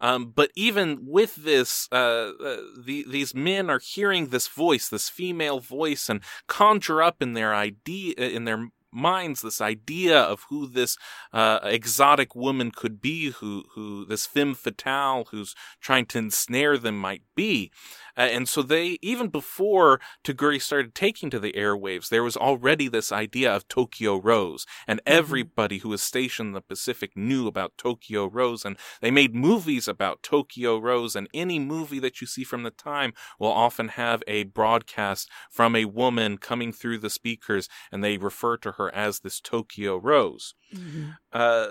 Um, 0.00 0.32
but 0.34 0.50
even 0.54 1.00
with 1.06 1.34
this, 1.34 1.88
uh, 1.90 2.30
uh, 2.42 2.56
the, 2.80 3.04
these 3.08 3.34
men 3.34 3.68
are 3.68 3.80
hearing 3.80 4.28
this 4.28 4.46
voice, 4.46 4.88
this 4.88 5.08
female 5.08 5.58
voice, 5.58 6.08
and 6.08 6.22
conjure 6.46 7.02
up 7.02 7.20
in 7.20 7.32
their 7.32 7.54
idea, 7.54 8.14
in 8.14 8.44
their 8.44 8.68
minds 8.92 9.42
this 9.42 9.60
idea 9.60 10.18
of 10.18 10.46
who 10.48 10.66
this 10.66 10.96
uh, 11.32 11.60
exotic 11.62 12.34
woman 12.34 12.70
could 12.70 13.00
be, 13.00 13.30
who 13.30 13.64
who 13.74 14.04
this 14.04 14.26
femme 14.26 14.54
fatale 14.54 15.26
who's 15.30 15.54
trying 15.80 16.06
to 16.06 16.18
ensnare 16.18 16.78
them 16.78 16.98
might 16.98 17.22
be. 17.34 17.70
Uh, 18.18 18.22
and 18.22 18.48
so 18.48 18.62
they, 18.62 18.98
even 19.00 19.28
before 19.28 20.00
Toguri 20.24 20.60
started 20.60 20.94
taking 20.94 21.30
to 21.30 21.38
the 21.38 21.52
airwaves, 21.52 22.08
there 22.08 22.24
was 22.24 22.36
already 22.36 22.88
this 22.88 23.12
idea 23.12 23.54
of 23.54 23.68
Tokyo 23.68 24.20
Rose. 24.20 24.66
And 24.86 24.98
mm-hmm. 25.00 25.18
everybody 25.18 25.78
who 25.78 25.90
was 25.90 26.02
stationed 26.02 26.48
in 26.48 26.52
the 26.54 26.60
Pacific 26.60 27.16
knew 27.16 27.46
about 27.46 27.78
Tokyo 27.78 28.26
Rose. 28.26 28.64
And 28.64 28.76
they 29.00 29.12
made 29.12 29.34
movies 29.34 29.86
about 29.86 30.22
Tokyo 30.22 30.78
Rose. 30.78 31.14
And 31.14 31.28
any 31.32 31.58
movie 31.58 32.00
that 32.00 32.20
you 32.20 32.26
see 32.26 32.44
from 32.44 32.64
the 32.64 32.70
time 32.70 33.12
will 33.38 33.52
often 33.52 33.88
have 33.88 34.22
a 34.26 34.44
broadcast 34.44 35.30
from 35.50 35.76
a 35.76 35.84
woman 35.84 36.38
coming 36.38 36.72
through 36.72 36.98
the 36.98 37.10
speakers. 37.10 37.68
And 37.92 38.02
they 38.02 38.18
refer 38.18 38.56
to 38.58 38.72
her 38.72 38.92
as 38.94 39.20
this 39.20 39.40
Tokyo 39.40 39.96
Rose. 39.96 40.54
Mm-hmm. 40.74 41.10
Uh, 41.32 41.68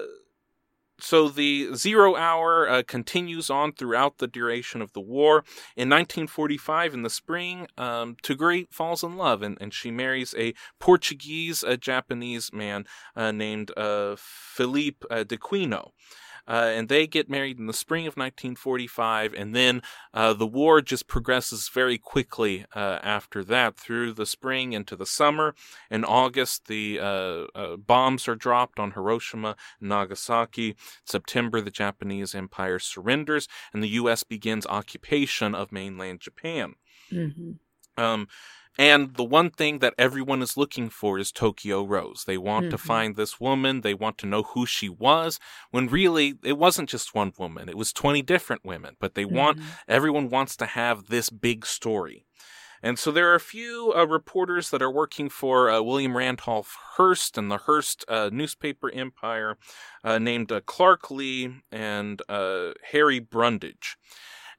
so 0.99 1.29
the 1.29 1.75
zero 1.75 2.15
hour 2.15 2.69
uh, 2.69 2.83
continues 2.85 3.49
on 3.49 3.73
throughout 3.73 4.17
the 4.17 4.27
duration 4.27 4.81
of 4.81 4.93
the 4.93 5.01
war. 5.01 5.43
In 5.75 5.89
1945, 5.89 6.93
in 6.93 7.03
the 7.03 7.09
spring, 7.09 7.67
um, 7.77 8.15
falls 8.71 9.03
in 9.03 9.17
love 9.17 9.41
and, 9.41 9.57
and 9.61 9.73
she 9.73 9.91
marries 9.91 10.33
a 10.37 10.53
Portuguese 10.79 11.63
a 11.63 11.77
Japanese 11.77 12.51
man 12.51 12.85
uh, 13.15 13.31
named 13.31 13.71
uh, 13.77 14.15
Felipe 14.17 15.05
uh, 15.09 15.23
d'Aquino. 15.23 15.91
Uh, 16.47 16.71
and 16.73 16.87
they 16.87 17.05
get 17.07 17.29
married 17.29 17.59
in 17.59 17.67
the 17.67 17.73
spring 17.73 18.07
of 18.07 18.15
1945, 18.15 19.33
and 19.33 19.55
then 19.55 19.81
uh, 20.13 20.33
the 20.33 20.47
war 20.47 20.81
just 20.81 21.07
progresses 21.07 21.69
very 21.69 21.97
quickly 21.97 22.65
uh, 22.75 22.99
after 23.03 23.43
that 23.43 23.75
through 23.75 24.13
the 24.13 24.25
spring 24.25 24.73
into 24.73 24.95
the 24.95 25.05
summer. 25.05 25.53
In 25.91 26.05
August, 26.05 26.67
the 26.67 26.99
uh, 26.99 27.45
uh, 27.53 27.77
bombs 27.77 28.27
are 28.27 28.35
dropped 28.35 28.79
on 28.79 28.91
Hiroshima 28.91 29.55
and 29.79 29.89
Nagasaki. 29.89 30.75
September, 31.03 31.59
the 31.61 31.71
Japanese 31.71 32.33
Empire 32.33 32.79
surrenders, 32.79 33.47
and 33.73 33.83
the 33.83 33.89
U.S. 33.89 34.23
begins 34.23 34.65
occupation 34.67 35.53
of 35.53 35.71
mainland 35.71 36.21
Japan. 36.21 36.75
Mm-hmm. 37.11 37.51
Um, 38.01 38.27
and 38.78 39.15
the 39.15 39.23
one 39.23 39.49
thing 39.49 39.80
that 39.80 39.95
everyone 39.97 40.41
is 40.41 40.55
looking 40.55 40.89
for 40.89 41.17
is 41.17 41.32
Tokyo 41.32 41.84
Rose. 41.84 42.25
They 42.25 42.38
want 42.38 42.65
mm-hmm. 42.65 42.71
to 42.71 42.78
find 42.78 43.15
this 43.15 43.39
woman. 43.39 43.82
They 43.82 43.95
want 43.95 44.17
to 44.19 44.28
know 44.28 44.43
who 44.43 44.65
she 44.65 44.88
was. 44.88 45.39
When 45.71 45.88
really, 45.88 46.36
it 46.43 46.57
wasn't 46.57 46.89
just 46.89 47.15
one 47.15 47.34
woman. 47.39 47.69
It 47.69 47.78
was 47.78 47.91
20 47.91 48.21
different 48.21 48.63
women. 48.63 48.95
But 48.99 49.15
they 49.15 49.25
mm-hmm. 49.25 49.36
want, 49.36 49.59
everyone 49.88 50.30
wants 50.30 50.55
to 50.57 50.65
have 50.67 51.07
this 51.07 51.30
big 51.30 51.65
story. 51.65 52.25
And 52.84 52.99
so 52.99 53.11
there 53.11 53.32
are 53.32 53.36
a 53.36 53.39
few 53.39 53.91
uh, 53.95 54.05
reporters 54.05 54.69
that 54.69 54.84
are 54.84 54.91
working 54.91 55.30
for 55.30 55.69
uh, 55.69 55.82
William 55.82 56.15
Randolph 56.15 56.78
Hearst 56.95 57.36
and 57.38 57.49
the 57.49 57.57
Hearst 57.57 58.05
uh, 58.07 58.30
newspaper 58.32 58.91
empire 58.91 59.57
uh, 60.03 60.19
named 60.19 60.51
uh, 60.51 60.61
Clark 60.61 61.09
Lee 61.09 61.55
and 61.71 62.21
uh, 62.30 62.73
Harry 62.91 63.19
Brundidge 63.19 63.95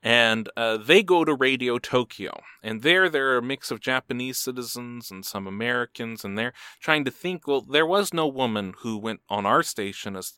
and 0.03 0.49
uh, 0.57 0.76
they 0.76 1.03
go 1.03 1.24
to 1.24 1.34
Radio 1.34 1.78
Tokyo. 1.78 2.40
And 2.62 2.82
there, 2.82 3.09
there 3.09 3.30
are 3.30 3.38
a 3.38 3.42
mix 3.42 3.70
of 3.70 3.80
Japanese 3.80 4.38
citizens 4.38 5.11
and 5.11 5.24
some 5.24 5.46
Americans, 5.46 6.24
and 6.24 6.38
they're 6.38 6.55
trying 6.80 7.05
to 7.05 7.11
think. 7.11 7.46
Well, 7.46 7.62
there 7.62 7.86
was 7.86 8.14
no 8.14 8.26
woman 8.26 8.74
who 8.78 8.99
went 8.99 9.20
on 9.28 9.46
our 9.46 9.62
station 9.62 10.16
as 10.16 10.34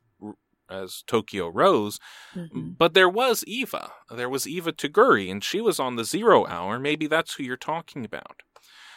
as 0.70 1.02
Tokyo 1.08 1.48
Rose, 1.48 1.98
mm-hmm. 2.32 2.70
but 2.78 2.94
there 2.94 3.08
was 3.08 3.42
Iva. 3.44 3.90
There 4.08 4.28
was 4.28 4.46
Iva 4.46 4.72
Toguri, 4.72 5.28
and 5.28 5.42
she 5.42 5.60
was 5.60 5.80
on 5.80 5.96
the 5.96 6.04
zero 6.04 6.46
hour. 6.46 6.78
Maybe 6.78 7.08
that's 7.08 7.34
who 7.34 7.42
you're 7.42 7.56
talking 7.56 8.04
about. 8.04 8.42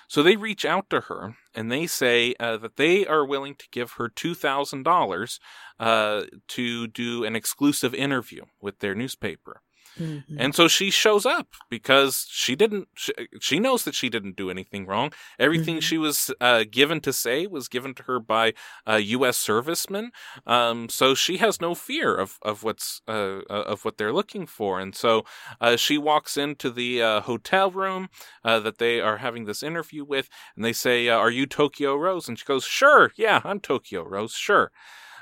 So 0.08 0.22
they 0.22 0.36
reach 0.36 0.66
out 0.66 0.92
to 0.92 1.02
her 1.02 1.38
and 1.56 1.72
they 1.72 1.88
say 1.88 2.36
uh, 2.40 2.58
that 2.58 2.76
they 2.76 3.04
are 3.08 3.26
willing 3.26 3.56
to 3.56 3.66
give 3.72 3.94
her 3.94 4.10
$2,000 4.10 5.40
uh, 5.80 6.24
to 6.50 6.88
do 6.88 7.24
an 7.24 7.36
exclusive 7.36 7.96
interview 7.96 8.44
with 8.62 8.78
their 8.78 8.94
newspaper. 8.94 9.62
Mm-hmm. 10.00 10.36
And 10.40 10.56
so 10.56 10.68
she 10.68 10.90
shows 10.90 11.26
up 11.26 11.48
because 11.70 12.26
she 12.30 12.56
didn't, 12.56 12.88
she, 12.96 13.14
she, 13.40 13.60
knows 13.60 13.84
that 13.84 13.96
she 13.96 14.10
didn't 14.10 14.36
do 14.36 14.50
anything 14.50 14.86
wrong. 14.86 15.14
Everything 15.40 15.76
mm-hmm. 15.76 15.82
she 15.82 15.98
was 15.98 16.34
uh, 16.42 16.64
given 16.70 17.00
to 17.02 17.14
say 17.14 17.46
was 17.48 17.68
given 17.68 17.94
to 17.96 18.04
her 18.04 18.20
by 18.20 18.54
a 18.86 19.00
U.S. 19.00 19.38
servicemen. 19.38 20.12
Um, 20.48 20.90
so 20.90 21.14
she 21.14 21.38
has 21.38 21.62
no 21.62 21.76
fear 21.76 22.16
of, 22.16 22.40
of 22.42 22.64
what's, 22.64 23.02
uh, 23.08 23.40
uh, 23.50 23.64
of 23.68 23.86
what 23.86 23.98
they're 23.98 24.14
looking 24.14 24.46
for. 24.46 24.80
And 24.80 24.96
so 24.96 25.26
uh, 25.62 25.76
she 25.76 25.98
walks 25.98 26.38
into 26.38 26.70
the 26.72 27.02
uh, 27.02 27.22
hotel 27.22 27.70
room 27.70 28.10
uh, 28.44 28.60
that 28.60 28.80
they 28.80 29.00
are 29.00 29.18
having 29.18 29.46
this 29.46 29.64
interview 29.64 30.04
with 30.04 30.30
and 30.56 30.66
they 30.66 30.74
say, 30.74 31.08
Are 31.10 31.32
you 31.32 31.46
Tokyo 31.46 31.96
Rose? 31.96 32.28
And 32.28 32.38
she 32.38 32.46
goes, 32.46 32.66
Sure. 32.66 33.12
Yeah, 33.16 33.42
I'm 33.44 33.60
Tokyo 33.60 34.04
Rose. 34.04 34.34
Sure. 34.34 34.72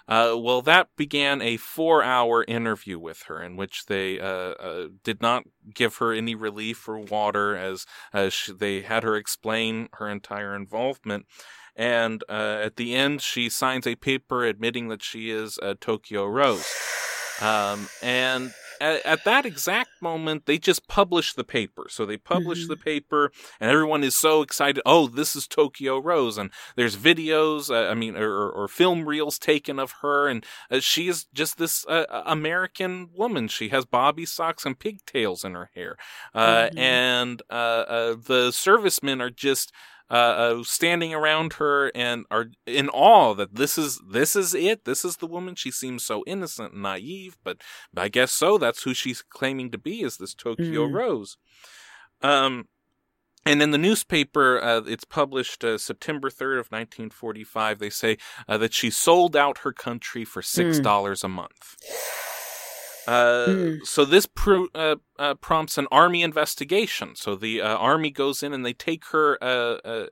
Uh, 0.08 0.36
well, 0.38 0.62
that 0.62 0.90
began 0.98 1.42
a 1.42 1.58
four 1.58 2.04
hour 2.04 2.44
interview 2.48 3.00
with 3.00 3.24
her 3.24 3.42
in 3.42 3.56
which 3.56 3.86
they 3.86 4.20
uh, 4.20 4.26
uh, 4.26 4.88
did 5.04 5.22
not 5.22 5.44
give 5.74 5.98
her 5.98 6.12
any 6.12 6.36
relief 6.36 6.88
or 6.88 7.00
water 7.00 7.56
as, 7.56 7.86
as 8.14 8.34
she, 8.34 8.52
they 8.52 8.82
had 8.82 9.04
her 9.04 9.16
explain 9.16 9.88
her 9.94 10.10
entire 10.10 10.56
involvement. 10.56 11.26
And 11.76 12.24
uh, 12.28 12.60
at 12.64 12.76
the 12.76 12.96
end, 12.96 13.22
she 13.22 13.50
signs 13.50 13.88
a 13.88 13.96
paper 13.96 14.44
admitting 14.44 14.90
that 14.90 15.04
she 15.04 15.30
is 15.32 15.58
a 15.62 15.76
Tokyo 15.76 16.26
Rose. 16.26 16.68
Um, 17.42 17.88
and 18.04 18.54
at, 18.82 19.06
at, 19.06 19.24
that 19.26 19.46
exact 19.46 20.02
moment, 20.02 20.46
they 20.46 20.58
just 20.58 20.88
publish 20.88 21.34
the 21.34 21.44
paper. 21.44 21.86
So 21.90 22.06
they 22.06 22.18
publish 22.18 22.62
mm-hmm. 22.62 22.70
the 22.70 22.78
paper, 22.78 23.32
and 23.60 23.70
everyone 23.70 24.04
is 24.04 24.18
so 24.18 24.42
excited. 24.42 24.82
Oh, 24.86 25.08
this 25.08 25.36
is 25.36 25.48
Tokyo 25.48 26.00
Rose, 26.00 26.38
and 26.38 26.52
there's 26.76 26.98
videos. 26.98 27.70
Uh, 27.70 27.90
I 27.90 27.94
mean, 27.94 28.18
or, 28.18 28.50
or, 28.50 28.68
film 28.68 29.06
reels 29.06 29.38
taken 29.38 29.80
of 29.80 29.92
her, 30.02 30.28
and 30.28 30.46
uh, 30.70 30.80
she 30.80 31.08
is 31.08 31.26
just 31.34 31.58
this 31.58 31.86
uh, 31.88 32.24
American 32.26 33.10
woman. 33.14 33.48
She 33.48 33.70
has 33.70 33.86
bobby 33.86 34.26
socks 34.26 34.66
and 34.66 34.78
pigtails 34.78 35.46
in 35.46 35.54
her 35.54 35.70
hair, 35.76 35.98
uh, 36.34 36.68
mm-hmm. 36.68 36.78
and 36.78 37.42
uh, 37.50 37.54
uh, 37.54 38.16
the 38.26 38.52
servicemen 38.52 39.22
are 39.22 39.30
just 39.30 39.72
uh, 40.12 40.14
uh, 40.14 40.64
standing 40.64 41.14
around 41.14 41.54
her 41.54 41.90
and 41.96 42.26
are 42.30 42.48
in 42.66 42.90
awe 42.90 43.34
that 43.34 43.56
this 43.56 43.78
is 43.78 44.02
this 44.06 44.36
is 44.36 44.54
it. 44.54 44.84
This 44.84 45.06
is 45.06 45.18
the 45.18 45.28
woman. 45.28 45.56
She 45.56 45.72
seems 45.72 46.04
so 46.04 46.24
innocent 46.28 46.74
and 46.74 46.84
naive, 46.84 47.38
but 47.46 47.62
I 47.96 48.10
guess 48.10 48.34
so. 48.34 48.58
That's 48.58 48.84
who 48.84 48.94
she's 48.94 49.22
claiming 49.22 49.72
to 49.72 49.78
be. 49.78 50.02
Is 50.02 50.18
this 50.18 50.34
Tokyo 50.34 50.88
mm. 50.88 50.94
Rose? 50.94 51.38
Um, 52.22 52.68
and 53.46 53.62
in 53.62 53.72
the 53.72 53.78
newspaper, 53.78 54.62
uh, 54.62 54.82
it's 54.86 55.06
published 55.06 55.64
uh, 55.64 55.78
September 55.78 56.30
3rd 56.30 56.60
of 56.60 56.68
1945. 56.72 57.80
They 57.80 57.90
say 57.90 58.18
uh, 58.48 58.58
that 58.58 58.74
she 58.74 58.90
sold 58.90 59.36
out 59.36 59.60
her 59.60 59.72
country 59.72 60.26
for 60.26 60.42
$6 60.42 60.82
mm. 60.82 61.24
a 61.24 61.28
month. 61.28 61.78
Uh, 63.08 63.46
mm. 63.48 63.86
So 63.86 64.06
this 64.06 64.26
pr- 64.26 64.66
uh, 64.76 64.96
uh, 65.18 65.36
prompts 65.36 65.78
an 65.78 65.88
army 65.92 66.22
investigation. 66.22 67.16
So 67.16 67.36
the 67.36 67.62
uh, 67.62 67.78
army 67.78 68.12
goes 68.12 68.44
in 68.44 68.54
and 68.54 68.66
they 68.66 68.74
take 68.74 69.06
her 69.08 69.38
uh, 69.42 69.78
uh, 69.84 70.06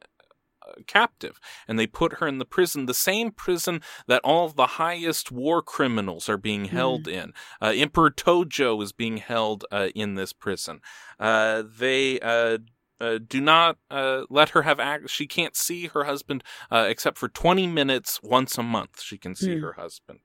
captive 0.87 1.39
and 1.67 1.77
they 1.77 1.87
put 1.87 2.19
her 2.19 2.27
in 2.27 2.37
the 2.37 2.45
prison, 2.45 2.85
the 2.85 2.93
same 2.93 3.31
prison 3.31 3.81
that 4.07 4.21
all 4.23 4.45
of 4.45 4.55
the 4.55 4.65
highest 4.65 5.31
war 5.31 5.61
criminals 5.61 6.29
are 6.29 6.37
being 6.37 6.65
hmm. 6.65 6.75
held 6.75 7.03
mm. 7.05 7.13
in. 7.13 7.33
Uh, 7.61 7.73
Emperor 7.75 8.11
Tojo 8.11 8.81
is 8.81 8.91
being 8.91 9.17
held 9.17 9.65
uh, 9.71 9.89
in 9.95 10.15
this 10.15 10.33
prison. 10.33 10.81
Uh, 11.19 11.63
they 11.77 12.19
uh, 12.19 12.59
uh, 13.01 13.19
do 13.25 13.39
not 13.39 13.77
uh, 13.89 14.23
let 14.29 14.49
her 14.49 14.63
have 14.63 14.79
act. 14.79 15.09
She 15.09 15.27
can't 15.27 15.55
see 15.55 15.87
her 15.87 16.03
husband 16.03 16.43
except 16.71 17.17
for 17.17 17.29
20 17.29 17.67
minutes 17.67 18.19
once 18.21 18.57
a 18.57 18.63
month. 18.63 19.01
She 19.01 19.17
can 19.17 19.35
see 19.35 19.55
mm. 19.55 19.61
her 19.61 19.73
husband. 19.73 20.19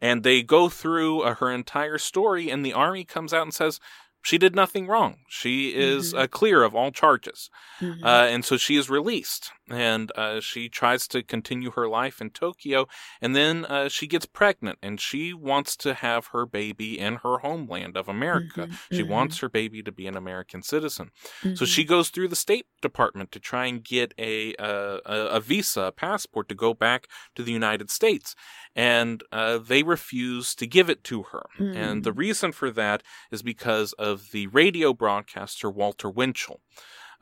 And 0.00 0.22
they 0.22 0.42
go 0.42 0.68
through 0.68 1.22
uh, 1.22 1.34
her 1.36 1.50
entire 1.50 1.98
story, 1.98 2.50
and 2.50 2.64
the 2.64 2.72
army 2.72 3.04
comes 3.04 3.32
out 3.32 3.42
and 3.42 3.54
says, 3.54 3.80
she 4.26 4.38
did 4.38 4.56
nothing 4.56 4.88
wrong. 4.88 5.18
She 5.28 5.68
is 5.68 6.08
mm-hmm. 6.08 6.24
uh, 6.24 6.26
clear 6.26 6.64
of 6.64 6.74
all 6.74 6.90
charges. 6.90 7.48
Mm-hmm. 7.80 8.04
Uh, 8.04 8.26
and 8.26 8.44
so 8.44 8.56
she 8.56 8.74
is 8.74 8.90
released 8.90 9.52
and 9.70 10.10
uh, 10.16 10.40
she 10.40 10.68
tries 10.68 11.06
to 11.08 11.22
continue 11.22 11.70
her 11.70 11.88
life 11.88 12.20
in 12.20 12.30
Tokyo. 12.30 12.88
And 13.22 13.36
then 13.36 13.64
uh, 13.66 13.88
she 13.88 14.08
gets 14.08 14.26
pregnant 14.26 14.80
and 14.82 15.00
she 15.00 15.32
wants 15.32 15.76
to 15.76 15.94
have 15.94 16.28
her 16.32 16.44
baby 16.44 16.98
in 16.98 17.16
her 17.22 17.38
homeland 17.38 17.96
of 17.96 18.08
America. 18.08 18.62
Mm-hmm. 18.62 18.96
She 18.96 19.02
mm-hmm. 19.02 19.12
wants 19.12 19.38
her 19.38 19.48
baby 19.48 19.80
to 19.84 19.92
be 19.92 20.08
an 20.08 20.16
American 20.16 20.60
citizen. 20.60 21.12
So 21.54 21.64
she 21.64 21.82
mm-hmm. 21.82 21.88
goes 21.88 22.08
through 22.08 22.26
the 22.26 22.34
State 22.34 22.66
Department 22.82 23.30
to 23.30 23.38
try 23.38 23.66
and 23.66 23.84
get 23.84 24.12
a, 24.18 24.56
uh, 24.56 24.98
a, 25.06 25.16
a 25.36 25.40
visa, 25.40 25.82
a 25.82 25.92
passport 25.92 26.48
to 26.48 26.56
go 26.56 26.74
back 26.74 27.06
to 27.36 27.44
the 27.44 27.52
United 27.52 27.90
States 27.90 28.34
and 28.76 29.22
uh, 29.32 29.56
they 29.56 29.82
refuse 29.82 30.54
to 30.54 30.66
give 30.66 30.90
it 30.90 31.02
to 31.04 31.22
her. 31.24 31.46
Mm. 31.58 31.76
And 31.76 32.04
the 32.04 32.12
hmm. 32.12 32.18
reason 32.18 32.52
for 32.52 32.70
that 32.72 33.02
is 33.30 33.42
because 33.42 33.94
of 33.94 34.15
the 34.30 34.46
radio 34.48 34.92
broadcaster 34.92 35.70
Walter 35.70 36.10
Winchell. 36.10 36.60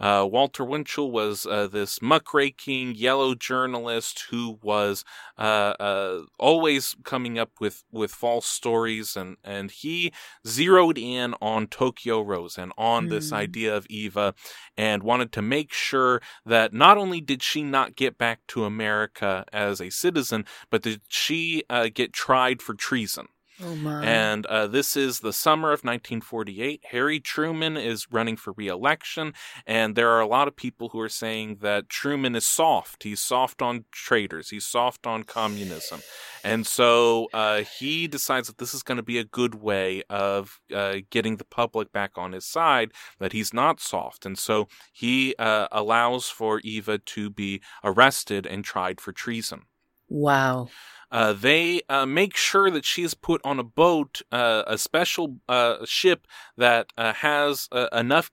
Uh, 0.00 0.26
Walter 0.28 0.64
Winchell 0.64 1.10
was 1.10 1.46
uh, 1.46 1.68
this 1.68 2.02
muckraking 2.02 2.94
yellow 2.94 3.34
journalist 3.34 4.24
who 4.30 4.58
was 4.62 5.04
uh, 5.38 5.74
uh, 5.78 6.22
always 6.38 6.96
coming 7.04 7.38
up 7.38 7.52
with, 7.60 7.84
with 7.92 8.10
false 8.10 8.46
stories, 8.46 9.16
and, 9.16 9.36
and 9.44 9.70
he 9.70 10.12
zeroed 10.46 10.98
in 10.98 11.34
on 11.40 11.66
Tokyo 11.66 12.20
Rose 12.20 12.58
and 12.58 12.72
on 12.76 13.06
mm. 13.06 13.10
this 13.10 13.30
hmm. 13.30 13.36
idea 13.36 13.76
of 13.76 13.86
Iva 13.88 14.34
and 14.76 15.02
wanted 15.02 15.32
to 15.32 15.42
make 15.42 15.72
sure 15.72 16.20
that 16.44 16.72
not 16.72 16.98
only 16.98 17.20
did 17.20 17.42
she 17.42 17.62
not 17.62 17.96
get 17.96 18.18
back 18.18 18.40
to 18.48 18.64
America 18.64 19.44
as 19.52 19.80
a 19.80 19.90
citizen, 19.90 20.44
but 20.70 20.82
did 20.82 21.02
she 21.08 21.62
uh, 21.70 21.88
get 21.92 22.12
tried 22.12 22.60
for 22.60 22.74
treason. 22.74 23.28
Oh 23.62 23.76
my. 23.76 24.04
And 24.04 24.46
uh, 24.46 24.66
this 24.66 24.96
is 24.96 25.20
the 25.20 25.32
summer 25.32 25.68
of 25.68 25.84
1948. 25.84 26.82
Harry 26.90 27.20
Truman 27.20 27.76
is 27.76 28.10
running 28.10 28.36
for 28.36 28.52
re-election, 28.56 29.32
and 29.66 29.94
there 29.94 30.10
are 30.10 30.20
a 30.20 30.26
lot 30.26 30.48
of 30.48 30.56
people 30.56 30.88
who 30.88 30.98
are 31.00 31.08
saying 31.08 31.58
that 31.60 31.88
Truman 31.88 32.34
is 32.34 32.44
soft. 32.44 33.04
He's 33.04 33.20
soft 33.20 33.62
on 33.62 33.84
traitors. 33.92 34.50
He's 34.50 34.66
soft 34.66 35.06
on 35.06 35.22
communism, 35.22 36.00
and 36.42 36.66
so 36.66 37.28
uh, 37.32 37.62
he 37.78 38.08
decides 38.08 38.48
that 38.48 38.58
this 38.58 38.74
is 38.74 38.82
going 38.82 38.96
to 38.96 39.04
be 39.04 39.18
a 39.18 39.24
good 39.24 39.54
way 39.54 40.02
of 40.10 40.60
uh, 40.74 40.96
getting 41.10 41.36
the 41.36 41.44
public 41.44 41.92
back 41.92 42.12
on 42.16 42.32
his 42.32 42.44
side. 42.44 42.90
That 43.20 43.32
he's 43.32 43.54
not 43.54 43.78
soft, 43.78 44.26
and 44.26 44.36
so 44.36 44.66
he 44.92 45.34
uh, 45.38 45.68
allows 45.70 46.28
for 46.28 46.60
Iva 46.64 46.98
to 46.98 47.30
be 47.30 47.60
arrested 47.84 48.46
and 48.46 48.64
tried 48.64 49.00
for 49.00 49.12
treason. 49.12 49.62
Wow. 50.08 50.68
Uh, 51.14 51.32
they 51.32 51.80
uh, 51.88 52.04
make 52.04 52.36
sure 52.36 52.72
that 52.72 52.84
she 52.84 53.04
is 53.04 53.14
put 53.14 53.40
on 53.44 53.60
a 53.60 53.62
boat, 53.62 54.20
uh, 54.32 54.64
a 54.66 54.76
special 54.76 55.36
uh, 55.48 55.76
ship 55.84 56.26
that 56.56 56.92
uh, 56.98 57.12
has 57.12 57.68
uh, 57.70 57.86
enough 57.92 58.32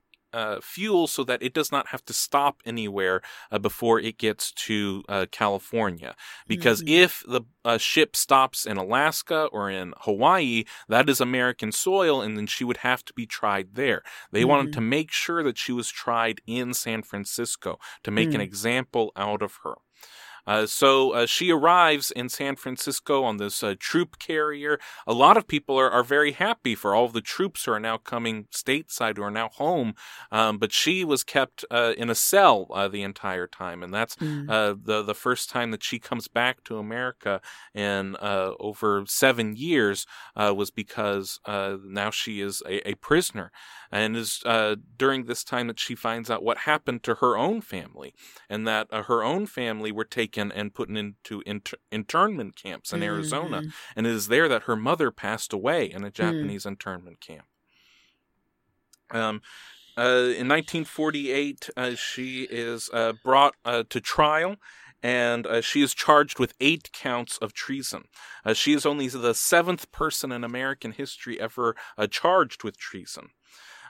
fuel 0.61 1.07
so 1.07 1.25
that 1.25 1.43
it 1.43 1.53
does 1.53 1.73
not 1.73 1.89
have 1.89 2.05
to 2.05 2.13
stop 2.13 2.61
anywhere 2.65 3.21
before 3.59 3.99
it 3.99 4.17
gets 4.17 4.53
to 4.53 5.03
California. 5.29 6.15
Because 6.47 6.81
mm-hmm. 6.81 7.03
if 7.03 7.21
the 7.27 7.77
ship 7.77 8.15
stops 8.15 8.65
in 8.65 8.77
Alaska 8.77 9.49
or 9.51 9.69
in 9.69 9.93
Hawaii, 9.99 10.63
that 10.87 11.09
is 11.09 11.19
American 11.19 11.73
soil, 11.73 12.21
and 12.21 12.37
then 12.37 12.47
she 12.47 12.63
would 12.63 12.77
have 12.77 13.03
to 13.03 13.13
be 13.13 13.25
tried 13.25 13.75
there. 13.75 14.03
They 14.31 14.39
mm-hmm. 14.39 14.49
wanted 14.49 14.73
to 14.73 14.79
make 14.79 15.11
sure 15.11 15.43
that 15.43 15.57
she 15.57 15.73
was 15.73 15.89
tried 15.89 16.39
in 16.47 16.73
San 16.73 17.01
Francisco 17.01 17.77
to 18.03 18.09
make 18.09 18.29
mm-hmm. 18.29 18.35
an 18.35 18.41
mm. 18.41 18.45
example 18.45 19.11
out 19.17 19.41
of 19.41 19.59
her. 19.65 19.75
Uh, 20.45 20.65
so 20.65 21.11
uh, 21.11 21.25
she 21.25 21.51
arrives 21.51 22.11
in 22.11 22.29
San 22.29 22.55
Francisco 22.55 23.23
on 23.23 23.37
this 23.37 23.63
uh, 23.63 23.75
troop 23.79 24.19
carrier. 24.19 24.79
A 25.05 25.13
lot 25.13 25.37
of 25.37 25.47
people 25.47 25.79
are, 25.79 25.89
are 25.89 26.03
very 26.03 26.33
happy 26.33 26.75
for 26.75 26.95
all 26.95 27.05
of 27.05 27.13
the 27.13 27.21
troops 27.21 27.65
who 27.65 27.71
are 27.71 27.79
now 27.79 27.97
coming 27.97 28.45
stateside, 28.51 29.17
who 29.17 29.23
are 29.23 29.31
now 29.31 29.49
home. 29.49 29.93
Um, 30.31 30.57
but 30.57 30.71
she 30.71 31.05
was 31.05 31.23
kept 31.23 31.65
uh, 31.71 31.93
in 31.97 32.09
a 32.09 32.15
cell 32.15 32.67
uh, 32.71 32.87
the 32.87 33.03
entire 33.03 33.47
time, 33.47 33.83
and 33.83 33.93
that's 33.93 34.15
mm. 34.15 34.47
the 34.83 35.01
the 35.01 35.15
first 35.15 35.49
time 35.49 35.71
that 35.71 35.83
she 35.83 35.99
comes 35.99 36.27
back 36.27 36.63
to 36.63 36.77
America 36.77 37.41
in 37.73 38.15
over 38.21 39.03
seven 39.07 39.55
years 39.55 40.05
was 40.35 40.71
because 40.71 41.39
now 41.47 42.09
she 42.09 42.41
is 42.41 42.61
a, 42.65 42.89
a 42.89 42.95
prisoner 42.95 43.51
and 43.91 44.15
is 44.15 44.41
uh, 44.45 44.75
during 44.97 45.25
this 45.25 45.43
time 45.43 45.67
that 45.67 45.79
she 45.79 45.95
finds 45.95 46.29
out 46.29 46.43
what 46.43 46.59
happened 46.59 47.03
to 47.03 47.15
her 47.15 47.37
own 47.37 47.61
family, 47.61 48.13
and 48.49 48.67
that 48.67 48.87
uh, 48.91 49.03
her 49.03 49.23
own 49.23 49.45
family 49.45 49.91
were 49.91 50.05
taken 50.05 50.51
and 50.51 50.73
put 50.73 50.89
into 50.89 51.43
inter- 51.45 51.77
internment 51.91 52.55
camps 52.55 52.93
in 52.93 52.99
mm-hmm. 52.99 53.09
Arizona, 53.09 53.63
and 53.95 54.07
it 54.07 54.13
is 54.13 54.27
there 54.27 54.47
that 54.47 54.63
her 54.63 54.75
mother 54.75 55.11
passed 55.11 55.53
away 55.53 55.85
in 55.85 56.03
a 56.03 56.09
mm. 56.09 56.13
Japanese 56.13 56.63
mm. 56.63 56.67
internment 56.67 57.19
camp. 57.19 57.45
Um, 59.11 59.41
uh, 59.97 60.31
in 60.37 60.47
1948, 60.47 61.69
uh, 61.75 61.95
she 61.95 62.43
is 62.43 62.89
uh, 62.93 63.13
brought 63.23 63.55
uh, 63.65 63.83
to 63.89 63.99
trial 63.99 64.55
and 65.03 65.47
uh, 65.47 65.61
she 65.61 65.81
is 65.81 65.93
charged 65.93 66.39
with 66.39 66.53
eight 66.59 66.91
counts 66.91 67.37
of 67.37 67.53
treason. 67.53 68.05
Uh, 68.45 68.53
she 68.53 68.73
is 68.73 68.85
only 68.85 69.07
the 69.07 69.33
seventh 69.33 69.91
person 69.91 70.31
in 70.31 70.43
American 70.43 70.91
history 70.91 71.39
ever 71.39 71.75
uh, 71.97 72.07
charged 72.07 72.63
with 72.63 72.77
treason. 72.77 73.29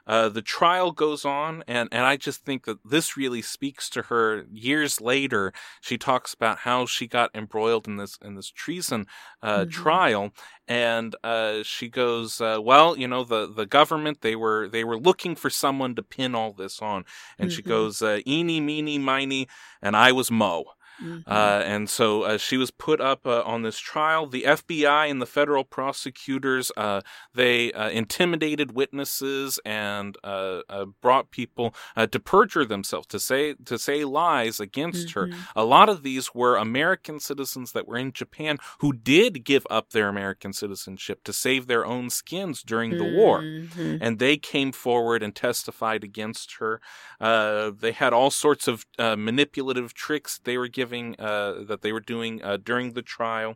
Uh, 0.07 0.29
the 0.29 0.41
trial 0.41 0.91
goes 0.91 1.25
on, 1.25 1.63
and, 1.67 1.89
and 1.91 2.05
I 2.05 2.17
just 2.17 2.43
think 2.43 2.65
that 2.65 2.77
this 2.83 3.15
really 3.15 3.41
speaks 3.41 3.89
to 3.91 4.03
her. 4.03 4.45
Years 4.51 4.99
later, 4.99 5.53
she 5.79 5.97
talks 5.97 6.33
about 6.33 6.59
how 6.59 6.85
she 6.85 7.07
got 7.07 7.31
embroiled 7.35 7.87
in 7.87 7.97
this 7.97 8.17
in 8.21 8.35
this 8.35 8.49
treason 8.49 9.05
uh, 9.41 9.59
mm-hmm. 9.59 9.69
trial, 9.69 10.31
and 10.67 11.15
uh, 11.23 11.63
she 11.63 11.87
goes, 11.89 12.41
uh, 12.41 12.59
"Well, 12.61 12.97
you 12.97 13.07
know, 13.07 13.23
the 13.23 13.51
the 13.51 13.65
government 13.65 14.21
they 14.21 14.35
were 14.35 14.67
they 14.67 14.83
were 14.83 14.97
looking 14.97 15.35
for 15.35 15.49
someone 15.49 15.95
to 15.95 16.03
pin 16.03 16.35
all 16.35 16.53
this 16.53 16.81
on," 16.81 17.05
and 17.37 17.49
mm-hmm. 17.49 17.55
she 17.55 17.61
goes, 17.61 18.01
uh, 18.01 18.19
"Eeny, 18.27 18.59
meeny, 18.59 18.97
miny," 18.97 19.47
and 19.81 19.95
I 19.95 20.11
was 20.11 20.31
Mo. 20.31 20.65
Mm-hmm. 21.01 21.31
Uh, 21.31 21.61
and 21.65 21.89
so 21.89 22.23
uh, 22.23 22.37
she 22.37 22.57
was 22.57 22.71
put 22.71 23.01
up 23.01 23.25
uh, 23.25 23.41
on 23.43 23.63
this 23.63 23.79
trial. 23.79 24.27
The 24.27 24.43
FBI 24.43 25.09
and 25.09 25.21
the 25.21 25.25
federal 25.25 25.63
prosecutors 25.63 26.71
uh, 26.77 27.01
they 27.33 27.71
uh, 27.73 27.89
intimidated 27.89 28.73
witnesses 28.73 29.59
and 29.65 30.17
uh, 30.23 30.61
brought 31.01 31.31
people 31.31 31.73
to 31.97 32.19
perjure 32.19 32.65
themselves 32.65 33.07
to 33.07 33.19
say 33.19 33.55
to 33.65 33.77
say 33.77 34.03
lies 34.03 34.59
against 34.59 35.09
mm-hmm. 35.09 35.31
her. 35.31 35.37
A 35.55 35.63
lot 35.63 35.89
of 35.89 36.03
these 36.03 36.33
were 36.33 36.55
American 36.55 37.19
citizens 37.19 37.71
that 37.71 37.87
were 37.87 37.97
in 37.97 38.11
Japan 38.11 38.57
who 38.79 38.93
did 38.93 39.43
give 39.43 39.65
up 39.69 39.91
their 39.91 40.09
American 40.09 40.53
citizenship 40.53 41.23
to 41.23 41.33
save 41.33 41.67
their 41.67 41.85
own 41.85 42.09
skins 42.09 42.61
during 42.61 42.91
the 42.91 42.97
mm-hmm. 43.03 43.17
war, 43.17 43.97
and 44.01 44.19
they 44.19 44.37
came 44.37 44.71
forward 44.71 45.23
and 45.23 45.35
testified 45.35 46.03
against 46.03 46.55
her. 46.55 46.79
they 47.19 47.91
had 47.91 48.13
all 48.13 48.31
sorts 48.31 48.67
of 48.67 48.85
manipulative 48.99 49.93
tricks 49.93 50.39
they 50.43 50.57
were 50.57 50.67
given 50.67 50.90
uh, 50.91 51.63
that 51.63 51.81
they 51.81 51.91
were 51.91 51.99
doing 51.99 52.43
uh, 52.43 52.57
during 52.57 52.93
the 52.93 53.01
trial. 53.01 53.55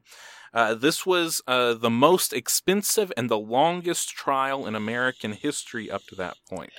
Uh, 0.54 0.74
this 0.74 1.06
was 1.06 1.42
uh, 1.48 1.74
the 1.74 1.90
most 1.90 2.32
expensive 2.32 3.12
and 3.18 3.30
the 3.30 3.38
longest 3.38 4.10
trial 4.10 4.66
in 4.66 4.74
American 4.74 5.34
history 5.34 5.92
up 5.92 6.06
to 6.06 6.16
that 6.16 6.38
point. 6.50 6.72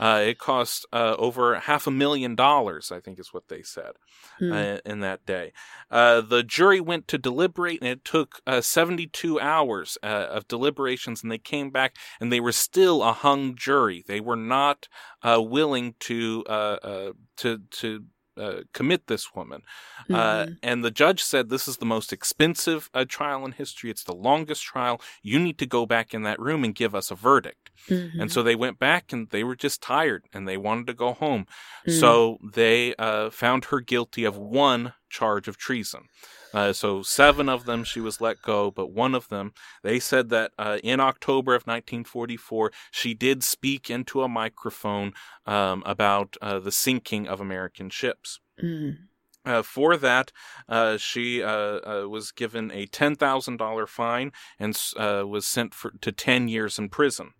Uh, 0.00 0.24
it 0.26 0.38
cost 0.38 0.86
uh, 0.92 1.14
over 1.18 1.60
half 1.60 1.86
a 1.86 1.90
million 1.90 2.34
dollars, 2.34 2.90
I 2.90 3.00
think 3.00 3.20
is 3.20 3.34
what 3.34 3.48
they 3.48 3.62
said 3.62 3.92
mm. 4.40 4.80
in 4.84 5.00
that 5.00 5.26
day. 5.26 5.52
the 5.90 6.42
jury 6.44 6.80
went 6.80 7.06
to 7.08 7.18
deliberate, 7.18 7.80
and 7.82 7.88
it 7.88 8.04
took 8.04 8.40
72 8.48 9.38
hours 9.38 9.98
of 10.02 10.48
deliberations, 10.48 11.22
and 11.22 11.30
they 11.30 11.38
came 11.38 11.70
back, 11.70 11.96
and 12.18 12.32
they 12.32 12.40
were 12.40 12.50
still 12.50 13.02
a 13.02 13.12
hung 13.12 13.54
jury. 13.54 14.02
They 14.08 14.20
were 14.20 14.36
not 14.36 14.88
willing 15.22 15.94
to 16.00 16.44
to 16.44 17.58
to 17.70 18.04
uh, 18.40 18.62
commit 18.72 19.06
this 19.06 19.34
woman. 19.34 19.62
Uh, 20.08 20.12
mm-hmm. 20.12 20.52
Uh, 20.52 20.54
and 20.62 20.84
the 20.84 20.90
judge 20.90 21.22
said, 21.22 21.48
This 21.48 21.68
is 21.68 21.76
the 21.76 21.86
most 21.86 22.12
expensive 22.12 22.90
uh, 22.94 23.04
trial 23.08 23.44
in 23.44 23.52
history. 23.52 23.90
It's 23.90 24.04
the 24.04 24.14
longest 24.14 24.62
trial. 24.62 25.00
You 25.22 25.38
need 25.38 25.58
to 25.58 25.66
go 25.66 25.86
back 25.86 26.14
in 26.14 26.22
that 26.22 26.40
room 26.40 26.64
and 26.64 26.74
give 26.74 26.94
us 26.94 27.10
a 27.10 27.14
verdict. 27.14 27.70
Mm-hmm. 27.88 28.20
And 28.20 28.32
so 28.32 28.42
they 28.42 28.56
went 28.56 28.78
back 28.78 29.12
and 29.12 29.28
they 29.30 29.44
were 29.44 29.56
just 29.56 29.82
tired 29.82 30.24
and 30.32 30.46
they 30.46 30.56
wanted 30.56 30.86
to 30.88 30.94
go 30.94 31.12
home. 31.12 31.46
Mm-hmm. 31.86 31.98
So 31.98 32.38
they 32.54 32.94
uh, 32.96 33.30
found 33.30 33.66
her 33.66 33.80
guilty 33.80 34.24
of 34.24 34.36
one 34.36 34.94
charge 35.08 35.48
of 35.48 35.56
treason. 35.56 36.04
Uh, 36.52 36.72
so 36.72 37.02
seven 37.02 37.48
of 37.48 37.64
them 37.64 37.84
she 37.84 38.00
was 38.00 38.20
let 38.20 38.42
go, 38.42 38.70
but 38.70 38.90
one 38.90 39.14
of 39.14 39.28
them, 39.28 39.52
they 39.82 40.00
said 40.00 40.30
that 40.30 40.52
uh, 40.58 40.78
in 40.82 41.00
October 41.00 41.54
of 41.54 41.62
1944, 41.62 42.72
she 42.90 43.14
did 43.14 43.44
speak 43.44 43.88
into 43.90 44.22
a 44.22 44.28
microphone 44.28 45.12
um, 45.46 45.82
about 45.86 46.36
uh, 46.42 46.58
the 46.58 46.72
sinking 46.72 47.28
of 47.28 47.40
American 47.40 47.90
ships. 47.90 48.40
Mm. 48.62 48.96
Uh, 49.44 49.62
for 49.62 49.96
that, 49.96 50.32
uh, 50.68 50.98
she 50.98 51.42
uh, 51.42 51.50
uh 51.50 52.06
was 52.06 52.30
given 52.30 52.70
a 52.72 52.84
ten 52.86 53.14
thousand 53.14 53.56
dollar 53.56 53.86
fine 53.86 54.32
and 54.58 54.78
uh, 54.98 55.24
was 55.26 55.46
sent 55.46 55.72
for, 55.72 55.92
to 56.02 56.12
ten 56.12 56.46
years 56.46 56.78
in 56.78 56.90
prison. 56.90 57.30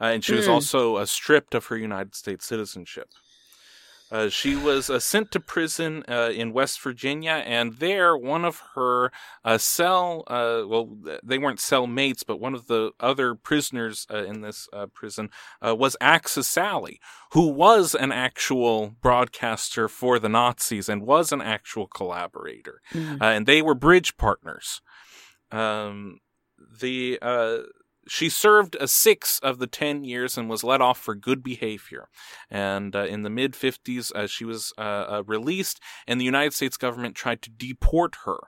Uh, 0.00 0.04
and 0.04 0.24
she 0.24 0.32
mm. 0.32 0.36
was 0.36 0.48
also 0.48 1.04
stripped 1.04 1.54
of 1.54 1.66
her 1.66 1.76
United 1.76 2.14
States 2.14 2.46
citizenship. 2.46 3.10
Uh, 4.10 4.28
she 4.28 4.56
was 4.56 4.90
uh, 4.90 4.98
sent 4.98 5.30
to 5.30 5.40
prison 5.40 6.02
uh, 6.08 6.30
in 6.34 6.52
West 6.52 6.80
Virginia, 6.80 7.42
and 7.46 7.74
there, 7.74 8.16
one 8.16 8.44
of 8.44 8.62
her 8.74 9.12
uh, 9.44 9.56
cell, 9.56 10.24
uh, 10.26 10.62
well, 10.66 10.96
they 11.22 11.38
weren't 11.38 11.60
cell 11.60 11.86
mates, 11.86 12.22
but 12.22 12.40
one 12.40 12.54
of 12.54 12.66
the 12.66 12.90
other 12.98 13.34
prisoners 13.34 14.06
uh, 14.10 14.24
in 14.24 14.40
this 14.40 14.68
prison 14.92 15.30
was 15.62 15.96
Axis 16.00 16.48
Sally, 16.48 17.00
who 17.32 17.48
was 17.48 17.94
an 17.94 18.10
actual 18.12 18.96
broadcaster 19.00 19.88
for 19.88 20.18
the 20.18 20.28
Nazis 20.28 20.88
and 20.88 21.02
was 21.02 21.32
an 21.32 21.40
actual 21.40 21.86
collaborator. 21.86 22.80
Mm. 22.92 23.18
and 23.20 23.46
they 23.46 23.62
were 23.62 23.74
bridge 23.74 24.16
partners. 24.16 24.80
Um, 25.50 26.18
the 26.80 27.18
she 28.08 28.28
served 28.28 28.76
a 28.80 28.88
six 28.88 29.38
of 29.40 29.58
the 29.58 29.66
ten 29.66 30.04
years 30.04 30.36
and 30.36 30.48
was 30.48 30.64
let 30.64 30.80
off 30.80 30.98
for 30.98 31.14
good 31.14 31.42
behavior. 31.42 32.08
And 32.50 32.94
uh, 32.96 33.04
in 33.04 33.22
the 33.22 33.30
mid 33.30 33.52
50s, 33.52 34.12
uh, 34.14 34.26
she 34.26 34.44
was 34.44 34.72
uh, 34.78 34.80
uh, 34.80 35.22
released, 35.26 35.80
and 36.06 36.20
the 36.20 36.24
United 36.24 36.54
States 36.54 36.76
government 36.76 37.14
tried 37.14 37.42
to 37.42 37.50
deport 37.50 38.16
her. 38.24 38.38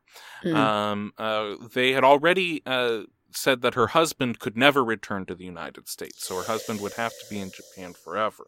Mm. 0.44 0.56
Um, 0.56 1.12
uh, 1.18 1.54
they 1.74 1.92
had 1.92 2.04
already 2.04 2.62
uh, 2.66 3.02
said 3.30 3.62
that 3.62 3.74
her 3.74 3.88
husband 3.88 4.38
could 4.38 4.56
never 4.56 4.84
return 4.84 5.26
to 5.26 5.34
the 5.34 5.44
United 5.44 5.88
States, 5.88 6.26
so 6.26 6.36
her 6.36 6.46
husband 6.46 6.80
would 6.80 6.94
have 6.94 7.12
to 7.12 7.26
be 7.30 7.38
in 7.38 7.50
Japan 7.50 7.92
forever. 7.92 8.46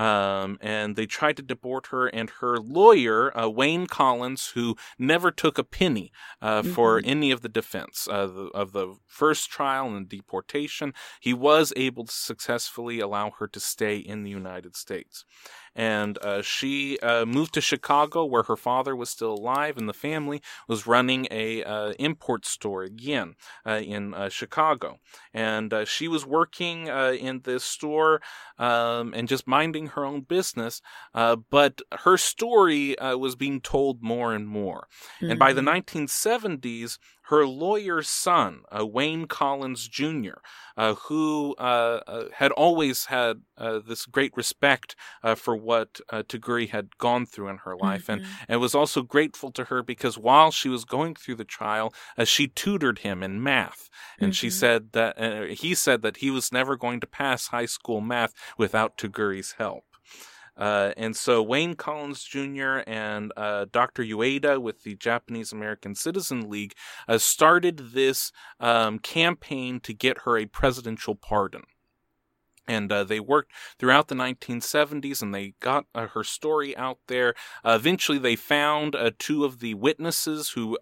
Um, 0.00 0.56
and 0.62 0.96
they 0.96 1.04
tried 1.04 1.36
to 1.36 1.42
deport 1.42 1.88
her 1.88 2.06
and 2.06 2.30
her 2.40 2.56
lawyer, 2.56 3.36
uh, 3.38 3.50
Wayne 3.50 3.86
Collins, 3.86 4.52
who 4.54 4.74
never 4.98 5.30
took 5.30 5.58
a 5.58 5.62
penny 5.62 6.10
uh, 6.40 6.62
mm-hmm. 6.62 6.72
for 6.72 7.02
any 7.04 7.30
of 7.30 7.42
the 7.42 7.50
defense 7.50 8.08
uh, 8.10 8.26
the, 8.26 8.44
of 8.54 8.72
the 8.72 8.96
first 9.06 9.50
trial 9.50 9.94
and 9.94 10.08
deportation. 10.08 10.94
He 11.20 11.34
was 11.34 11.74
able 11.76 12.06
to 12.06 12.12
successfully 12.12 12.98
allow 12.98 13.32
her 13.32 13.46
to 13.48 13.60
stay 13.60 13.98
in 13.98 14.22
the 14.22 14.30
United 14.30 14.74
States 14.74 15.26
and 15.74 16.18
uh, 16.18 16.42
she 16.42 16.98
uh, 17.00 17.24
moved 17.24 17.54
to 17.54 17.60
Chicago, 17.60 18.24
where 18.24 18.42
her 18.44 18.56
father 18.56 18.96
was 18.96 19.10
still 19.10 19.34
alive, 19.34 19.76
and 19.76 19.88
the 19.88 19.94
family 19.94 20.42
was 20.68 20.86
running 20.86 21.28
a 21.30 21.62
uh, 21.62 21.92
import 21.98 22.44
store 22.44 22.82
again 22.82 23.34
uh, 23.64 23.80
in 23.84 24.14
uh, 24.14 24.28
Chicago. 24.28 24.98
And 25.32 25.72
uh, 25.72 25.84
she 25.84 26.08
was 26.08 26.26
working 26.26 26.88
in 26.88 27.40
this 27.44 27.64
store 27.64 28.20
um, 28.58 29.12
and 29.14 29.28
just 29.28 29.46
minding 29.46 29.88
her 29.88 30.04
own 30.04 30.22
business, 30.22 30.82
but 31.12 31.80
her 32.00 32.16
story 32.16 32.96
was 33.00 33.36
being 33.36 33.60
told 33.60 34.02
more 34.02 34.34
and 34.34 34.48
more. 34.48 34.88
Mm-hmm. 35.16 35.30
And 35.30 35.38
by 35.38 35.52
the 35.52 35.62
1970s, 35.62 36.60
mm-hmm 36.60 37.19
her 37.30 37.46
lawyer's 37.46 38.08
son, 38.08 38.62
uh, 38.76 38.84
Wayne 38.84 39.26
Collins 39.26 39.86
Jr., 39.86 40.38
uh, 40.76 40.94
who 40.94 41.54
uh, 41.58 42.00
uh 42.04 42.24
had 42.34 42.50
always 42.50 43.04
had 43.04 43.42
uh, 43.56 43.78
this 43.86 44.04
great 44.04 44.32
respect 44.36 44.96
uh, 45.22 45.36
for 45.36 45.54
what 45.54 46.00
Toguri 46.10 46.68
had 46.68 46.98
gone 46.98 47.26
through 47.26 47.48
in 47.48 47.58
her 47.58 47.76
life, 47.76 48.08
mm-hmm. 48.08 48.24
and, 48.24 48.26
and 48.48 48.60
was 48.60 48.74
also 48.74 49.02
grateful 49.02 49.52
to 49.52 49.64
her 49.64 49.80
because 49.84 50.18
while 50.18 50.50
she 50.50 50.68
was 50.68 50.84
going 50.84 51.14
through 51.14 51.36
the 51.36 51.44
trial, 51.44 51.94
she 52.24 52.48
tutored 52.48 53.00
him 53.00 53.22
in 53.22 53.40
math, 53.40 53.88
and 54.18 54.32
mm-hmm. 54.32 54.32
she 54.32 54.50
said 54.50 54.90
that 54.92 55.16
he 55.50 55.72
said 55.72 56.02
that 56.02 56.16
he 56.16 56.30
was 56.32 56.50
never 56.50 56.76
going 56.76 56.98
to 56.98 57.06
pass 57.06 57.48
high 57.48 57.66
school 57.66 58.00
math 58.00 58.34
without 58.58 58.96
Toguri's 58.96 59.54
help. 59.58 59.84
Uh, 60.60 60.92
and 60.98 61.16
so 61.16 61.42
Wayne 61.42 61.74
Collins 61.74 62.22
Jr. 62.22 62.80
and 62.86 63.32
uh, 63.36 63.64
Dr. 63.72 64.04
Uyeda 64.04 64.60
with 64.60 64.82
the 64.82 64.94
Japanese 64.94 65.52
American 65.52 65.94
Citizen 65.94 66.50
League 66.50 66.74
uh, 67.08 67.16
started 67.16 67.92
this 67.92 68.30
um, 68.60 68.98
campaign 68.98 69.80
to 69.80 69.94
get 69.94 70.18
her 70.22 70.36
a 70.36 70.44
presidential 70.44 71.14
pardon. 71.14 71.62
And 72.68 72.92
uh, 72.92 73.04
they 73.04 73.18
worked 73.18 73.52
throughout 73.78 74.08
the 74.08 74.14
1970s 74.14 75.22
and 75.22 75.34
they 75.34 75.54
got 75.60 75.86
uh, 75.94 76.08
her 76.08 76.22
story 76.22 76.76
out 76.76 76.98
there. 77.08 77.34
Uh, 77.64 77.72
eventually, 77.72 78.18
they 78.18 78.36
found 78.36 78.94
two 79.18 79.44
of 79.44 79.58
the 79.58 79.74
witnesses 79.74 80.50
who 80.50 80.78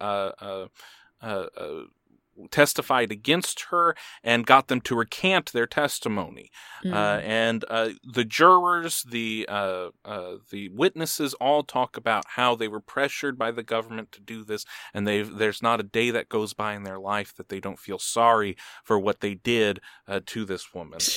testified 2.51 3.11
against 3.11 3.65
her 3.69 3.95
and 4.23 4.45
got 4.45 4.67
them 4.67 4.81
to 4.81 4.95
recant 4.95 5.51
their 5.51 5.67
testimony. 5.67 6.49
Mm. 6.83 6.93
Uh, 6.93 7.21
and 7.21 7.65
uh, 7.69 7.89
the 8.03 8.25
jurors, 8.25 9.03
the 9.03 9.45
uh, 9.49 9.89
uh, 10.05 10.35
the 10.51 10.69
witnesses, 10.69 11.33
all 11.35 11.63
talk 11.63 11.97
about 11.97 12.23
how 12.35 12.55
they 12.55 12.67
were 12.67 12.79
pressured 12.79 13.37
by 13.37 13.51
the 13.51 13.63
government 13.63 14.11
to 14.13 14.21
do 14.21 14.43
this, 14.43 14.65
and 14.93 15.07
they 15.07 15.21
there's 15.21 15.61
not 15.61 15.79
a 15.79 15.83
day 15.83 16.11
that 16.11 16.29
goes 16.29 16.53
by 16.53 16.73
in 16.73 16.83
their 16.83 16.99
life 16.99 17.33
that 17.35 17.49
they 17.49 17.59
don't 17.59 17.79
feel 17.79 17.99
sorry 17.99 18.55
for 18.83 18.99
what 18.99 19.19
they 19.19 19.35
did 19.35 19.79
uh, 20.07 20.19
to 20.25 20.45
this 20.45 20.73
woman. 20.73 20.99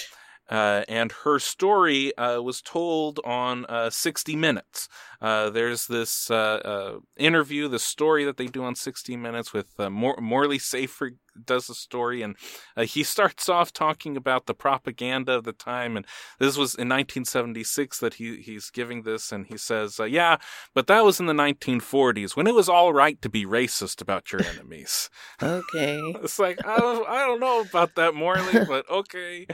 Uh, 0.52 0.84
and 0.86 1.12
her 1.24 1.38
story 1.38 2.14
uh, 2.18 2.38
was 2.42 2.60
told 2.60 3.18
on 3.24 3.64
uh, 3.70 3.88
60 3.88 4.36
Minutes. 4.36 4.86
Uh, 5.22 5.48
there's 5.50 5.86
this 5.86 6.30
uh, 6.30 6.98
interview, 7.16 7.68
the 7.68 7.78
story 7.78 8.24
that 8.24 8.36
they 8.36 8.46
do 8.46 8.64
on 8.64 8.74
60 8.74 9.16
Minutes 9.16 9.52
with 9.52 9.78
Mor- 9.78 10.18
Morley 10.20 10.58
Safer 10.58 11.12
does 11.44 11.66
the 11.66 11.74
story, 11.74 12.22
and 12.22 12.36
uh, 12.76 12.82
he 12.82 13.02
starts 13.02 13.48
off 13.48 13.72
talking 13.72 14.16
about 14.16 14.46
the 14.46 14.54
propaganda 14.54 15.34
of 15.34 15.44
the 15.44 15.52
time. 15.52 15.96
And 15.96 16.06
this 16.38 16.56
was 16.56 16.74
in 16.74 16.88
1976 16.88 17.98
that 18.00 18.14
he 18.14 18.36
he's 18.36 18.70
giving 18.70 19.02
this, 19.02 19.32
and 19.32 19.46
he 19.46 19.56
says, 19.56 19.98
uh, 20.00 20.04
"Yeah, 20.04 20.38
but 20.74 20.86
that 20.86 21.04
was 21.04 21.20
in 21.20 21.26
the 21.26 21.32
1940s 21.32 22.36
when 22.36 22.46
it 22.46 22.54
was 22.54 22.68
all 22.68 22.92
right 22.92 23.20
to 23.22 23.28
be 23.28 23.44
racist 23.44 24.00
about 24.00 24.32
your 24.32 24.42
enemies." 24.54 25.08
okay, 25.42 26.00
it's 26.22 26.38
like 26.38 26.64
I 26.66 26.78
don't 26.78 27.08
I 27.08 27.26
don't 27.26 27.40
know 27.40 27.60
about 27.60 27.94
that 27.96 28.14
Morley, 28.14 28.64
but 28.66 28.88
okay. 28.90 29.46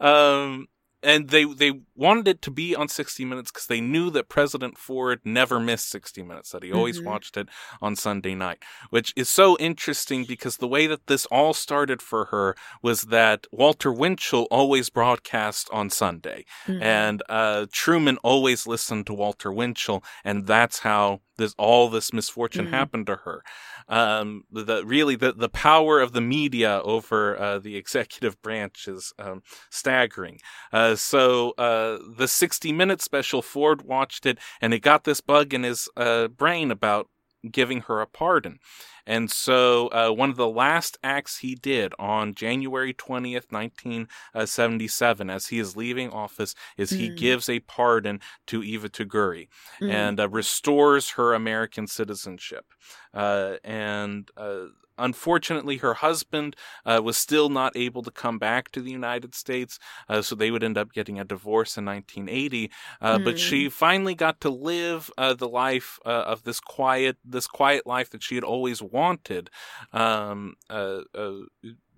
Um, 0.00 0.68
and 1.02 1.30
they 1.30 1.44
they 1.44 1.80
wanted 1.94 2.28
it 2.28 2.42
to 2.42 2.50
be 2.50 2.74
on 2.74 2.88
60 2.88 3.24
minutes 3.24 3.50
because 3.50 3.66
they 3.66 3.80
knew 3.80 4.10
that 4.10 4.28
president 4.28 4.78
ford 4.78 5.20
never 5.24 5.58
missed 5.58 5.90
60 5.90 6.22
minutes 6.22 6.50
that 6.50 6.62
he 6.62 6.72
always 6.72 6.98
mm-hmm. 6.98 7.08
watched 7.08 7.36
it 7.36 7.48
on 7.80 7.96
sunday 7.96 8.34
night 8.34 8.62
which 8.90 9.12
is 9.16 9.28
so 9.28 9.56
interesting 9.58 10.24
because 10.24 10.56
the 10.56 10.68
way 10.68 10.86
that 10.86 11.06
this 11.06 11.26
all 11.26 11.52
started 11.52 12.00
for 12.00 12.26
her 12.26 12.54
was 12.82 13.02
that 13.02 13.46
walter 13.50 13.92
winchell 13.92 14.46
always 14.50 14.90
broadcast 14.90 15.68
on 15.72 15.90
sunday 15.90 16.44
mm-hmm. 16.66 16.82
and 16.82 17.22
uh, 17.28 17.66
truman 17.72 18.18
always 18.18 18.66
listened 18.66 19.06
to 19.06 19.14
walter 19.14 19.52
winchell 19.52 20.02
and 20.24 20.46
that's 20.46 20.80
how 20.80 21.20
this 21.42 21.54
all 21.58 21.88
this 21.88 22.12
misfortune 22.12 22.66
mm-hmm. 22.66 22.74
happened 22.74 23.06
to 23.06 23.16
her 23.16 23.42
um, 23.88 24.44
the 24.50 24.84
really 24.84 25.16
the, 25.16 25.32
the 25.32 25.48
power 25.48 26.00
of 26.00 26.12
the 26.12 26.20
media 26.20 26.80
over 26.84 27.38
uh, 27.38 27.58
the 27.58 27.76
executive 27.82 28.40
branch 28.42 28.88
is 28.88 29.12
um, 29.18 29.42
staggering. 29.70 30.38
Uh, 30.72 30.94
so 30.94 31.50
uh, 31.58 31.98
the 32.16 32.28
60 32.28 32.72
minute 32.72 33.02
special, 33.02 33.42
Ford 33.42 33.82
watched 33.82 34.26
it 34.26 34.38
and 34.60 34.72
it 34.72 34.80
got 34.80 35.04
this 35.04 35.20
bug 35.20 35.52
in 35.54 35.62
his 35.62 35.88
uh, 35.96 36.28
brain 36.28 36.70
about 36.70 37.08
giving 37.50 37.82
her 37.82 38.00
a 38.00 38.06
pardon. 38.06 38.58
And 39.06 39.30
so, 39.30 39.88
uh, 39.88 40.10
one 40.10 40.30
of 40.30 40.36
the 40.36 40.48
last 40.48 40.98
acts 41.02 41.38
he 41.38 41.54
did 41.54 41.92
on 41.98 42.34
January 42.34 42.94
20th, 42.94 43.50
1977, 43.50 45.30
as 45.30 45.46
he 45.46 45.58
is 45.58 45.76
leaving 45.76 46.10
office, 46.10 46.54
is 46.76 46.90
he 46.90 47.10
mm. 47.10 47.16
gives 47.16 47.48
a 47.48 47.60
pardon 47.60 48.20
to 48.46 48.62
Iva 48.62 48.88
Toguri 48.88 49.48
mm. 49.80 49.92
and 49.92 50.20
uh, 50.20 50.28
restores 50.28 51.10
her 51.10 51.34
American 51.34 51.86
citizenship. 51.86 52.66
Uh, 53.12 53.56
and 53.64 54.30
uh, 54.36 54.66
Unfortunately, 54.98 55.78
her 55.78 55.94
husband 55.94 56.54
uh, 56.84 57.00
was 57.02 57.16
still 57.16 57.48
not 57.48 57.76
able 57.76 58.02
to 58.02 58.10
come 58.10 58.38
back 58.38 58.70
to 58.70 58.80
the 58.80 58.90
United 58.90 59.34
States, 59.34 59.78
uh, 60.08 60.20
so 60.20 60.34
they 60.34 60.50
would 60.50 60.62
end 60.62 60.76
up 60.76 60.92
getting 60.92 61.18
a 61.18 61.24
divorce 61.24 61.76
in 61.76 61.84
1980. 61.84 62.70
Uh, 63.00 63.18
mm. 63.18 63.24
But 63.24 63.38
she 63.38 63.64
hmm. 63.64 63.70
finally 63.70 64.14
got 64.14 64.40
to 64.42 64.50
live 64.50 65.10
uh, 65.16 65.34
the 65.34 65.48
life 65.48 65.98
uh, 66.04 66.10
of 66.10 66.44
this 66.44 66.60
quiet, 66.60 67.16
this 67.24 67.46
quiet 67.46 67.86
life 67.86 68.10
that 68.10 68.22
she 68.22 68.34
had 68.34 68.44
always 68.44 68.82
wanted. 68.92 69.50
Um, 69.92 70.54
uh, 70.68 71.00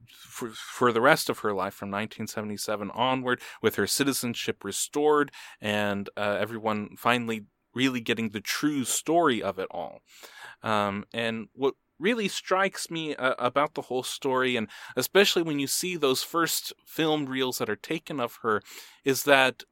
for, 0.07 0.51
for 0.51 0.93
the 0.93 1.01
rest 1.01 1.29
of 1.29 1.41
her 1.41 1.53
life 1.53 1.75
from 1.75 1.91
1977 1.91 2.91
onward, 2.93 3.41
with 3.63 3.77
her 3.77 3.87
citizenship 3.87 4.65
restored 4.65 5.33
and 5.61 6.09
everyone 6.17 6.91
finally 6.97 7.47
really 7.75 8.01
getting 8.01 8.31
the 8.31 8.41
true 8.41 8.85
story 8.85 9.43
of 9.43 9.59
it 9.59 9.69
all. 9.71 10.01
Um, 10.63 11.05
and 11.13 11.49
what 11.55 11.75
really 11.99 12.29
strikes 12.29 12.91
me 12.91 13.15
uh, 13.15 13.35
about 13.39 13.75
the 13.75 13.83
whole 13.83 14.03
story, 14.03 14.57
and 14.57 14.69
especially 14.97 15.43
when 15.43 15.59
you 15.59 15.67
see 15.67 15.97
those 15.97 16.23
first 16.23 16.73
film 16.85 17.27
reels 17.27 17.59
that 17.59 17.71
are 17.71 17.77
taken 17.77 18.21
of 18.21 18.39
her, 18.43 18.63
is 19.05 19.25
that 19.25 19.63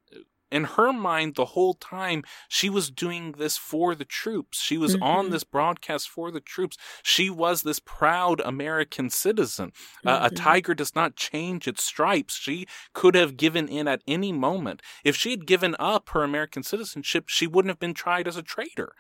in 0.53 0.65
her 0.65 0.93
mind 0.93 1.35
the 1.35 1.47
whole 1.47 1.75
time 1.75 2.23
she 2.49 2.69
was 2.69 2.91
doing 2.91 3.33
this 3.33 3.57
for 3.57 3.95
the 3.95 4.05
troops. 4.05 4.61
She 4.61 4.79
was 4.79 4.95
mm-hmm. 4.95 5.03
on 5.03 5.31
this 5.31 5.45
broadcast 5.45 6.09
for 6.09 6.31
the 6.31 6.41
troops. 6.41 6.77
She 7.03 7.31
was 7.31 7.63
this 7.63 7.79
proud 7.79 8.41
american 8.41 9.11
citizen. 9.11 9.73
Mm-hmm. 10.05 10.09
uh, 10.09 10.27
a 10.27 10.31
tiger 10.31 10.75
does 10.75 10.95
not 10.95 11.17
change 11.17 11.67
its 11.67 11.83
stripes. 11.83 12.37
She 12.37 12.67
could 12.93 13.15
have 13.15 13.37
given 13.37 13.69
in 13.69 13.89
at 13.89 14.03
any 14.07 14.33
moment. 14.33 14.83
If 15.05 15.17
she 15.17 15.31
had 15.31 15.47
given 15.47 15.75
up 15.79 16.11
her 16.11 16.23
american 16.23 16.63
citizenship 16.63 17.25
she 17.29 17.47
wouldn't 17.47 17.71
have 17.71 17.81
been 17.81 17.95
tried 17.95 18.29
as 18.29 18.37
a 18.37 18.43
traitor. 18.43 18.93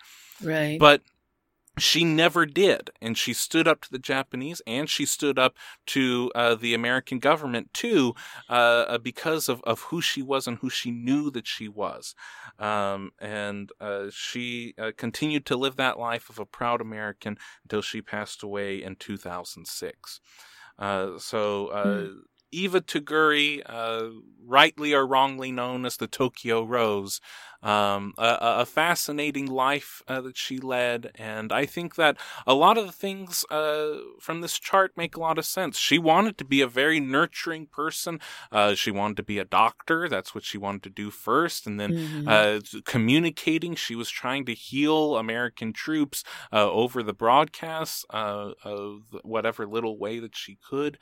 Right. 0.42 0.78
But 0.78 1.02
she 1.78 2.04
never 2.04 2.44
did. 2.44 2.90
And 3.00 3.16
she 3.16 3.32
stood 3.32 3.66
up 3.66 3.80
to 3.82 3.90
the 3.90 3.98
Japanese 3.98 4.60
and 4.66 4.88
she 4.88 5.06
stood 5.06 5.38
up 5.38 5.56
to 5.86 6.30
uh, 6.34 6.54
the 6.54 6.74
American 6.74 7.18
government 7.18 7.72
too, 7.72 8.14
uh, 8.48 8.98
because 8.98 9.48
of, 9.48 9.62
of 9.62 9.80
who 9.84 10.00
she 10.00 10.22
was 10.22 10.46
and 10.46 10.58
who 10.58 10.68
she 10.68 10.90
knew 10.90 11.30
that 11.30 11.46
she 11.46 11.68
was. 11.68 12.14
Um, 12.58 13.12
and 13.20 13.70
uh, 13.80 14.06
she 14.12 14.74
uh, 14.78 14.92
continued 14.96 15.46
to 15.46 15.56
live 15.56 15.76
that 15.76 15.98
life 15.98 16.28
of 16.28 16.38
a 16.38 16.46
proud 16.46 16.80
American 16.80 17.38
until 17.64 17.82
she 17.82 18.02
passed 18.02 18.42
away 18.42 18.82
in 18.82 18.96
2006. 18.96 20.20
Uh, 20.78 21.18
so, 21.18 21.70
mm. 21.74 22.14
Iva 22.54 22.82
Toguri, 22.82 23.62
rightly 24.44 24.92
or 24.92 25.06
wrongly 25.06 25.50
known 25.50 25.86
as 25.86 25.96
the 25.96 26.06
Tokyo 26.06 26.64
Rose, 26.64 27.18
um, 27.62 28.14
a, 28.18 28.38
a, 28.40 28.66
fascinating 28.66 29.46
life 29.46 30.02
uh, 30.08 30.20
that 30.20 30.36
she 30.36 30.58
led, 30.58 31.12
and 31.14 31.52
I 31.52 31.64
think 31.64 31.94
that 31.94 32.16
a 32.44 32.54
lot 32.54 32.76
of 32.76 32.86
the 32.86 32.92
things 32.92 33.44
uh, 33.50 33.98
from 34.18 34.40
this 34.40 34.58
chart 34.58 34.96
make 34.96 35.16
a 35.16 35.20
lot 35.20 35.38
of 35.38 35.44
sense. 35.44 35.78
She 35.78 35.96
wanted 35.98 36.38
to 36.38 36.44
be 36.44 36.60
a 36.60 36.66
very 36.66 36.98
nurturing 36.98 37.66
person. 37.66 38.20
Uh, 38.50 38.74
she 38.74 38.90
wanted 38.90 39.16
to 39.18 39.22
be 39.22 39.38
a 39.38 39.44
doctor. 39.44 40.08
That's 40.08 40.34
what 40.34 40.44
she 40.44 40.58
wanted 40.58 40.82
to 40.84 40.90
do 40.90 41.10
first, 41.10 41.66
and 41.66 41.78
then 41.78 41.92
mm-hmm. 41.92 42.28
Uh, 42.32 42.60
communicating. 42.84 43.74
She 43.74 43.94
was 43.94 44.10
trying 44.10 44.44
to 44.46 44.54
heal 44.54 45.16
American 45.16 45.72
troops 45.72 46.24
uh, 46.52 46.70
over 46.70 47.02
the 47.02 47.12
broadcasts, 47.12 48.04
uh, 48.10 48.52
whatever 49.22 49.66
little 49.66 49.98
way 49.98 50.18
that 50.18 50.34
she 50.34 50.58
could. 50.68 50.98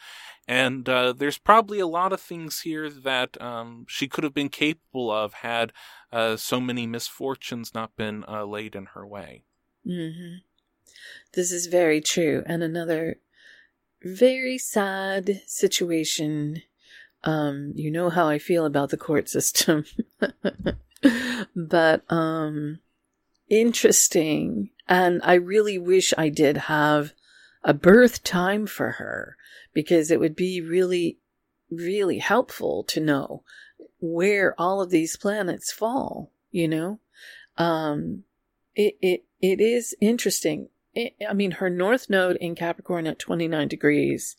And 0.49 0.85
there's 0.85 1.39
probably 1.39 1.79
a 1.79 1.87
lot 1.87 2.13
of 2.13 2.21
things 2.21 2.61
here 2.61 2.91
that 2.91 3.41
um, 3.41 3.87
she 3.89 4.09
could 4.09 4.25
have 4.25 4.35
been 4.35 4.49
capable 4.49 5.11
of 5.11 5.35
had 5.35 5.73
uh, 6.13 6.37
so 6.37 6.61
many 6.61 6.87
misfortunes 6.87 7.75
not 7.75 7.97
been 7.97 8.25
uh, 8.29 8.45
laid 8.45 8.75
in 8.75 8.87
her 8.87 9.07
way. 9.07 9.45
Mm-hmm. 9.87 10.39
This 11.33 11.53
is 11.53 11.67
very 11.67 12.01
true. 12.01 12.43
And 12.47 12.63
another 12.63 13.17
very 14.03 14.59
sad 14.59 15.43
situation. 15.47 16.63
Um, 17.23 17.73
you 17.77 17.91
know 17.91 18.11
how 18.11 18.29
I 18.29 18.39
feel 18.39 18.65
about 18.65 18.91
the 18.91 18.97
court 18.97 19.29
system. 19.29 19.85
but 21.57 22.03
um, 22.11 22.81
interesting. 23.49 24.71
And 24.89 25.21
I 25.23 25.35
really 25.35 25.79
wish 25.79 26.13
I 26.17 26.29
did 26.29 26.57
have 26.57 27.13
a 27.63 27.75
birth 27.75 28.25
time 28.25 28.67
for 28.67 28.93
her 28.93 29.37
because 29.73 30.11
it 30.11 30.19
would 30.19 30.35
be 30.35 30.61
really, 30.61 31.19
really 31.71 32.19
helpful 32.19 32.83
to 32.85 33.01
know 33.01 33.45
where 34.01 34.55
all 34.59 34.81
of 34.81 34.91
these 34.91 35.17
planets 35.17 35.73
fall, 35.73 36.33
you 36.51 36.69
know? 36.69 37.01
Um, 37.57 38.25
it, 38.75 38.97
it, 39.01 39.25
it 39.41 39.61
is 39.61 39.95
interesting. 40.01 40.69
It, 40.95 41.15
I 41.29 41.35
mean, 41.35 41.53
her 41.53 41.71
north 41.71 42.09
node 42.09 42.37
in 42.37 42.55
Capricorn 42.55 43.07
at 43.07 43.19
29 43.19 43.69
degrees, 43.69 44.37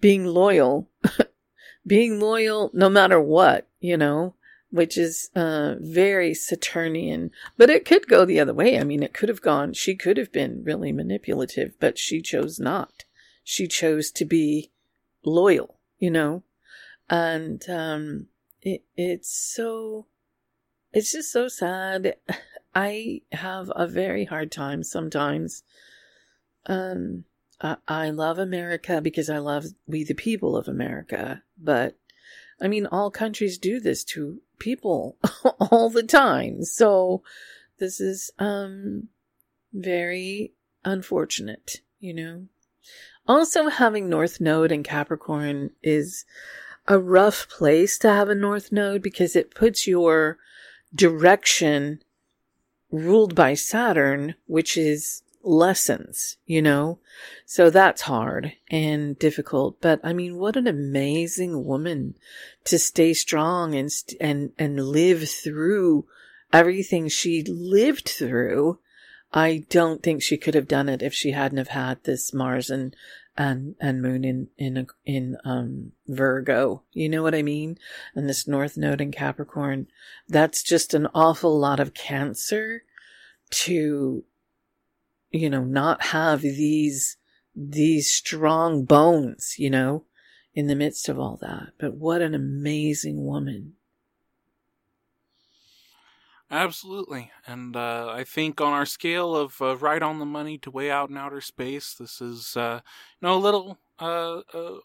being 0.00 0.24
loyal, 0.24 0.88
being 1.86 2.20
loyal 2.20 2.70
no 2.72 2.88
matter 2.88 3.20
what, 3.20 3.68
you 3.80 3.96
know, 3.96 4.34
which 4.70 4.98
is, 4.98 5.30
uh, 5.34 5.76
very 5.78 6.34
Saturnian, 6.34 7.30
but 7.56 7.70
it 7.70 7.84
could 7.84 8.08
go 8.08 8.24
the 8.24 8.40
other 8.40 8.54
way. 8.54 8.78
I 8.78 8.84
mean, 8.84 9.02
it 9.02 9.14
could 9.14 9.28
have 9.28 9.42
gone, 9.42 9.72
she 9.72 9.94
could 9.94 10.16
have 10.16 10.32
been 10.32 10.64
really 10.64 10.92
manipulative, 10.92 11.74
but 11.78 11.98
she 11.98 12.20
chose 12.20 12.58
not. 12.58 13.04
She 13.44 13.68
chose 13.68 14.10
to 14.12 14.24
be 14.24 14.72
loyal, 15.24 15.78
you 15.98 16.10
know, 16.10 16.42
and, 17.08 17.62
um, 17.68 18.26
it, 18.66 18.82
it's 18.96 19.30
so, 19.30 20.06
it's 20.92 21.12
just 21.12 21.30
so 21.30 21.46
sad. 21.46 22.16
I 22.74 23.22
have 23.32 23.72
a 23.74 23.86
very 23.86 24.24
hard 24.24 24.50
time 24.52 24.82
sometimes. 24.82 25.62
Um, 26.66 27.24
I, 27.60 27.76
I 27.86 28.10
love 28.10 28.38
America 28.38 29.00
because 29.00 29.30
I 29.30 29.38
love 29.38 29.66
we 29.86 30.04
the 30.04 30.14
people 30.14 30.56
of 30.56 30.68
America, 30.68 31.42
but 31.56 31.96
I 32.60 32.68
mean, 32.68 32.86
all 32.86 33.10
countries 33.10 33.56
do 33.56 33.80
this 33.80 34.02
to 34.04 34.40
people 34.58 35.16
all 35.60 35.88
the 35.88 36.02
time. 36.02 36.64
So 36.64 37.22
this 37.78 38.00
is, 38.00 38.30
um, 38.38 39.08
very 39.72 40.52
unfortunate, 40.84 41.82
you 42.00 42.14
know. 42.14 42.46
Also 43.28 43.68
having 43.68 44.08
North 44.08 44.40
Node 44.40 44.72
in 44.72 44.82
Capricorn 44.82 45.70
is 45.82 46.24
a 46.88 46.98
rough 46.98 47.48
place 47.48 47.98
to 47.98 48.08
have 48.08 48.28
a 48.28 48.34
north 48.34 48.70
node 48.70 49.02
because 49.02 49.34
it 49.34 49.54
puts 49.54 49.86
your 49.86 50.38
direction 50.94 52.00
ruled 52.90 53.34
by 53.34 53.54
Saturn, 53.54 54.34
which 54.46 54.76
is 54.76 55.22
lessons, 55.42 56.36
you 56.46 56.60
know? 56.60 56.98
So 57.44 57.70
that's 57.70 58.02
hard 58.02 58.52
and 58.70 59.18
difficult. 59.18 59.80
But 59.80 60.00
I 60.02 60.12
mean, 60.12 60.36
what 60.36 60.56
an 60.56 60.66
amazing 60.66 61.64
woman 61.64 62.14
to 62.64 62.78
stay 62.78 63.14
strong 63.14 63.74
and, 63.74 63.90
and, 64.20 64.52
and 64.58 64.80
live 64.80 65.28
through 65.28 66.06
everything 66.52 67.08
she 67.08 67.42
lived 67.42 68.08
through. 68.08 68.78
I 69.32 69.64
don't 69.68 70.02
think 70.02 70.22
she 70.22 70.36
could 70.36 70.54
have 70.54 70.68
done 70.68 70.88
it 70.88 71.02
if 71.02 71.12
she 71.14 71.32
hadn't 71.32 71.58
have 71.58 71.68
had 71.68 72.04
this 72.04 72.32
Mars 72.32 72.70
and 72.70 72.94
and 73.36 73.74
and 73.80 74.02
moon 74.02 74.24
in 74.24 74.48
in 74.56 74.86
in 75.04 75.36
um 75.44 75.92
Virgo. 76.06 76.82
You 76.92 77.08
know 77.08 77.22
what 77.22 77.34
I 77.34 77.42
mean? 77.42 77.78
And 78.14 78.28
this 78.28 78.48
north 78.48 78.76
node 78.76 79.00
in 79.00 79.12
Capricorn, 79.12 79.88
that's 80.28 80.62
just 80.62 80.94
an 80.94 81.08
awful 81.14 81.58
lot 81.58 81.80
of 81.80 81.94
cancer 81.94 82.82
to 83.50 84.24
you 85.30 85.50
know 85.50 85.64
not 85.64 86.02
have 86.06 86.40
these 86.40 87.16
these 87.54 88.10
strong 88.10 88.84
bones, 88.84 89.54
you 89.58 89.70
know, 89.70 90.04
in 90.54 90.66
the 90.66 90.74
midst 90.74 91.08
of 91.08 91.18
all 91.18 91.38
that. 91.40 91.72
But 91.78 91.94
what 91.94 92.22
an 92.22 92.34
amazing 92.34 93.24
woman. 93.24 93.74
Absolutely. 96.50 97.30
And 97.46 97.74
uh, 97.76 98.08
I 98.14 98.22
think 98.24 98.60
on 98.60 98.72
our 98.72 98.86
scale 98.86 99.34
of 99.34 99.60
uh, 99.60 99.76
right 99.76 100.02
on 100.02 100.18
the 100.20 100.24
money 100.26 100.58
to 100.58 100.70
way 100.70 100.90
out 100.90 101.10
in 101.10 101.16
outer 101.16 101.40
space, 101.40 101.94
this 101.94 102.20
is, 102.20 102.56
uh, 102.56 102.80
you 103.20 103.26
know, 103.26 103.34
a 103.36 103.38
little 103.38 103.78
uh, 103.98 104.40
uh, 104.54 104.78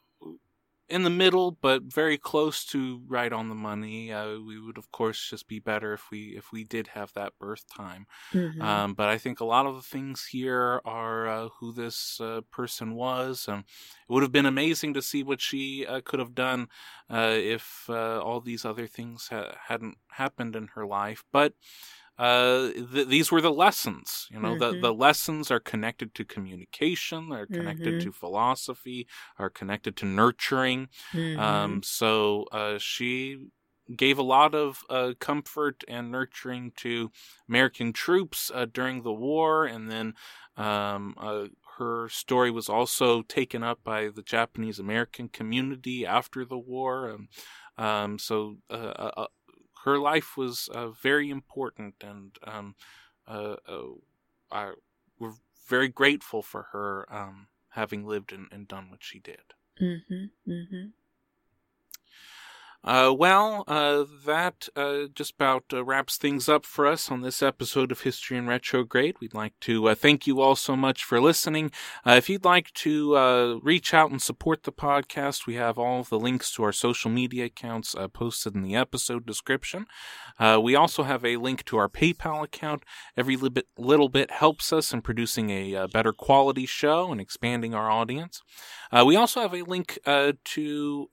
in 0.92 1.04
the 1.04 1.10
middle, 1.10 1.52
but 1.52 1.84
very 1.84 2.18
close 2.18 2.66
to 2.66 3.02
right 3.08 3.32
on 3.32 3.48
the 3.48 3.56
money. 3.56 4.12
Uh, 4.12 4.39
we 4.46 4.60
would, 4.60 4.78
of 4.78 4.92
course, 4.92 5.30
just 5.30 5.48
be 5.48 5.60
better 5.60 5.94
if 5.94 6.12
we 6.12 6.36
if 6.38 6.52
we 6.52 6.64
did 6.66 6.88
have 6.88 7.14
that 7.14 7.34
birth 7.39 7.64
time. 7.74 8.06
Mm-hmm. 8.34 8.62
Um, 8.62 8.94
but 8.94 9.08
I 9.08 9.18
think 9.18 9.39
a 9.39 9.46
lot 9.46 9.66
of 9.66 9.76
the 9.76 9.82
things 9.82 10.28
here 10.32 10.82
are 10.84 11.28
uh, 11.28 11.50
who 11.60 11.72
this 11.72 12.20
uh, 12.20 12.42
person 12.52 12.94
was. 12.94 13.48
and 13.48 13.60
it 13.60 14.14
would 14.14 14.24
have 14.24 14.32
been 14.32 14.46
amazing 14.46 14.94
to 14.96 15.02
see 15.02 15.24
what 15.24 15.39
she 15.39 15.86
uh, 15.86 16.02
could 16.04 16.20
have 16.20 16.36
done 16.36 16.68
uh, 17.10 17.36
if 17.36 17.86
uh, 17.89 18.20
all 18.22 18.42
these 18.42 18.66
other 18.66 18.88
things 18.88 19.30
ha- 19.32 19.56
hadn't 19.68 19.98
happened 20.12 20.56
in 20.56 20.68
her 20.76 20.86
life. 20.86 21.24
But 21.32 21.54
uh, 22.18 22.70
th- 22.93 23.07
these 23.07 23.32
were 23.32 23.41
the 23.41 23.51
lessons. 23.51 24.28
You 24.32 24.39
know, 24.39 24.55
mm-hmm. 24.55 24.76
the, 24.76 24.82
the 24.82 24.93
lessons 24.93 25.49
are 25.51 25.59
connected 25.59 26.14
to 26.16 26.26
communication, 26.26 27.30
they're 27.30 27.47
connected 27.47 27.95
mm-hmm. 27.95 28.09
to 28.09 28.12
philosophy, 28.12 29.07
are 29.39 29.49
connected 29.49 29.95
to 29.97 30.05
nurturing. 30.05 30.89
Mm-hmm. 31.14 31.39
Um, 31.39 31.84
so 31.84 32.45
uh, 32.51 32.78
she 32.78 33.38
gave 33.95 34.18
a 34.18 34.24
lot 34.24 34.55
of 34.55 34.84
uh, 34.89 35.14
comfort 35.20 35.84
and 35.88 36.12
nurturing 36.12 36.72
to 36.78 37.12
American 37.49 37.93
troops 37.93 38.51
uh, 38.53 38.66
during 38.72 39.03
the 39.03 39.14
war, 39.14 39.66
and 39.66 39.91
then 39.91 40.14
um, 40.57 41.16
uh, 41.18 41.45
her 41.78 42.07
story 42.09 42.51
was 42.51 42.70
also 42.70 43.22
taken 43.24 43.64
up 43.64 43.80
by 43.84 44.09
the 44.09 44.22
Japanese 44.22 44.80
American 44.80 45.28
community 45.30 46.05
after 46.05 46.45
the 46.45 46.57
war. 46.57 47.09
Um, 47.09 47.30
um, 47.78 48.20
so 48.20 48.57
uh, 48.70 49.26
her 49.84 49.98
life 49.98 50.38
was 50.38 50.70
uh, 50.74 50.90
very 50.90 51.30
important, 51.30 51.96
and 52.02 52.38
um, 52.44 52.76
uh, 53.28 53.56
uh, 53.68 53.88
I, 54.52 54.74
we're 55.20 55.34
very 55.68 55.88
grateful 55.88 56.42
for 56.42 56.68
her 56.72 57.06
um, 57.14 57.48
having 57.70 58.06
lived 58.06 58.32
and, 58.32 58.48
and, 58.52 58.68
done 58.68 58.90
what 58.90 59.04
she 59.04 59.20
did. 59.20 59.54
Mm-hmm, 59.82 60.52
mm-hmm. 60.52 60.86
Uh, 62.84 63.14
well, 63.16 63.64
uh, 63.68 64.06
that 64.26 64.68
uh, 64.76 65.02
just 65.14 65.34
about 65.36 65.66
uh, 65.72 65.84
wraps 65.84 66.18
things 66.18 66.50
up 66.50 66.66
for 66.66 66.88
us 66.88 67.12
on 67.12 67.22
this 67.22 67.44
episode 67.44 67.92
of 67.92 68.02
History 68.02 68.38
in 68.38 68.48
Retrograde. 68.48 69.18
We'd 69.22 69.36
like 69.36 69.54
to 69.62 69.90
uh, 69.90 69.96
thank 69.96 70.26
you 70.26 70.42
all 70.42 70.56
so 70.56 70.76
much 70.76 71.04
for 71.04 71.22
listening. 71.22 71.72
Uh, 72.04 72.14
if 72.14 72.28
you'd 72.28 72.44
like 72.44 72.74
to 72.74 73.60
reach 73.64 73.94
out 73.94 74.10
and 74.10 74.20
support 74.20 74.64
the 74.64 74.72
podcast, 74.72 75.46
we 75.46 75.56
have 75.56 75.78
all 75.78 76.02
the 76.02 76.20
links 76.20 76.52
to 76.56 76.64
our 76.64 76.72
social 76.72 77.12
media 77.12 77.46
accounts 77.46 77.96
posted 78.14 78.56
in 78.56 78.64
the 78.64 78.76
episode 78.76 79.28
description. 79.28 79.86
we 80.40 80.76
also 80.76 81.04
have 81.04 81.24
a 81.24 81.38
link 81.38 81.64
to 81.66 81.78
our 81.78 81.90
PayPal 81.90 82.44
account. 82.44 82.84
Every 83.16 83.36
li- 83.36 83.50
bit, 83.50 83.68
little 83.78 84.10
bit 84.10 84.32
helps 84.32 84.74
us 84.74 84.92
in 84.92 85.02
producing 85.02 85.52
a 85.52 85.88
better 85.88 86.14
quality 86.14 86.66
show 86.66 87.12
and 87.12 87.22
expanding 87.22 87.76
our 87.76 87.92
audience. 87.92 88.42
we 89.06 89.16
also 89.16 89.42
have 89.42 89.54
a 89.54 89.62
link 89.62 90.00
to 90.06 91.10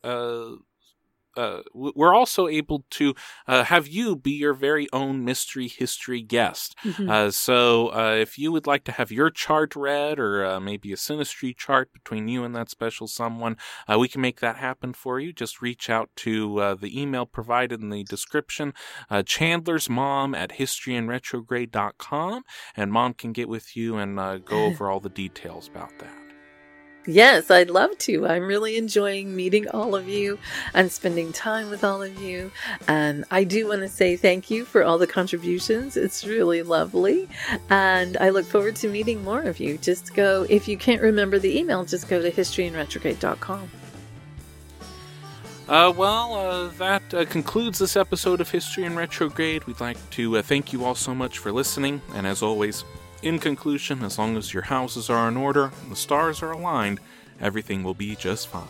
uh, 1.38 1.62
we're 1.72 2.14
also 2.14 2.48
able 2.48 2.84
to 2.90 3.14
uh, 3.46 3.62
have 3.64 3.86
you 3.86 4.16
be 4.16 4.32
your 4.32 4.54
very 4.54 4.88
own 4.92 5.24
mystery 5.24 5.68
history 5.68 6.20
guest. 6.20 6.76
Mm-hmm. 6.84 7.08
Uh, 7.08 7.30
so 7.30 7.88
uh, 7.94 8.16
if 8.18 8.38
you 8.38 8.50
would 8.50 8.66
like 8.66 8.84
to 8.84 8.92
have 8.92 9.12
your 9.12 9.30
chart 9.30 9.76
read 9.76 10.18
or 10.18 10.44
uh, 10.44 10.60
maybe 10.60 10.92
a 10.92 10.96
synastry 10.96 11.56
chart 11.56 11.92
between 11.92 12.26
you 12.28 12.42
and 12.42 12.54
that 12.56 12.70
special 12.70 13.06
someone, 13.06 13.56
uh, 13.86 13.98
we 13.98 14.08
can 14.08 14.20
make 14.20 14.40
that 14.40 14.56
happen 14.56 14.92
for 14.92 15.20
you. 15.20 15.32
Just 15.32 15.62
reach 15.62 15.88
out 15.88 16.10
to 16.16 16.76
the 16.80 17.00
email 17.00 17.24
provided 17.26 17.80
in 17.80 17.90
the 17.90 18.02
description, 18.04 18.74
Chandler's 19.24 19.88
mom 19.88 20.34
at 20.34 20.50
historyinretrograde.com, 20.50 22.42
and 22.76 22.92
mom 22.92 23.14
can 23.14 23.32
get 23.32 23.48
with 23.48 23.76
you 23.76 23.96
and 23.96 24.16
go 24.44 24.64
over 24.66 24.90
all 24.90 25.00
the 25.00 25.08
details 25.08 25.68
about 25.68 25.96
that. 26.00 26.17
Yes, 27.06 27.50
I'd 27.50 27.70
love 27.70 27.96
to. 27.98 28.26
I'm 28.26 28.46
really 28.46 28.76
enjoying 28.76 29.34
meeting 29.34 29.66
all 29.68 29.96
of 29.96 30.08
you 30.08 30.38
and 30.74 30.92
spending 30.92 31.32
time 31.32 31.70
with 31.70 31.82
all 31.82 32.02
of 32.02 32.20
you. 32.20 32.52
And 32.86 33.24
I 33.30 33.44
do 33.44 33.66
want 33.66 33.80
to 33.80 33.88
say 33.88 34.16
thank 34.16 34.50
you 34.50 34.66
for 34.66 34.84
all 34.84 34.98
the 34.98 35.06
contributions. 35.06 35.96
It's 35.96 36.26
really 36.26 36.62
lovely. 36.62 37.26
And 37.70 38.18
I 38.18 38.28
look 38.28 38.44
forward 38.44 38.76
to 38.76 38.88
meeting 38.88 39.24
more 39.24 39.42
of 39.42 39.58
you. 39.58 39.78
Just 39.78 40.14
go, 40.14 40.44
if 40.50 40.68
you 40.68 40.76
can't 40.76 41.00
remember 41.00 41.38
the 41.38 41.58
email, 41.58 41.84
just 41.86 42.08
go 42.08 42.20
to 42.20 42.30
historyinretrograde.com. 42.30 43.70
Uh, 45.68 45.92
well, 45.94 46.34
uh, 46.34 46.68
that 46.78 47.12
uh, 47.12 47.24
concludes 47.26 47.78
this 47.78 47.94
episode 47.94 48.40
of 48.40 48.50
History 48.50 48.84
in 48.84 48.96
Retrograde. 48.96 49.64
We'd 49.64 49.80
like 49.80 49.98
to 50.10 50.38
uh, 50.38 50.42
thank 50.42 50.72
you 50.72 50.84
all 50.84 50.94
so 50.94 51.14
much 51.14 51.38
for 51.38 51.52
listening, 51.52 52.00
and 52.14 52.26
as 52.26 52.42
always, 52.42 52.84
in 53.22 53.38
conclusion, 53.38 54.02
as 54.02 54.18
long 54.18 54.36
as 54.36 54.52
your 54.52 54.64
houses 54.64 55.10
are 55.10 55.28
in 55.28 55.36
order 55.36 55.72
and 55.82 55.90
the 55.90 55.96
stars 55.96 56.42
are 56.42 56.52
aligned, 56.52 57.00
everything 57.40 57.82
will 57.82 57.94
be 57.94 58.14
just 58.16 58.48
fine. 58.48 58.66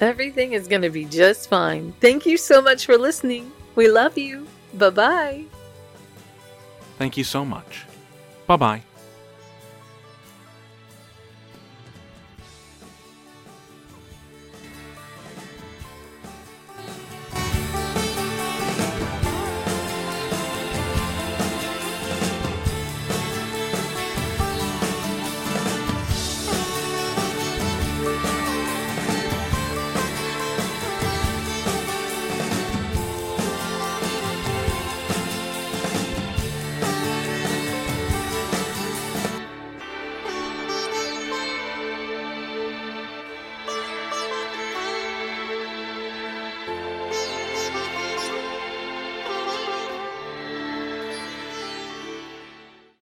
Everything 0.00 0.52
is 0.52 0.68
going 0.68 0.82
to 0.82 0.90
be 0.90 1.04
just 1.04 1.48
fine. 1.48 1.92
Thank 2.00 2.26
you 2.26 2.36
so 2.36 2.60
much 2.60 2.86
for 2.86 2.98
listening. 2.98 3.50
We 3.74 3.88
love 3.88 4.18
you. 4.18 4.46
Bye 4.74 4.90
bye. 4.90 5.44
Thank 6.98 7.16
you 7.16 7.24
so 7.24 7.44
much. 7.44 7.84
Bye 8.46 8.56
bye. 8.56 8.95